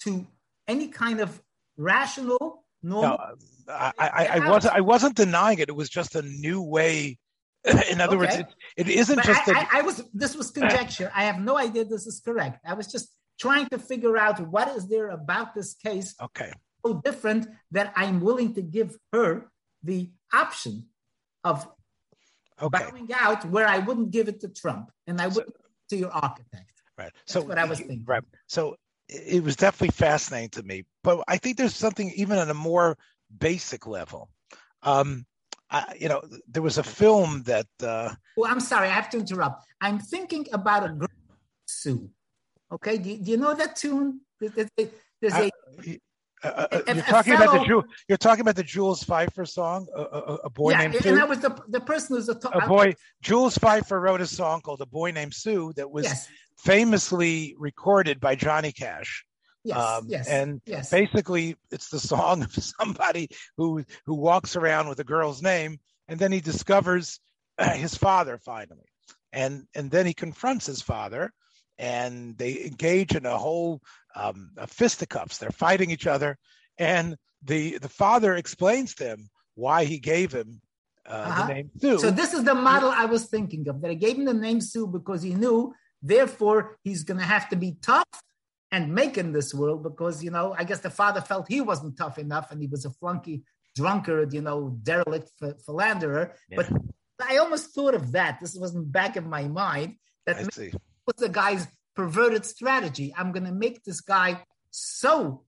to 0.00 0.26
any 0.68 0.88
kind 0.88 1.20
of 1.20 1.42
rational, 1.76 2.63
normal. 2.84 3.18
No, 3.66 3.72
I, 3.72 3.92
I, 3.98 4.26
I 4.26 4.48
wasn't. 4.50 4.74
I 4.74 4.80
wasn't 4.80 5.16
denying 5.16 5.58
it. 5.58 5.68
It 5.68 5.76
was 5.76 5.88
just 5.88 6.14
a 6.14 6.22
new 6.22 6.62
way. 6.62 7.18
In 7.90 8.00
other 8.00 8.16
okay. 8.18 8.26
words, 8.26 8.54
it, 8.76 8.88
it 8.88 8.88
isn't 8.88 9.16
but 9.16 9.24
just. 9.24 9.48
I, 9.48 9.52
a, 9.52 9.56
I, 9.56 9.78
I 9.78 9.82
was. 9.82 10.02
This 10.12 10.36
was 10.36 10.50
conjecture. 10.50 11.10
I 11.14 11.24
have 11.24 11.40
no 11.40 11.56
idea 11.56 11.84
this 11.84 12.06
is 12.06 12.20
correct. 12.20 12.60
I 12.66 12.74
was 12.74 12.86
just 12.86 13.08
trying 13.38 13.66
to 13.68 13.78
figure 13.78 14.18
out 14.18 14.38
what 14.40 14.68
is 14.76 14.86
there 14.88 15.08
about 15.08 15.54
this 15.54 15.74
case. 15.74 16.14
Okay. 16.20 16.52
So 16.84 17.00
different 17.02 17.48
that 17.72 17.92
I'm 17.96 18.20
willing 18.20 18.54
to 18.54 18.62
give 18.62 18.96
her 19.12 19.50
the 19.82 20.10
option 20.32 20.86
of 21.42 21.66
okay. 22.60 22.84
bowing 22.90 23.08
out, 23.14 23.44
where 23.46 23.66
I 23.66 23.78
wouldn't 23.78 24.10
give 24.10 24.28
it 24.28 24.40
to 24.40 24.48
Trump 24.48 24.90
and 25.06 25.20
I 25.20 25.28
would 25.28 25.46
so, 25.46 25.52
to 25.90 25.96
your 25.96 26.10
architect. 26.10 26.70
Right. 26.98 27.12
That's 27.12 27.32
so 27.32 27.40
what 27.42 27.58
I 27.58 27.64
was 27.64 27.78
thinking. 27.78 28.04
Right. 28.06 28.22
So 28.46 28.76
it 29.08 29.42
was 29.42 29.56
definitely 29.56 29.92
fascinating 29.92 30.50
to 30.50 30.62
me, 30.62 30.84
but 31.04 31.22
I 31.28 31.36
think 31.36 31.56
there's 31.56 31.76
something 31.76 32.10
even 32.16 32.38
on 32.38 32.50
a 32.50 32.54
more 32.54 32.98
basic 33.38 33.86
level. 33.86 34.30
Um, 34.82 35.26
I, 35.70 35.94
you 36.00 36.08
know, 36.08 36.22
there 36.48 36.62
was 36.62 36.78
a 36.78 36.82
film 36.82 37.44
that. 37.44 37.66
Uh, 37.80 38.10
well, 38.36 38.50
I'm 38.50 38.60
sorry, 38.60 38.88
I 38.88 38.92
have 38.92 39.10
to 39.10 39.18
interrupt. 39.18 39.64
I'm 39.80 40.00
thinking 40.00 40.46
about 40.52 40.84
a 40.84 40.88
girl, 40.88 41.08
Sue. 41.66 42.10
Okay, 42.72 42.98
do 42.98 43.10
you, 43.10 43.18
do 43.18 43.30
you 43.30 43.36
know 43.36 43.54
that 43.54 43.76
tune? 43.76 44.20
There's, 44.40 44.68
there's 45.20 45.34
a. 45.34 45.50
Uh, 46.42 46.48
uh, 46.48 46.80
you're 46.86 47.02
talking 47.04 47.36
fellow, 47.36 47.54
about 47.54 47.66
the 47.66 47.82
you're 48.08 48.18
talking 48.18 48.42
about 48.42 48.56
the 48.56 48.62
Jules 48.62 49.02
Feiffer 49.02 49.48
song, 49.48 49.86
a, 49.96 50.02
a, 50.02 50.34
a 50.44 50.50
boy 50.50 50.72
yeah, 50.72 50.78
named 50.78 50.94
and 50.96 51.04
Sue. 51.04 51.14
that 51.16 51.28
was 51.28 51.40
the 51.40 51.58
the 51.68 51.80
person 51.80 52.16
who's 52.16 52.28
a, 52.28 52.34
to- 52.34 52.50
a 52.50 52.66
boy. 52.68 52.94
Jules 53.22 53.56
Feiffer 53.56 53.98
wrote 54.00 54.20
a 54.20 54.26
song 54.26 54.60
called 54.60 54.82
"A 54.82 54.86
Boy 54.86 55.10
Named 55.10 55.32
Sue" 55.32 55.72
that 55.76 55.90
was 55.90 56.04
yes. 56.04 56.28
famously 56.58 57.54
recorded 57.58 58.20
by 58.20 58.34
Johnny 58.34 58.72
Cash. 58.72 59.24
Yes, 59.64 59.78
um, 59.78 60.04
yes, 60.08 60.28
and 60.28 60.60
yes. 60.66 60.90
basically, 60.90 61.56
it's 61.70 61.88
the 61.88 61.98
song 61.98 62.42
of 62.42 62.52
somebody 62.78 63.30
who 63.56 63.84
who 64.04 64.14
walks 64.14 64.56
around 64.56 64.88
with 64.88 65.00
a 65.00 65.04
girl's 65.04 65.42
name, 65.42 65.78
and 66.06 66.18
then 66.20 66.32
he 66.32 66.40
discovers 66.40 67.18
uh, 67.58 67.70
his 67.70 67.96
father 67.96 68.38
finally, 68.38 68.86
and 69.32 69.66
and 69.74 69.90
then 69.90 70.04
he 70.04 70.12
confronts 70.12 70.66
his 70.66 70.82
father, 70.82 71.32
and 71.78 72.36
they 72.36 72.64
engage 72.64 73.14
in 73.14 73.24
a 73.24 73.38
whole 73.38 73.80
um, 74.14 74.50
a 74.58 74.66
fisticuffs. 74.66 75.38
They're 75.38 75.50
fighting 75.50 75.90
each 75.90 76.06
other, 76.06 76.36
and 76.78 77.16
the 77.42 77.78
the 77.78 77.88
father 77.88 78.34
explains 78.34 78.94
to 78.96 79.04
him 79.04 79.30
why 79.54 79.84
he 79.84 79.98
gave 79.98 80.30
him 80.32 80.60
uh, 81.06 81.24
Uh-huh. 81.28 81.46
the 81.46 81.54
name 81.54 81.70
Sue. 81.80 81.98
So 81.98 82.10
this 82.10 82.34
is 82.34 82.44
the 82.44 82.54
model 82.54 82.90
I 82.90 83.06
was 83.06 83.26
thinking 83.26 83.66
of. 83.68 83.80
That 83.80 83.90
I 83.90 83.94
gave 83.94 84.16
him 84.18 84.26
the 84.26 84.34
name 84.34 84.60
Sue 84.60 84.86
because 84.86 85.22
he 85.22 85.34
knew, 85.34 85.72
therefore, 86.02 86.76
he's 86.82 87.02
going 87.02 87.20
to 87.20 87.26
have 87.26 87.48
to 87.50 87.56
be 87.56 87.76
tough 87.80 88.04
and 88.74 88.92
make 88.92 89.16
in 89.16 89.32
this 89.32 89.54
world 89.54 89.82
because 89.82 90.22
you 90.24 90.32
know 90.36 90.54
I 90.58 90.64
guess 90.64 90.80
the 90.80 90.90
father 90.90 91.20
felt 91.20 91.46
he 91.48 91.60
wasn't 91.60 91.96
tough 91.96 92.18
enough 92.18 92.50
and 92.50 92.60
he 92.60 92.66
was 92.66 92.84
a 92.84 92.90
flunky 92.90 93.44
drunkard, 93.74 94.32
you 94.32 94.40
know, 94.40 94.78
derelict 94.82 95.30
philanderer. 95.64 96.34
Yeah. 96.50 96.56
But 96.56 96.68
I 97.28 97.38
almost 97.38 97.74
thought 97.74 97.94
of 97.94 98.12
that. 98.12 98.38
This 98.40 98.54
wasn't 98.54 98.90
back 98.90 99.16
in 99.16 99.28
my 99.28 99.44
mind. 99.48 99.96
That 100.26 100.38
was 100.38 101.16
the 101.18 101.28
guy's 101.28 101.66
perverted 101.94 102.44
strategy. 102.44 103.12
I'm 103.16 103.32
going 103.32 103.44
to 103.44 103.52
make 103.52 103.84
this 103.84 104.00
guy 104.00 104.42
so 104.70 105.44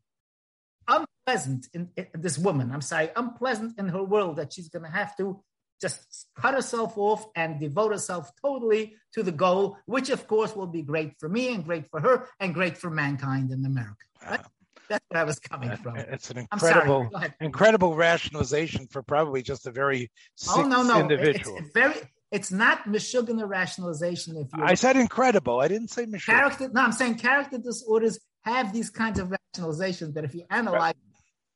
unpleasant 0.86 1.66
in, 1.72 1.88
in, 1.96 2.06
this 2.14 2.38
woman. 2.38 2.70
I'm 2.70 2.80
sorry, 2.80 3.10
unpleasant 3.16 3.78
in 3.78 3.88
her 3.88 4.04
world 4.04 4.36
that 4.36 4.52
she's 4.52 4.68
going 4.68 4.84
to 4.84 4.90
have 4.90 5.16
to 5.16 5.42
just 5.80 6.26
cut 6.36 6.54
herself 6.54 6.96
off 6.96 7.26
and 7.34 7.60
devote 7.60 7.92
herself 7.92 8.30
totally 8.42 8.94
to 9.14 9.22
the 9.22 9.32
goal, 9.32 9.76
which 9.86 10.10
of 10.10 10.26
course 10.26 10.54
will 10.56 10.66
be 10.66 10.82
great 10.82 11.14
for 11.18 11.28
me 11.28 11.54
and 11.54 11.64
great 11.64 11.90
for 11.90 12.00
her 12.00 12.28
and 12.40 12.54
great 12.54 12.78
for 12.78 12.90
mankind 12.90 13.50
in 13.50 13.64
America. 13.64 13.96
Right? 14.24 14.40
Wow. 14.40 14.46
That's 14.88 15.04
where 15.08 15.20
I 15.20 15.24
was 15.24 15.38
coming 15.38 15.76
from. 15.76 15.96
It's 15.96 16.30
an 16.30 16.38
incredible, 16.38 17.10
incredible 17.40 17.96
rationalization 17.96 18.86
for 18.86 19.02
probably 19.02 19.42
just 19.42 19.66
a 19.66 19.72
very 19.72 20.10
sick 20.36 20.52
Oh 20.56 20.68
no, 20.68 20.82
no, 20.82 21.00
individual. 21.00 21.58
It's, 21.58 21.70
very. 21.74 21.94
It's 22.30 22.52
not 22.52 22.84
Meshuggah 22.84 23.48
rationalization. 23.48 24.36
If 24.36 24.48
you 24.56 24.62
I 24.62 24.74
said 24.74 24.96
incredible. 24.96 25.60
I 25.60 25.68
didn't 25.68 25.88
say 25.88 26.06
Michelle. 26.06 26.36
character, 26.36 26.70
no, 26.72 26.82
I'm 26.82 26.92
saying 26.92 27.16
character 27.16 27.58
disorders 27.58 28.18
have 28.42 28.72
these 28.72 28.90
kinds 28.90 29.18
of 29.18 29.32
rationalizations 29.32 30.14
that 30.14 30.24
if 30.24 30.34
you 30.34 30.44
analyze, 30.50 30.94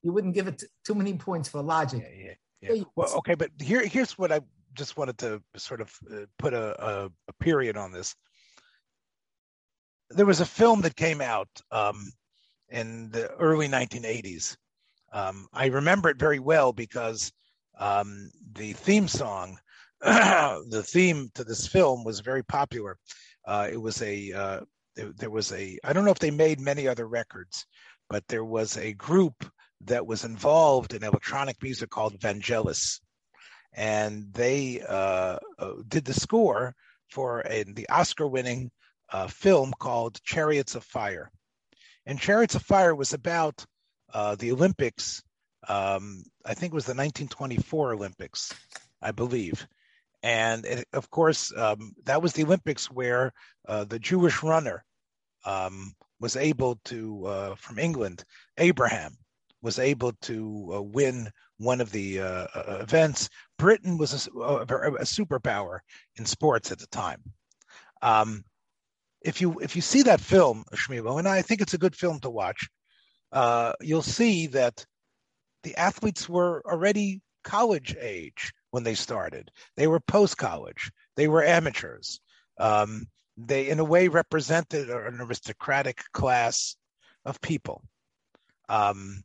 you 0.02 0.12
wouldn't 0.12 0.34
give 0.34 0.48
it 0.48 0.62
too 0.84 0.94
many 0.94 1.14
points 1.14 1.48
for 1.48 1.62
logic. 1.62 2.02
Yeah, 2.02 2.24
yeah, 2.24 2.34
yeah. 2.60 2.82
Well, 2.96 3.14
okay, 3.18 3.34
but 3.34 3.50
here, 3.60 3.86
here's 3.86 4.18
what 4.18 4.32
I 4.32 4.40
just 4.74 4.96
wanted 4.96 5.18
to 5.18 5.42
sort 5.56 5.80
of 5.80 5.92
uh, 6.12 6.26
put 6.38 6.54
a, 6.54 6.84
a, 6.84 7.10
a 7.28 7.32
period 7.40 7.76
on 7.76 7.92
this. 7.92 8.14
There 10.10 10.26
was 10.26 10.40
a 10.40 10.46
film 10.46 10.80
that 10.82 10.96
came 10.96 11.20
out 11.20 11.48
um, 11.70 12.10
in 12.68 13.10
the 13.10 13.30
early 13.34 13.68
1980s. 13.68 14.56
Um, 15.12 15.48
I 15.52 15.66
remember 15.66 16.08
it 16.08 16.18
very 16.18 16.38
well 16.38 16.72
because 16.72 17.32
um, 17.78 18.30
the 18.52 18.72
theme 18.72 19.08
song, 19.08 19.58
the 20.00 20.84
theme 20.86 21.30
to 21.34 21.44
this 21.44 21.66
film 21.66 22.04
was 22.04 22.20
very 22.20 22.44
popular. 22.44 22.96
Uh, 23.46 23.68
it 23.70 23.80
was 23.80 24.02
a, 24.02 24.32
uh, 24.32 24.60
there 24.94 25.30
was 25.30 25.52
a, 25.52 25.78
I 25.84 25.92
don't 25.92 26.04
know 26.04 26.10
if 26.10 26.18
they 26.18 26.30
made 26.30 26.60
many 26.60 26.86
other 26.86 27.06
records, 27.06 27.64
but 28.08 28.26
there 28.28 28.44
was 28.44 28.76
a 28.76 28.92
group 28.94 29.50
that 29.82 30.06
was 30.06 30.24
involved 30.24 30.94
in 30.94 31.02
electronic 31.02 31.62
music 31.62 31.90
called 31.90 32.18
Vangelis. 32.18 33.00
And 33.72 34.32
they 34.32 34.82
uh, 34.86 35.38
uh, 35.58 35.72
did 35.88 36.04
the 36.04 36.14
score 36.14 36.74
for 37.08 37.40
a, 37.46 37.64
the 37.64 37.88
Oscar 37.88 38.26
winning 38.26 38.70
uh, 39.12 39.26
film 39.26 39.72
called 39.78 40.22
Chariots 40.22 40.74
of 40.74 40.84
Fire. 40.84 41.30
And 42.06 42.20
Chariots 42.20 42.54
of 42.54 42.62
Fire 42.62 42.94
was 42.94 43.12
about 43.12 43.64
uh, 44.12 44.34
the 44.34 44.52
Olympics. 44.52 45.22
Um, 45.68 46.24
I 46.44 46.54
think 46.54 46.72
it 46.72 46.74
was 46.74 46.86
the 46.86 46.90
1924 46.90 47.94
Olympics, 47.94 48.52
I 49.00 49.12
believe. 49.12 49.66
And 50.22 50.64
it, 50.66 50.88
of 50.92 51.10
course, 51.10 51.52
um, 51.56 51.94
that 52.04 52.20
was 52.20 52.32
the 52.32 52.44
Olympics 52.44 52.90
where 52.90 53.32
uh, 53.66 53.84
the 53.84 53.98
Jewish 53.98 54.42
runner 54.42 54.84
um, 55.44 55.94
was 56.18 56.36
able 56.36 56.78
to, 56.86 57.26
uh, 57.26 57.54
from 57.54 57.78
England, 57.78 58.24
Abraham 58.58 59.16
was 59.62 59.78
able 59.78 60.12
to 60.22 60.72
uh, 60.74 60.82
win 60.82 61.30
one 61.58 61.80
of 61.80 61.92
the 61.92 62.20
uh, 62.20 62.46
uh, 62.54 62.78
events. 62.80 63.28
Britain 63.58 63.98
was 63.98 64.26
a, 64.26 64.38
a, 64.40 64.62
a, 64.62 65.04
superpower 65.04 65.80
in 66.16 66.24
sports 66.24 66.72
at 66.72 66.78
the 66.78 66.86
time. 66.86 67.22
Um, 68.00 68.44
if 69.20 69.40
you 69.40 69.58
if 69.60 69.76
you 69.76 69.82
see 69.82 70.02
that 70.02 70.20
film, 70.20 70.64
Shmuel, 70.74 71.18
and 71.18 71.28
I 71.28 71.42
think 71.42 71.60
it's 71.60 71.74
a 71.74 71.78
good 71.78 71.94
film 71.94 72.18
to 72.20 72.30
watch, 72.30 72.68
uh, 73.32 73.74
you'll 73.80 74.00
see 74.00 74.46
that 74.48 74.84
the 75.62 75.76
athletes 75.76 76.28
were 76.28 76.62
already 76.64 77.20
college 77.44 77.94
age 78.00 78.52
when 78.70 78.82
they 78.82 78.94
started. 78.94 79.50
They 79.76 79.86
were 79.86 80.00
post 80.00 80.38
college. 80.38 80.90
They 81.16 81.28
were 81.28 81.44
amateurs. 81.44 82.20
Um, 82.58 83.06
they, 83.36 83.68
in 83.68 83.78
a 83.78 83.84
way, 83.84 84.08
represented 84.08 84.88
an 84.90 85.20
aristocratic 85.20 86.02
class 86.12 86.76
of 87.24 87.40
people. 87.40 87.82
Um, 88.68 89.22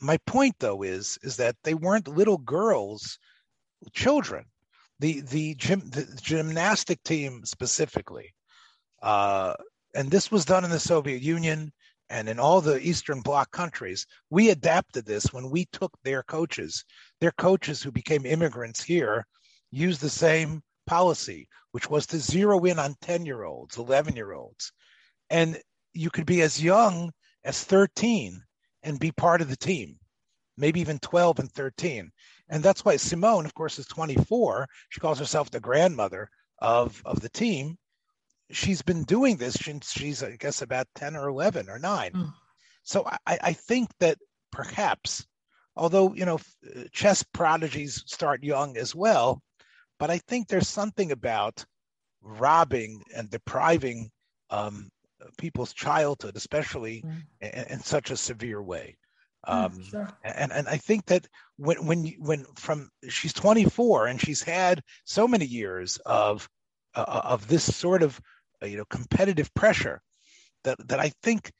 my 0.00 0.18
point, 0.26 0.56
though, 0.58 0.82
is 0.82 1.18
is 1.22 1.36
that 1.36 1.56
they 1.64 1.74
weren't 1.74 2.08
little 2.08 2.38
girls, 2.38 3.18
children. 3.92 4.44
The 5.00 5.20
the 5.20 5.54
gym 5.54 5.80
the 5.90 6.04
gymnastic 6.22 7.02
team 7.02 7.44
specifically, 7.44 8.34
uh, 9.02 9.54
and 9.94 10.10
this 10.10 10.30
was 10.30 10.44
done 10.44 10.64
in 10.64 10.70
the 10.70 10.80
Soviet 10.80 11.22
Union 11.22 11.72
and 12.10 12.28
in 12.28 12.38
all 12.38 12.60
the 12.60 12.80
Eastern 12.80 13.20
Bloc 13.20 13.50
countries. 13.50 14.06
We 14.30 14.50
adapted 14.50 15.06
this 15.06 15.32
when 15.32 15.50
we 15.50 15.66
took 15.66 15.92
their 16.02 16.22
coaches. 16.22 16.84
Their 17.20 17.32
coaches 17.32 17.82
who 17.82 17.90
became 17.90 18.26
immigrants 18.26 18.82
here 18.82 19.26
used 19.70 20.00
the 20.00 20.10
same 20.10 20.62
policy, 20.86 21.48
which 21.72 21.88
was 21.88 22.06
to 22.08 22.18
zero 22.18 22.62
in 22.64 22.78
on 22.78 22.94
10 23.00 23.24
year 23.26 23.44
olds, 23.44 23.78
11 23.78 24.16
year 24.16 24.32
olds. 24.32 24.72
And 25.30 25.60
you 25.92 26.10
could 26.10 26.26
be 26.26 26.42
as 26.42 26.62
young 26.62 27.12
as 27.44 27.64
13 27.64 28.42
and 28.84 29.00
be 29.00 29.10
part 29.10 29.40
of 29.40 29.48
the 29.48 29.56
team, 29.56 29.98
maybe 30.56 30.80
even 30.80 30.98
12 31.00 31.40
and 31.40 31.50
13. 31.50 32.12
And 32.48 32.62
that's 32.62 32.84
why 32.84 32.96
Simone, 32.96 33.46
of 33.46 33.54
course, 33.54 33.78
is 33.78 33.86
24. 33.86 34.68
She 34.90 35.00
calls 35.00 35.18
herself 35.18 35.50
the 35.50 35.58
grandmother 35.58 36.28
of, 36.60 37.02
of 37.04 37.20
the 37.20 37.30
team. 37.30 37.76
She's 38.50 38.82
been 38.82 39.02
doing 39.04 39.36
this 39.36 39.54
since 39.54 39.90
she's, 39.90 40.22
I 40.22 40.36
guess, 40.36 40.62
about 40.62 40.86
10 40.94 41.16
or 41.16 41.28
11 41.28 41.68
or 41.68 41.78
9. 41.78 42.12
Mm. 42.12 42.32
So 42.82 43.08
I, 43.26 43.38
I 43.42 43.52
think 43.54 43.88
that 44.00 44.18
perhaps, 44.52 45.26
although, 45.74 46.14
you 46.14 46.26
know, 46.26 46.38
chess 46.92 47.24
prodigies 47.32 48.04
start 48.06 48.44
young 48.44 48.76
as 48.76 48.94
well, 48.94 49.42
but 49.98 50.10
I 50.10 50.18
think 50.18 50.46
there's 50.46 50.68
something 50.68 51.10
about 51.10 51.64
robbing 52.20 53.02
and 53.16 53.30
depriving 53.30 54.10
um, 54.50 54.90
people's 55.38 55.72
childhood, 55.72 56.36
especially 56.36 57.02
mm. 57.02 57.22
in, 57.40 57.74
in, 57.74 57.80
such 57.80 58.10
a 58.10 58.16
severe 58.16 58.62
way. 58.62 58.96
Mm, 59.46 59.52
um, 59.52 59.82
sure. 59.82 60.08
and, 60.22 60.52
and 60.52 60.68
I 60.68 60.76
think 60.76 61.06
that 61.06 61.26
when 61.56 61.86
when 61.86 62.06
when 62.18 62.44
from 62.56 62.90
she's 63.08 63.32
24 63.32 64.06
and 64.06 64.20
she's 64.20 64.42
had 64.42 64.82
so 65.04 65.28
many 65.28 65.44
years 65.44 65.98
of 66.06 66.48
uh, 66.94 67.04
uh 67.06 67.20
of 67.24 67.46
this 67.48 67.74
sort 67.76 68.02
of 68.02 68.20
uh, 68.62 68.66
you 68.66 68.78
know 68.78 68.84
competitive 68.86 69.52
pressure 69.54 70.00
that 70.64 70.78
that 70.88 71.00
I 71.00 71.10
think 71.20 71.52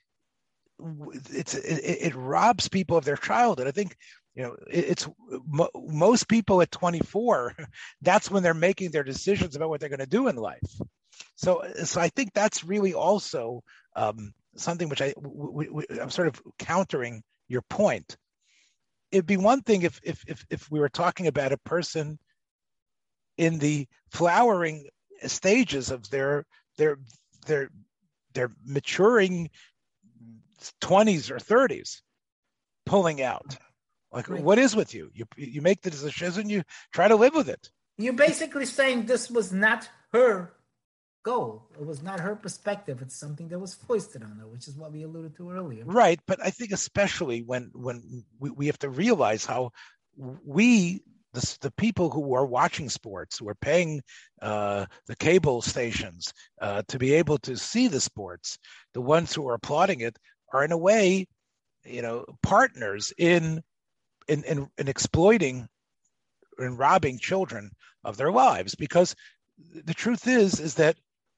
it's 1.30 1.54
it, 1.54 2.06
it, 2.06 2.14
robs 2.14 2.68
people 2.68 2.96
of 2.96 3.04
their 3.04 3.16
childhood. 3.16 3.68
I 3.68 3.70
think 3.70 3.96
you 4.34 4.42
know 4.42 4.56
it's 4.68 5.08
most 5.74 6.28
people 6.28 6.60
at 6.62 6.70
24 6.72 7.54
that's 8.02 8.30
when 8.30 8.42
they're 8.42 8.54
making 8.54 8.90
their 8.90 9.04
decisions 9.04 9.54
about 9.54 9.68
what 9.68 9.80
they're 9.80 9.88
going 9.88 10.00
to 10.00 10.06
do 10.06 10.28
in 10.28 10.36
life 10.36 10.80
so 11.36 11.62
so 11.84 12.00
i 12.00 12.08
think 12.08 12.32
that's 12.32 12.64
really 12.64 12.94
also 12.94 13.62
um, 13.96 14.32
something 14.56 14.88
which 14.88 15.02
i 15.02 15.12
w- 15.12 15.66
w- 15.66 15.86
i'm 16.00 16.10
sort 16.10 16.28
of 16.28 16.40
countering 16.58 17.22
your 17.48 17.62
point 17.62 18.16
it'd 19.10 19.26
be 19.26 19.36
one 19.36 19.62
thing 19.62 19.82
if 19.82 20.00
if 20.02 20.24
if, 20.26 20.44
if 20.50 20.70
we 20.70 20.80
were 20.80 20.88
talking 20.88 21.26
about 21.26 21.52
a 21.52 21.58
person 21.58 22.18
in 23.36 23.58
the 23.58 23.86
flowering 24.10 24.88
stages 25.26 25.90
of 25.90 26.08
their 26.10 26.44
their 26.78 26.96
their 27.46 27.68
their 28.32 28.50
maturing 28.64 29.50
20s 30.80 31.30
or 31.30 31.36
30s 31.36 32.00
pulling 32.86 33.22
out 33.22 33.56
like, 34.14 34.28
right. 34.28 34.42
what 34.42 34.58
is 34.60 34.76
with 34.76 34.94
you? 34.94 35.10
You 35.12 35.26
you 35.36 35.60
make 35.60 35.82
the 35.82 35.90
decision, 35.90 36.48
you 36.48 36.62
try 36.92 37.08
to 37.08 37.16
live 37.16 37.34
with 37.34 37.48
it. 37.48 37.68
You're 37.98 38.12
basically 38.12 38.64
saying 38.64 39.06
this 39.06 39.28
was 39.28 39.52
not 39.52 39.88
her 40.12 40.54
goal. 41.24 41.66
It 41.80 41.84
was 41.84 42.02
not 42.02 42.20
her 42.20 42.36
perspective. 42.36 43.02
It's 43.02 43.16
something 43.16 43.48
that 43.48 43.58
was 43.58 43.74
foisted 43.74 44.22
on 44.22 44.36
her, 44.38 44.46
which 44.46 44.68
is 44.68 44.76
what 44.76 44.92
we 44.92 45.02
alluded 45.02 45.36
to 45.36 45.50
earlier. 45.50 45.84
Right, 45.84 46.20
but 46.26 46.38
I 46.44 46.50
think 46.50 46.70
especially 46.70 47.42
when 47.42 47.70
when 47.74 48.24
we, 48.38 48.50
we 48.50 48.66
have 48.66 48.78
to 48.80 48.90
realize 48.90 49.44
how 49.44 49.72
we 50.16 51.02
the, 51.32 51.58
the 51.62 51.72
people 51.72 52.10
who 52.10 52.34
are 52.34 52.46
watching 52.46 52.88
sports, 52.88 53.38
who 53.38 53.48
are 53.48 53.56
paying 53.56 54.02
uh, 54.40 54.86
the 55.06 55.16
cable 55.16 55.62
stations 55.62 56.32
uh, 56.60 56.82
to 56.88 56.98
be 56.98 57.14
able 57.14 57.38
to 57.38 57.56
see 57.56 57.88
the 57.88 58.00
sports, 58.00 58.58
the 58.92 59.00
ones 59.00 59.34
who 59.34 59.48
are 59.48 59.54
applauding 59.54 60.00
it 60.00 60.16
are 60.52 60.64
in 60.64 60.70
a 60.70 60.78
way, 60.78 61.26
you 61.84 62.02
know, 62.02 62.24
partners 62.42 63.12
in 63.18 63.62
in, 64.28 64.44
in, 64.44 64.68
in 64.78 64.88
exploiting 64.88 65.66
and 66.58 66.78
robbing 66.78 67.18
children 67.18 67.70
of 68.04 68.16
their 68.16 68.30
lives 68.30 68.74
because 68.74 69.14
the 69.84 69.94
truth 69.94 70.26
is 70.26 70.60
is 70.60 70.74
that 70.74 70.96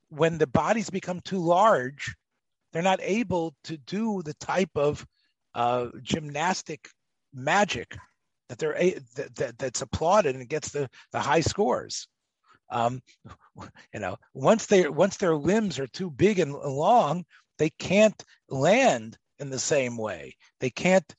when 0.09 0.39
the 0.39 0.47
bodies 0.47 0.91
become 0.91 1.21
too 1.21 1.39
large 1.39 2.15
they're 2.73 2.83
not 2.83 3.01
able 3.03 3.55
to 3.65 3.77
do 3.79 4.23
the 4.23 4.35
type 4.35 4.71
of 4.75 5.07
uh, 5.55 5.87
gymnastic 6.03 6.89
magic 7.33 7.97
that 8.49 8.59
they're 8.59 8.77
that, 9.15 9.35
that, 9.37 9.59
that's 9.59 9.83
applauded 9.83 10.37
and 10.37 10.49
gets 10.49 10.71
the, 10.71 10.89
the 11.13 11.21
high 11.21 11.41
scores 11.41 12.09
um, 12.71 13.01
you 13.95 14.01
know 14.01 14.17
once 14.35 14.67
they 14.67 14.89
once 14.89 15.17
their 15.17 15.37
limbs 15.37 15.79
are 15.79 15.87
too 15.89 16.11
big 16.11 16.39
and 16.39 16.53
long 16.53 17.25
they 17.59 17.71
can't 17.79 18.23
land 18.49 19.17
in 19.39 19.51
the 19.51 19.59
same 19.59 19.97
way 19.97 20.37
they 20.61 20.71
can't 20.71 21.15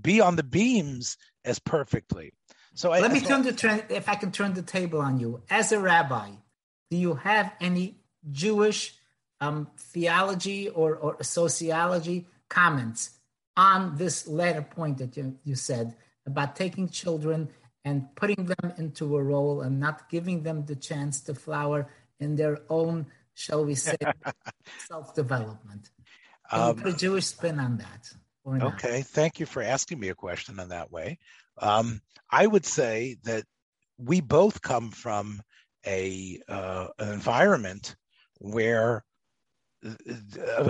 be 0.00 0.20
on 0.20 0.36
the 0.36 0.42
beams 0.42 1.16
as 1.44 1.58
perfectly. 1.58 2.32
So 2.74 2.90
let 2.90 3.10
I, 3.10 3.14
me 3.14 3.20
turn 3.20 3.42
the 3.42 3.52
trend. 3.52 3.84
If 3.88 4.08
I 4.08 4.14
can 4.14 4.32
turn 4.32 4.54
the 4.54 4.62
table 4.62 5.00
on 5.00 5.18
you, 5.18 5.42
as 5.50 5.72
a 5.72 5.78
rabbi, 5.78 6.30
do 6.90 6.96
you 6.96 7.14
have 7.14 7.52
any 7.60 7.98
Jewish 8.30 8.94
um, 9.40 9.68
theology 9.76 10.68
or, 10.68 10.96
or 10.96 11.22
sociology 11.22 12.26
comments 12.48 13.10
on 13.56 13.96
this 13.96 14.28
latter 14.28 14.62
point 14.62 14.98
that 14.98 15.16
you, 15.16 15.36
you 15.44 15.54
said 15.54 15.94
about 16.26 16.56
taking 16.56 16.88
children 16.88 17.48
and 17.84 18.14
putting 18.14 18.46
them 18.46 18.72
into 18.78 19.16
a 19.16 19.22
role 19.22 19.62
and 19.62 19.80
not 19.80 20.08
giving 20.08 20.42
them 20.42 20.64
the 20.66 20.76
chance 20.76 21.20
to 21.22 21.34
flower 21.34 21.88
in 22.20 22.36
their 22.36 22.60
own, 22.70 23.06
shall 23.34 23.64
we 23.64 23.74
say, 23.74 23.96
self 24.88 25.14
development? 25.14 25.90
Can 26.50 26.60
um, 26.60 26.76
you 26.76 26.82
put 26.84 26.94
a 26.94 26.96
Jewish 26.96 27.26
spin 27.26 27.58
on 27.58 27.78
that? 27.78 28.12
Okay, 28.46 29.02
thank 29.02 29.40
you 29.40 29.46
for 29.46 29.62
asking 29.62 30.00
me 30.00 30.08
a 30.08 30.14
question 30.14 30.58
in 30.58 30.68
that 30.68 30.90
way. 30.90 31.18
Um, 31.58 32.00
I 32.30 32.46
would 32.46 32.66
say 32.66 33.16
that 33.24 33.44
we 33.98 34.20
both 34.20 34.62
come 34.62 34.90
from 34.90 35.42
a 35.86 36.40
uh, 36.48 36.88
an 36.98 37.12
environment 37.12 37.96
where 38.42 39.04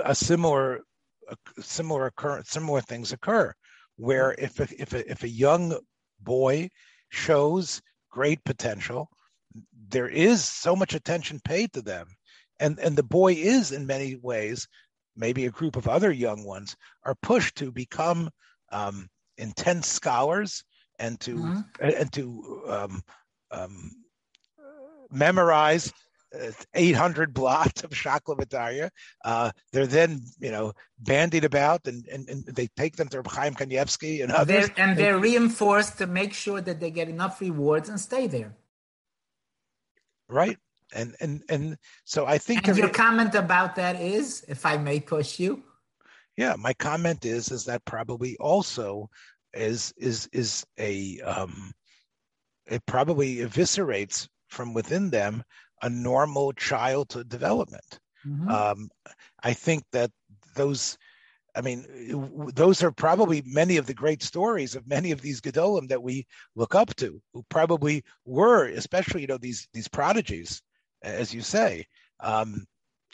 a, 0.05 0.15
similar 0.15 0.81
a 1.29 1.61
similar 1.61 2.07
occur, 2.07 2.41
similar 2.45 2.81
things 2.81 3.11
occur, 3.11 3.53
where 3.97 4.35
if 4.37 4.59
a, 4.59 4.67
if 4.81 4.93
a, 4.93 5.09
if 5.09 5.23
a 5.23 5.29
young 5.29 5.77
boy 6.21 6.69
shows 7.09 7.81
great 8.09 8.43
potential, 8.43 9.09
there 9.89 10.07
is 10.07 10.43
so 10.43 10.75
much 10.75 10.93
attention 10.93 11.39
paid 11.43 11.73
to 11.73 11.81
them, 11.81 12.07
and 12.59 12.79
and 12.79 12.95
the 12.95 13.03
boy 13.03 13.33
is 13.33 13.71
in 13.71 13.85
many 13.85 14.15
ways 14.15 14.67
maybe 15.15 15.45
a 15.45 15.51
group 15.51 15.75
of 15.75 15.87
other 15.87 16.11
young 16.11 16.43
ones 16.43 16.75
are 17.03 17.15
pushed 17.21 17.55
to 17.55 17.71
become 17.71 18.29
um, 18.71 19.07
intense 19.37 19.87
scholars 19.87 20.63
and 20.99 21.19
to 21.19 21.35
mm-hmm. 21.35 21.61
and 21.79 22.11
to 22.13 22.63
um, 22.67 23.01
um, 23.51 23.91
memorize 25.11 25.91
800 26.73 27.33
blots 27.33 27.83
of 27.83 27.91
Shakla 27.91 28.89
uh, 29.23 29.51
they're 29.71 29.87
then, 29.87 30.21
you 30.39 30.51
know, 30.51 30.73
bandied 30.99 31.45
about 31.45 31.87
and, 31.87 32.07
and, 32.07 32.27
and 32.29 32.45
they 32.45 32.67
take 32.75 32.95
them 32.95 33.07
to 33.09 33.21
Chaim 33.25 33.53
Kanievsky 33.53 34.23
and 34.23 34.31
others. 34.31 34.69
They're, 34.69 34.85
and 34.85 34.97
they're 34.97 35.19
reinforced 35.19 35.97
to 35.99 36.07
make 36.07 36.33
sure 36.33 36.61
that 36.61 36.79
they 36.79 36.91
get 36.91 37.09
enough 37.09 37.39
rewards 37.41 37.89
and 37.89 37.99
stay 37.99 38.27
there. 38.27 38.55
Right 40.27 40.57
and 40.93 41.15
and 41.19 41.43
and 41.49 41.77
so 42.05 42.25
I 42.25 42.37
think 42.37 42.67
and 42.67 42.77
your 42.77 42.89
comment 42.89 43.35
about 43.35 43.75
that 43.75 43.99
is, 43.99 44.45
if 44.47 44.65
I 44.65 44.77
may 44.77 44.99
push 44.99 45.39
you. 45.39 45.63
Yeah, 46.37 46.55
my 46.57 46.73
comment 46.73 47.25
is 47.25 47.51
is 47.51 47.65
that 47.65 47.83
probably 47.85 48.37
also 48.37 49.09
is 49.53 49.93
is 49.97 50.29
is 50.31 50.65
a 50.79 51.19
um, 51.21 51.71
it 52.67 52.85
probably 52.85 53.37
eviscerates 53.37 54.27
from 54.49 54.73
within 54.73 55.09
them 55.09 55.43
a 55.83 55.89
normal 55.89 56.53
childhood 56.53 57.29
development. 57.29 57.99
Mm-hmm. 58.25 58.49
Um, 58.49 58.89
I 59.43 59.53
think 59.53 59.83
that 59.91 60.09
those, 60.55 60.97
I 61.55 61.61
mean, 61.61 61.85
those 62.55 62.81
are 62.81 62.91
probably 62.91 63.43
many 63.45 63.77
of 63.77 63.85
the 63.85 63.93
great 63.93 64.23
stories 64.23 64.75
of 64.75 64.87
many 64.87 65.11
of 65.11 65.21
these 65.21 65.41
gedolim 65.41 65.89
that 65.89 66.01
we 66.01 66.25
look 66.55 66.73
up 66.73 66.95
to, 66.95 67.21
who 67.33 67.45
probably 67.49 68.03
were, 68.25 68.65
especially 68.69 69.21
you 69.21 69.27
know 69.27 69.37
these 69.37 69.67
these 69.73 69.87
prodigies 69.87 70.61
as 71.03 71.33
you 71.33 71.41
say. 71.41 71.85
Um, 72.21 72.65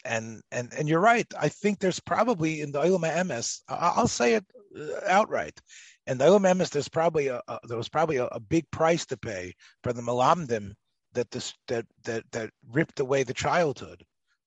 and 0.05 0.41
and 0.51 0.71
and 0.77 0.87
you're 0.87 1.01
right. 1.01 1.27
I 1.37 1.49
think 1.49 1.79
there's 1.79 1.99
probably 1.99 2.61
in 2.61 2.71
the 2.71 2.81
Olam 2.81 3.03
Emes. 3.03 3.61
I'll 3.67 4.07
say 4.07 4.35
it 4.35 4.45
uh, 4.77 5.01
outright. 5.07 5.59
And 6.07 6.19
the 6.19 6.25
Olam 6.25 6.49
Emes, 6.49 6.69
there's 6.69 6.87
probably 6.87 7.27
a, 7.27 7.41
a, 7.47 7.59
there 7.63 7.77
was 7.77 7.89
probably 7.89 8.17
a, 8.17 8.25
a, 8.27 8.39
big 8.39 8.69
price 8.71 9.05
to 9.07 9.17
pay 9.17 9.53
for 9.83 9.91
the 9.91 10.01
Malamdim 10.01 10.73
that 11.13 11.31
this 11.31 11.53
that 11.67 11.85
that 12.03 12.23
that 12.31 12.51
ripped 12.71 12.99
away 12.99 13.23
the 13.23 13.33
childhood 13.33 14.05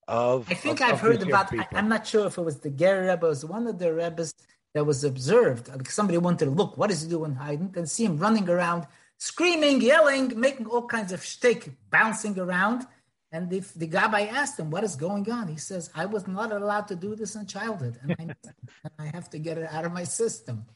of. 0.09 0.51
I 0.51 0.55
think 0.55 0.81
of, 0.81 0.89
I've 0.89 0.95
of 0.95 1.01
heard 1.01 1.23
about. 1.23 1.53
I, 1.53 1.67
am 1.73 1.89
not 1.89 2.07
sure 2.07 2.27
if 2.27 2.39
it 2.39 2.43
was 2.43 2.61
the 2.61 2.71
Ger 2.71 3.03
Rebbe, 3.03 3.27
it 3.27 3.29
was 3.29 3.45
one 3.45 3.67
of 3.67 3.79
the 3.79 3.93
Rebbes 3.93 4.35
that 4.75 4.85
was 4.85 5.05
observed. 5.05 5.69
Like 5.69 5.91
somebody 5.91 6.19
wanted 6.19 6.47
to 6.47 6.51
look, 6.51 6.77
what 6.77 6.91
is 6.91 7.03
he 7.03 7.09
doing 7.09 7.35
hiding? 7.35 7.73
And 7.77 7.89
see 7.89 8.05
him 8.05 8.17
running 8.17 8.49
around, 8.49 8.87
screaming, 9.19 9.81
yelling, 9.81 10.39
making 10.39 10.67
all 10.67 10.87
kinds 10.87 11.13
of 11.13 11.25
shtick, 11.25 11.71
bouncing 11.91 12.39
around. 12.39 12.87
And 13.31 13.53
if 13.53 13.73
the 13.75 13.89
Gabbai 13.89 14.31
asked 14.31 14.59
him, 14.59 14.71
What 14.71 14.85
is 14.85 14.95
going 14.95 15.31
on? 15.31 15.49
He 15.49 15.57
says, 15.57 15.91
I 15.95 16.07
was 16.07 16.27
not 16.27 16.53
allowed 16.53 16.89
to 16.89 16.97
do 16.97 17.15
this 17.17 17.35
in 17.35 17.47
childhood, 17.47 17.99
and 18.03 18.13
I, 18.13 18.23
and 18.85 18.93
I 18.99 19.07
have 19.15 19.31
to 19.31 19.39
get 19.39 19.59
it 19.59 19.69
out 19.71 19.85
of 19.85 19.93
my 19.93 20.05
system. 20.05 20.67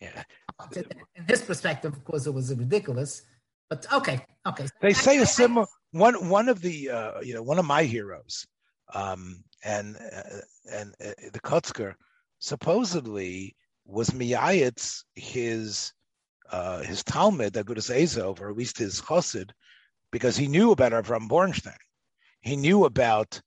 Yeah. 0.00 0.22
In 1.16 1.24
his 1.26 1.40
perspective, 1.40 1.94
of 1.94 2.04
course, 2.04 2.26
it 2.26 2.34
was 2.34 2.54
ridiculous. 2.54 3.22
But 3.70 3.86
okay, 3.92 4.24
okay. 4.46 4.66
They 4.80 4.92
say 4.92 5.18
a 5.18 5.26
similar 5.26 5.66
one. 5.92 6.28
One 6.28 6.48
of 6.48 6.60
the 6.60 6.90
uh, 6.90 7.20
you 7.20 7.34
know 7.34 7.42
one 7.42 7.58
of 7.58 7.64
my 7.64 7.84
heroes, 7.84 8.46
um, 8.94 9.42
and 9.64 9.96
uh, 9.96 10.40
and 10.70 10.94
uh, 11.04 11.12
the 11.32 11.40
Kotzker 11.40 11.94
supposedly 12.38 13.56
was 13.86 14.10
Miyayitz 14.10 15.04
his 15.14 15.92
uh, 16.50 16.82
his 16.82 17.02
Talmud, 17.02 17.54
Agudas 17.54 17.90
Ezov, 17.90 18.40
or 18.40 18.50
at 18.50 18.56
least 18.56 18.78
his 18.78 19.00
Chassid, 19.00 19.50
because 20.10 20.36
he 20.36 20.46
knew 20.46 20.70
about 20.70 20.92
Avram 20.92 21.28
Bornstein 21.28 21.76
he 22.44 22.56
knew 22.56 22.84
about 22.84 23.40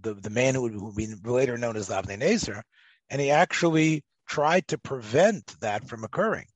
the, 0.00 0.14
the 0.14 0.30
man 0.30 0.54
who 0.54 0.62
would 0.62 0.96
be 0.96 1.08
later 1.24 1.58
known 1.58 1.76
as 1.76 1.88
Avnei 1.88 2.18
Nezer, 2.18 2.62
and 3.10 3.20
he 3.20 3.30
actually 3.30 4.04
tried 4.28 4.68
to 4.68 4.78
prevent 4.78 5.60
that 5.60 5.86
from 5.86 6.04
occurring. 6.04 6.46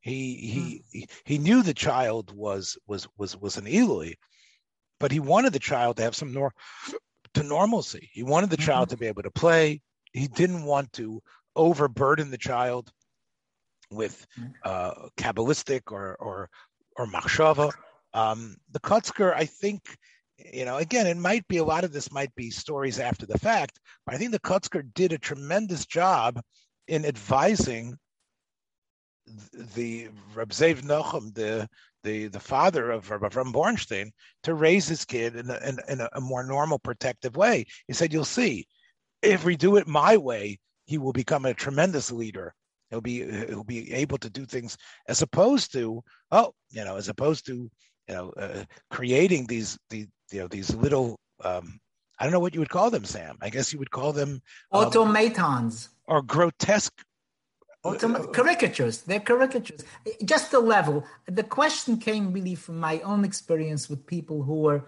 He 0.00 0.82
he 0.92 1.08
he, 1.24 1.38
knew 1.38 1.62
the 1.62 1.74
child 1.74 2.34
was 2.34 2.78
was 2.86 3.06
was 3.18 3.36
was 3.36 3.58
an 3.58 3.66
illui, 3.66 4.14
but 4.98 5.12
he 5.12 5.20
wanted 5.20 5.52
the 5.52 5.58
child 5.58 5.96
to 5.96 6.02
have 6.02 6.16
some 6.16 6.32
nor 6.32 6.54
to 7.34 7.42
normalcy. 7.42 8.08
He 8.12 8.22
wanted 8.22 8.50
the 8.50 8.56
mm-hmm. 8.56 8.66
child 8.66 8.88
to 8.90 8.96
be 8.96 9.06
able 9.06 9.22
to 9.22 9.30
play. 9.30 9.82
He 10.12 10.26
didn't 10.26 10.64
want 10.64 10.92
to 10.94 11.22
overburden 11.54 12.30
the 12.30 12.38
child 12.38 12.90
with 13.90 14.26
uh, 14.64 15.08
kabbalistic 15.18 15.92
or 15.92 16.16
or 16.16 16.48
or 16.96 17.06
machshava. 17.06 17.70
Um, 18.12 18.56
the 18.72 18.80
Kotzker, 18.80 19.34
I 19.34 19.44
think, 19.44 19.82
you 20.36 20.64
know, 20.64 20.78
again, 20.78 21.06
it 21.06 21.16
might 21.16 21.46
be 21.46 21.58
a 21.58 21.64
lot 21.64 21.84
of 21.84 21.92
this 21.92 22.10
might 22.10 22.34
be 22.34 22.50
stories 22.50 22.98
after 22.98 23.26
the 23.26 23.38
fact, 23.38 23.78
but 24.04 24.14
I 24.14 24.18
think 24.18 24.32
the 24.32 24.40
Kotzker 24.40 24.82
did 24.94 25.12
a 25.12 25.18
tremendous 25.18 25.86
job 25.86 26.40
in 26.88 27.04
advising 27.04 27.96
the 29.74 30.08
Reb 30.34 30.50
Zev 30.50 30.82
Nochem, 30.82 31.34
the 31.34 31.68
the 32.02 32.28
the 32.28 32.40
father 32.40 32.90
of 32.90 33.10
Reb 33.10 33.22
Avram 33.22 33.52
Bornstein, 33.52 34.10
to 34.44 34.54
raise 34.54 34.88
his 34.88 35.04
kid 35.04 35.36
in 35.36 35.50
a, 35.50 35.58
in, 35.66 35.78
in 35.88 36.06
a 36.12 36.20
more 36.20 36.42
normal, 36.44 36.78
protective 36.78 37.36
way. 37.36 37.66
He 37.86 37.92
said, 37.92 38.12
"You'll 38.12 38.24
see, 38.24 38.66
if 39.22 39.44
we 39.44 39.56
do 39.56 39.76
it 39.76 39.86
my 39.86 40.16
way, 40.16 40.58
he 40.86 40.98
will 40.98 41.12
become 41.12 41.44
a 41.44 41.54
tremendous 41.54 42.10
leader. 42.10 42.54
He'll 42.90 43.00
be 43.00 43.24
he'll 43.46 43.64
be 43.64 43.92
able 43.92 44.18
to 44.18 44.30
do 44.30 44.44
things 44.44 44.76
as 45.08 45.22
opposed 45.22 45.72
to 45.72 46.02
oh, 46.30 46.52
you 46.70 46.84
know, 46.84 46.96
as 46.96 47.08
opposed 47.08 47.46
to 47.46 47.70
you 48.08 48.14
know, 48.14 48.30
uh, 48.36 48.64
creating 48.90 49.46
these 49.46 49.78
these 49.88 50.08
you 50.32 50.40
know 50.40 50.48
these 50.48 50.74
little 50.74 51.18
um, 51.44 51.78
I 52.18 52.24
don't 52.24 52.32
know 52.32 52.40
what 52.40 52.54
you 52.54 52.60
would 52.60 52.68
call 52.68 52.90
them, 52.90 53.04
Sam. 53.04 53.38
I 53.40 53.50
guess 53.50 53.72
you 53.72 53.78
would 53.78 53.90
call 53.90 54.12
them 54.12 54.42
um, 54.72 54.86
automatons 54.86 55.90
or 56.06 56.22
grotesque 56.22 57.02
Autom- 57.84 58.32
caricatures. 58.32 59.02
They're 59.02 59.20
caricatures. 59.20 59.84
Just 60.24 60.50
the 60.50 60.60
level. 60.60 61.04
The 61.26 61.42
question 61.42 61.96
came 61.96 62.32
really 62.32 62.54
from 62.54 62.78
my 62.78 63.00
own 63.00 63.24
experience 63.24 63.88
with 63.88 64.06
people 64.06 64.42
who 64.42 64.56
were 64.56 64.84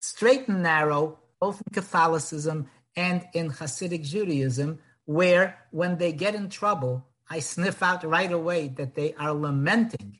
straight 0.00 0.48
and 0.48 0.62
narrow, 0.62 1.18
both 1.40 1.62
in 1.64 1.72
Catholicism 1.72 2.68
and 2.96 3.24
in 3.32 3.50
Hasidic 3.50 4.04
Judaism, 4.04 4.80
where 5.04 5.58
when 5.70 5.98
they 5.98 6.12
get 6.12 6.34
in 6.34 6.48
trouble, 6.48 7.06
I 7.30 7.38
sniff 7.38 7.82
out 7.82 8.02
right 8.04 8.30
away 8.30 8.68
that 8.76 8.94
they 8.94 9.14
are 9.14 9.32
lamenting 9.32 10.18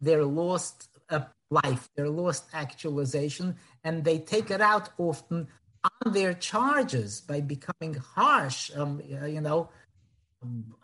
their 0.00 0.24
lost 0.24 0.88
uh, 1.10 1.20
life, 1.50 1.90
their 1.96 2.08
lost 2.08 2.44
actualization, 2.52 3.56
and 3.82 4.04
they 4.04 4.18
take 4.18 4.50
it 4.50 4.60
out 4.60 4.90
often 4.96 5.48
on 5.84 6.12
their 6.12 6.34
charges 6.34 7.20
by 7.20 7.40
becoming 7.40 7.94
harsh. 7.94 8.70
Um, 8.76 9.02
you 9.06 9.40
know, 9.40 9.70
um, 10.42 10.74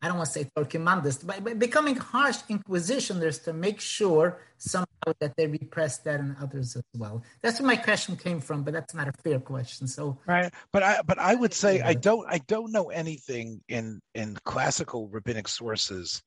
I 0.00 0.08
don't 0.08 0.16
want 0.16 0.28
to 0.28 0.32
say 0.32 0.50
Torquemandist, 0.56 1.26
but 1.26 1.42
by 1.42 1.54
becoming 1.54 1.96
harsh 1.96 2.38
inquisitioners 2.48 3.42
to 3.44 3.52
make 3.52 3.80
sure 3.80 4.40
somehow 4.58 4.86
that 5.18 5.36
they 5.36 5.46
repress 5.46 5.98
that 5.98 6.20
in 6.20 6.36
others 6.40 6.76
as 6.76 6.82
well. 6.96 7.22
That's 7.42 7.60
where 7.60 7.66
my 7.66 7.76
question 7.76 8.16
came 8.16 8.40
from, 8.40 8.62
but 8.62 8.74
that's 8.74 8.94
not 8.94 9.08
a 9.08 9.12
fair 9.24 9.40
question. 9.40 9.88
So 9.88 10.18
right, 10.26 10.52
but 10.72 10.82
I 10.82 11.00
but 11.04 11.18
I 11.18 11.34
would 11.34 11.52
say 11.52 11.80
I 11.80 11.94
don't 11.94 12.26
I 12.28 12.38
don't 12.38 12.72
know 12.72 12.90
anything 12.90 13.60
in 13.68 14.00
in 14.14 14.36
classical 14.44 15.08
rabbinic 15.08 15.48
sources 15.48 16.22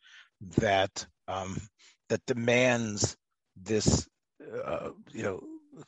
that 0.57 1.05
um, 1.27 1.61
that 2.09 2.25
demands 2.25 3.15
this 3.55 4.07
uh, 4.65 4.89
you 5.11 5.23
know 5.23 5.41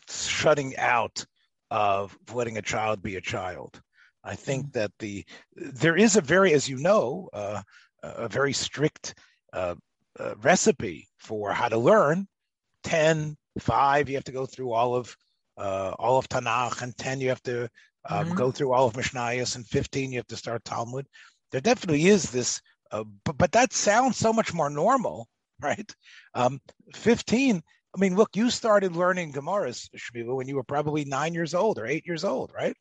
shutting 0.10 0.78
out 0.78 1.26
of 1.70 2.18
letting 2.34 2.58
a 2.58 2.62
child 2.62 3.02
be 3.02 3.16
a 3.16 3.22
child. 3.22 3.82
I 4.24 4.36
think 4.36 4.68
mm-hmm. 4.68 4.80
that 4.80 4.92
the 5.00 5.26
there 5.56 5.98
is 5.98 6.16
a 6.16 6.22
very, 6.22 6.54
as 6.54 6.70
you 6.70 6.78
know, 6.78 7.30
uh, 7.34 7.62
a 8.02 8.28
very 8.28 8.54
strict 8.54 9.16
uh, 9.52 9.76
uh, 10.20 10.36
recipe 10.42 11.08
for 11.18 11.52
how 11.52 11.70
to 11.70 11.78
learn. 11.78 12.28
10, 12.84 13.38
5, 13.60 14.10
you 14.10 14.16
have 14.16 14.24
to 14.26 14.32
go 14.32 14.46
through 14.46 14.74
all 14.74 14.96
of 14.96 15.16
uh, 15.58 15.94
all 16.00 16.18
of 16.18 16.28
Tanakh, 16.28 16.82
and 16.82 16.98
10, 16.98 17.22
you 17.22 17.30
have 17.30 17.44
to 17.44 17.64
um, 18.10 18.26
mm-hmm. 18.26 18.36
go 18.36 18.52
through 18.52 18.74
all 18.74 18.88
of 18.88 18.94
Mishnayos, 18.94 19.56
and 19.56 19.68
15, 19.68 20.12
you 20.12 20.18
have 20.18 20.28
to 20.28 20.36
start 20.36 20.66
Talmud. 20.66 21.08
There 21.52 21.62
definitely 21.62 22.08
is 22.08 22.32
this, 22.32 22.60
uh, 22.92 23.04
but, 23.24 23.38
but 23.38 23.52
that 23.52 23.72
sounds 23.72 24.18
so 24.18 24.34
much 24.34 24.54
more 24.54 24.70
normal, 24.70 25.28
right? 25.62 25.96
Um, 26.34 26.60
15, 26.96 27.62
I 27.96 28.00
mean, 28.00 28.16
look, 28.16 28.36
you 28.36 28.50
started 28.50 28.96
learning 28.96 29.34
Gemaras, 29.34 29.90
Shmuel, 29.96 30.36
when 30.36 30.48
you 30.48 30.56
were 30.56 30.64
probably 30.64 31.06
nine 31.06 31.36
years 31.36 31.54
old 31.54 31.78
or 31.78 31.86
eight 31.86 32.08
years 32.08 32.24
old, 32.24 32.52
right? 32.54 32.76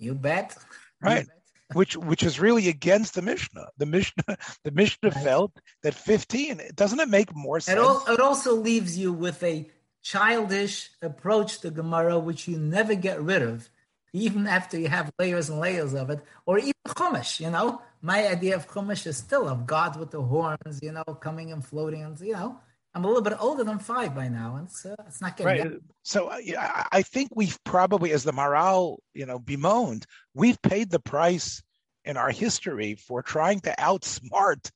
You 0.00 0.14
bet. 0.14 0.56
Right. 1.00 1.20
You 1.20 1.26
bet. 1.26 1.76
which 1.76 1.96
which 1.96 2.22
is 2.22 2.40
really 2.40 2.68
against 2.68 3.14
the 3.14 3.22
Mishnah. 3.22 3.68
The 3.78 3.86
Mishnah 3.86 4.36
the 4.64 4.70
Mishnah 4.70 5.10
right. 5.10 5.24
felt 5.24 5.52
that 5.82 5.94
15, 5.94 6.60
doesn't 6.74 6.98
it 6.98 7.08
make 7.08 7.34
more 7.34 7.60
sense? 7.60 7.78
It, 7.78 7.82
al- 7.82 8.04
it 8.08 8.20
also 8.20 8.56
leaves 8.56 8.98
you 8.98 9.12
with 9.12 9.42
a 9.42 9.70
childish 10.02 10.90
approach 11.02 11.60
to 11.60 11.70
Gemara, 11.70 12.18
which 12.18 12.48
you 12.48 12.58
never 12.58 12.94
get 12.94 13.20
rid 13.20 13.42
of, 13.42 13.68
even 14.12 14.46
after 14.46 14.78
you 14.78 14.88
have 14.88 15.12
layers 15.18 15.50
and 15.50 15.60
layers 15.60 15.94
of 15.94 16.10
it, 16.10 16.20
or 16.46 16.58
even 16.58 16.72
Chumash, 16.88 17.40
you 17.40 17.50
know. 17.50 17.82
My 18.02 18.26
idea 18.26 18.56
of 18.56 18.66
Chumash 18.66 19.06
is 19.06 19.18
still 19.18 19.46
of 19.46 19.66
God 19.66 19.98
with 20.00 20.10
the 20.10 20.22
horns, 20.22 20.80
you 20.82 20.92
know, 20.92 21.04
coming 21.04 21.52
and 21.52 21.62
floating, 21.64 22.02
and 22.02 22.18
you 22.20 22.32
know, 22.32 22.58
I'm 22.94 23.04
a 23.04 23.06
little 23.06 23.22
bit 23.22 23.36
older 23.38 23.62
than 23.62 23.78
five 23.78 24.14
by 24.14 24.28
now, 24.28 24.56
and 24.56 24.68
uh, 24.84 25.02
it's 25.06 25.20
not 25.20 25.36
getting 25.36 25.62
right. 25.62 25.80
So 26.02 26.28
uh, 26.28 26.38
yeah, 26.42 26.86
I 26.90 27.02
think 27.02 27.30
we've 27.34 27.56
probably, 27.64 28.10
as 28.12 28.24
the 28.24 28.32
Maharal, 28.32 28.98
you 29.14 29.26
know, 29.26 29.38
bemoaned, 29.38 30.06
we've 30.34 30.60
paid 30.62 30.90
the 30.90 30.98
price 30.98 31.62
in 32.04 32.16
our 32.16 32.30
history 32.30 32.96
for 32.96 33.22
trying 33.22 33.60
to 33.60 33.74
outsmart 33.78 34.70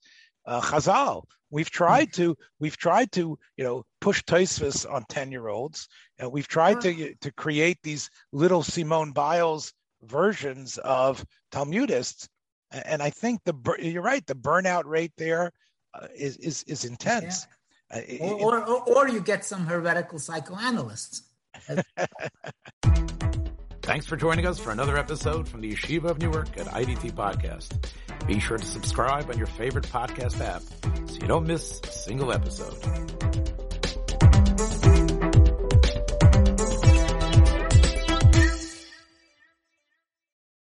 uh, 0.47 0.61
Chazal. 0.61 1.25
We've 1.51 1.71
tried 1.71 2.13
to, 2.15 2.37
we've 2.61 2.77
tried 2.77 3.11
to, 3.13 3.37
you 3.57 3.65
know, 3.65 3.85
push 4.01 4.23
Tosfos 4.23 4.89
on 4.91 5.05
ten 5.09 5.33
year 5.33 5.49
olds, 5.49 5.89
and 6.19 6.31
we've 6.31 6.49
tried 6.49 6.81
to 6.83 7.15
to 7.21 7.33
create 7.33 7.79
these 7.83 8.11
little 8.33 8.63
Simone 8.63 9.13
Biles 9.13 9.73
versions 10.03 10.79
of 10.79 11.25
Talmudists. 11.51 12.29
And 12.71 13.03
I 13.03 13.11
think 13.11 13.41
the 13.45 13.55
you're 13.81 14.03
right, 14.03 14.25
the 14.27 14.35
burnout 14.37 14.85
rate 14.85 15.13
there 15.17 15.51
uh, 15.95 16.07
is 16.15 16.37
is 16.37 16.63
is 16.65 16.85
intense. 16.85 17.47
Yeah 17.49 17.54
Uh, 17.95 18.01
or, 18.21 18.67
or, 18.67 18.83
or 18.83 19.09
you 19.09 19.21
get 19.21 19.45
some 19.45 19.67
heretical 19.67 20.19
psychoanalysts. 20.19 21.23
Thanks 23.83 24.07
for 24.07 24.17
joining 24.17 24.47
us 24.47 24.59
for 24.59 24.71
another 24.71 24.97
episode 24.97 25.47
from 25.47 25.61
the 25.61 25.71
Yeshiva 25.73 26.05
of 26.05 26.19
Newark 26.19 26.57
at 26.59 26.67
IDT 26.69 27.13
Podcast. 27.13 27.87
Be 28.27 28.41
sure 28.41 28.57
to 28.57 28.65
subscribe 28.65 29.29
on 29.29 29.37
your 29.37 29.47
favorite 29.47 29.85
podcast 29.85 30.41
app 30.41 30.63
so 31.09 31.17
you 31.21 31.29
don't 31.29 31.47
miss 31.47 31.81
a 31.85 31.93
single 31.93 32.33
episode. 32.33 33.54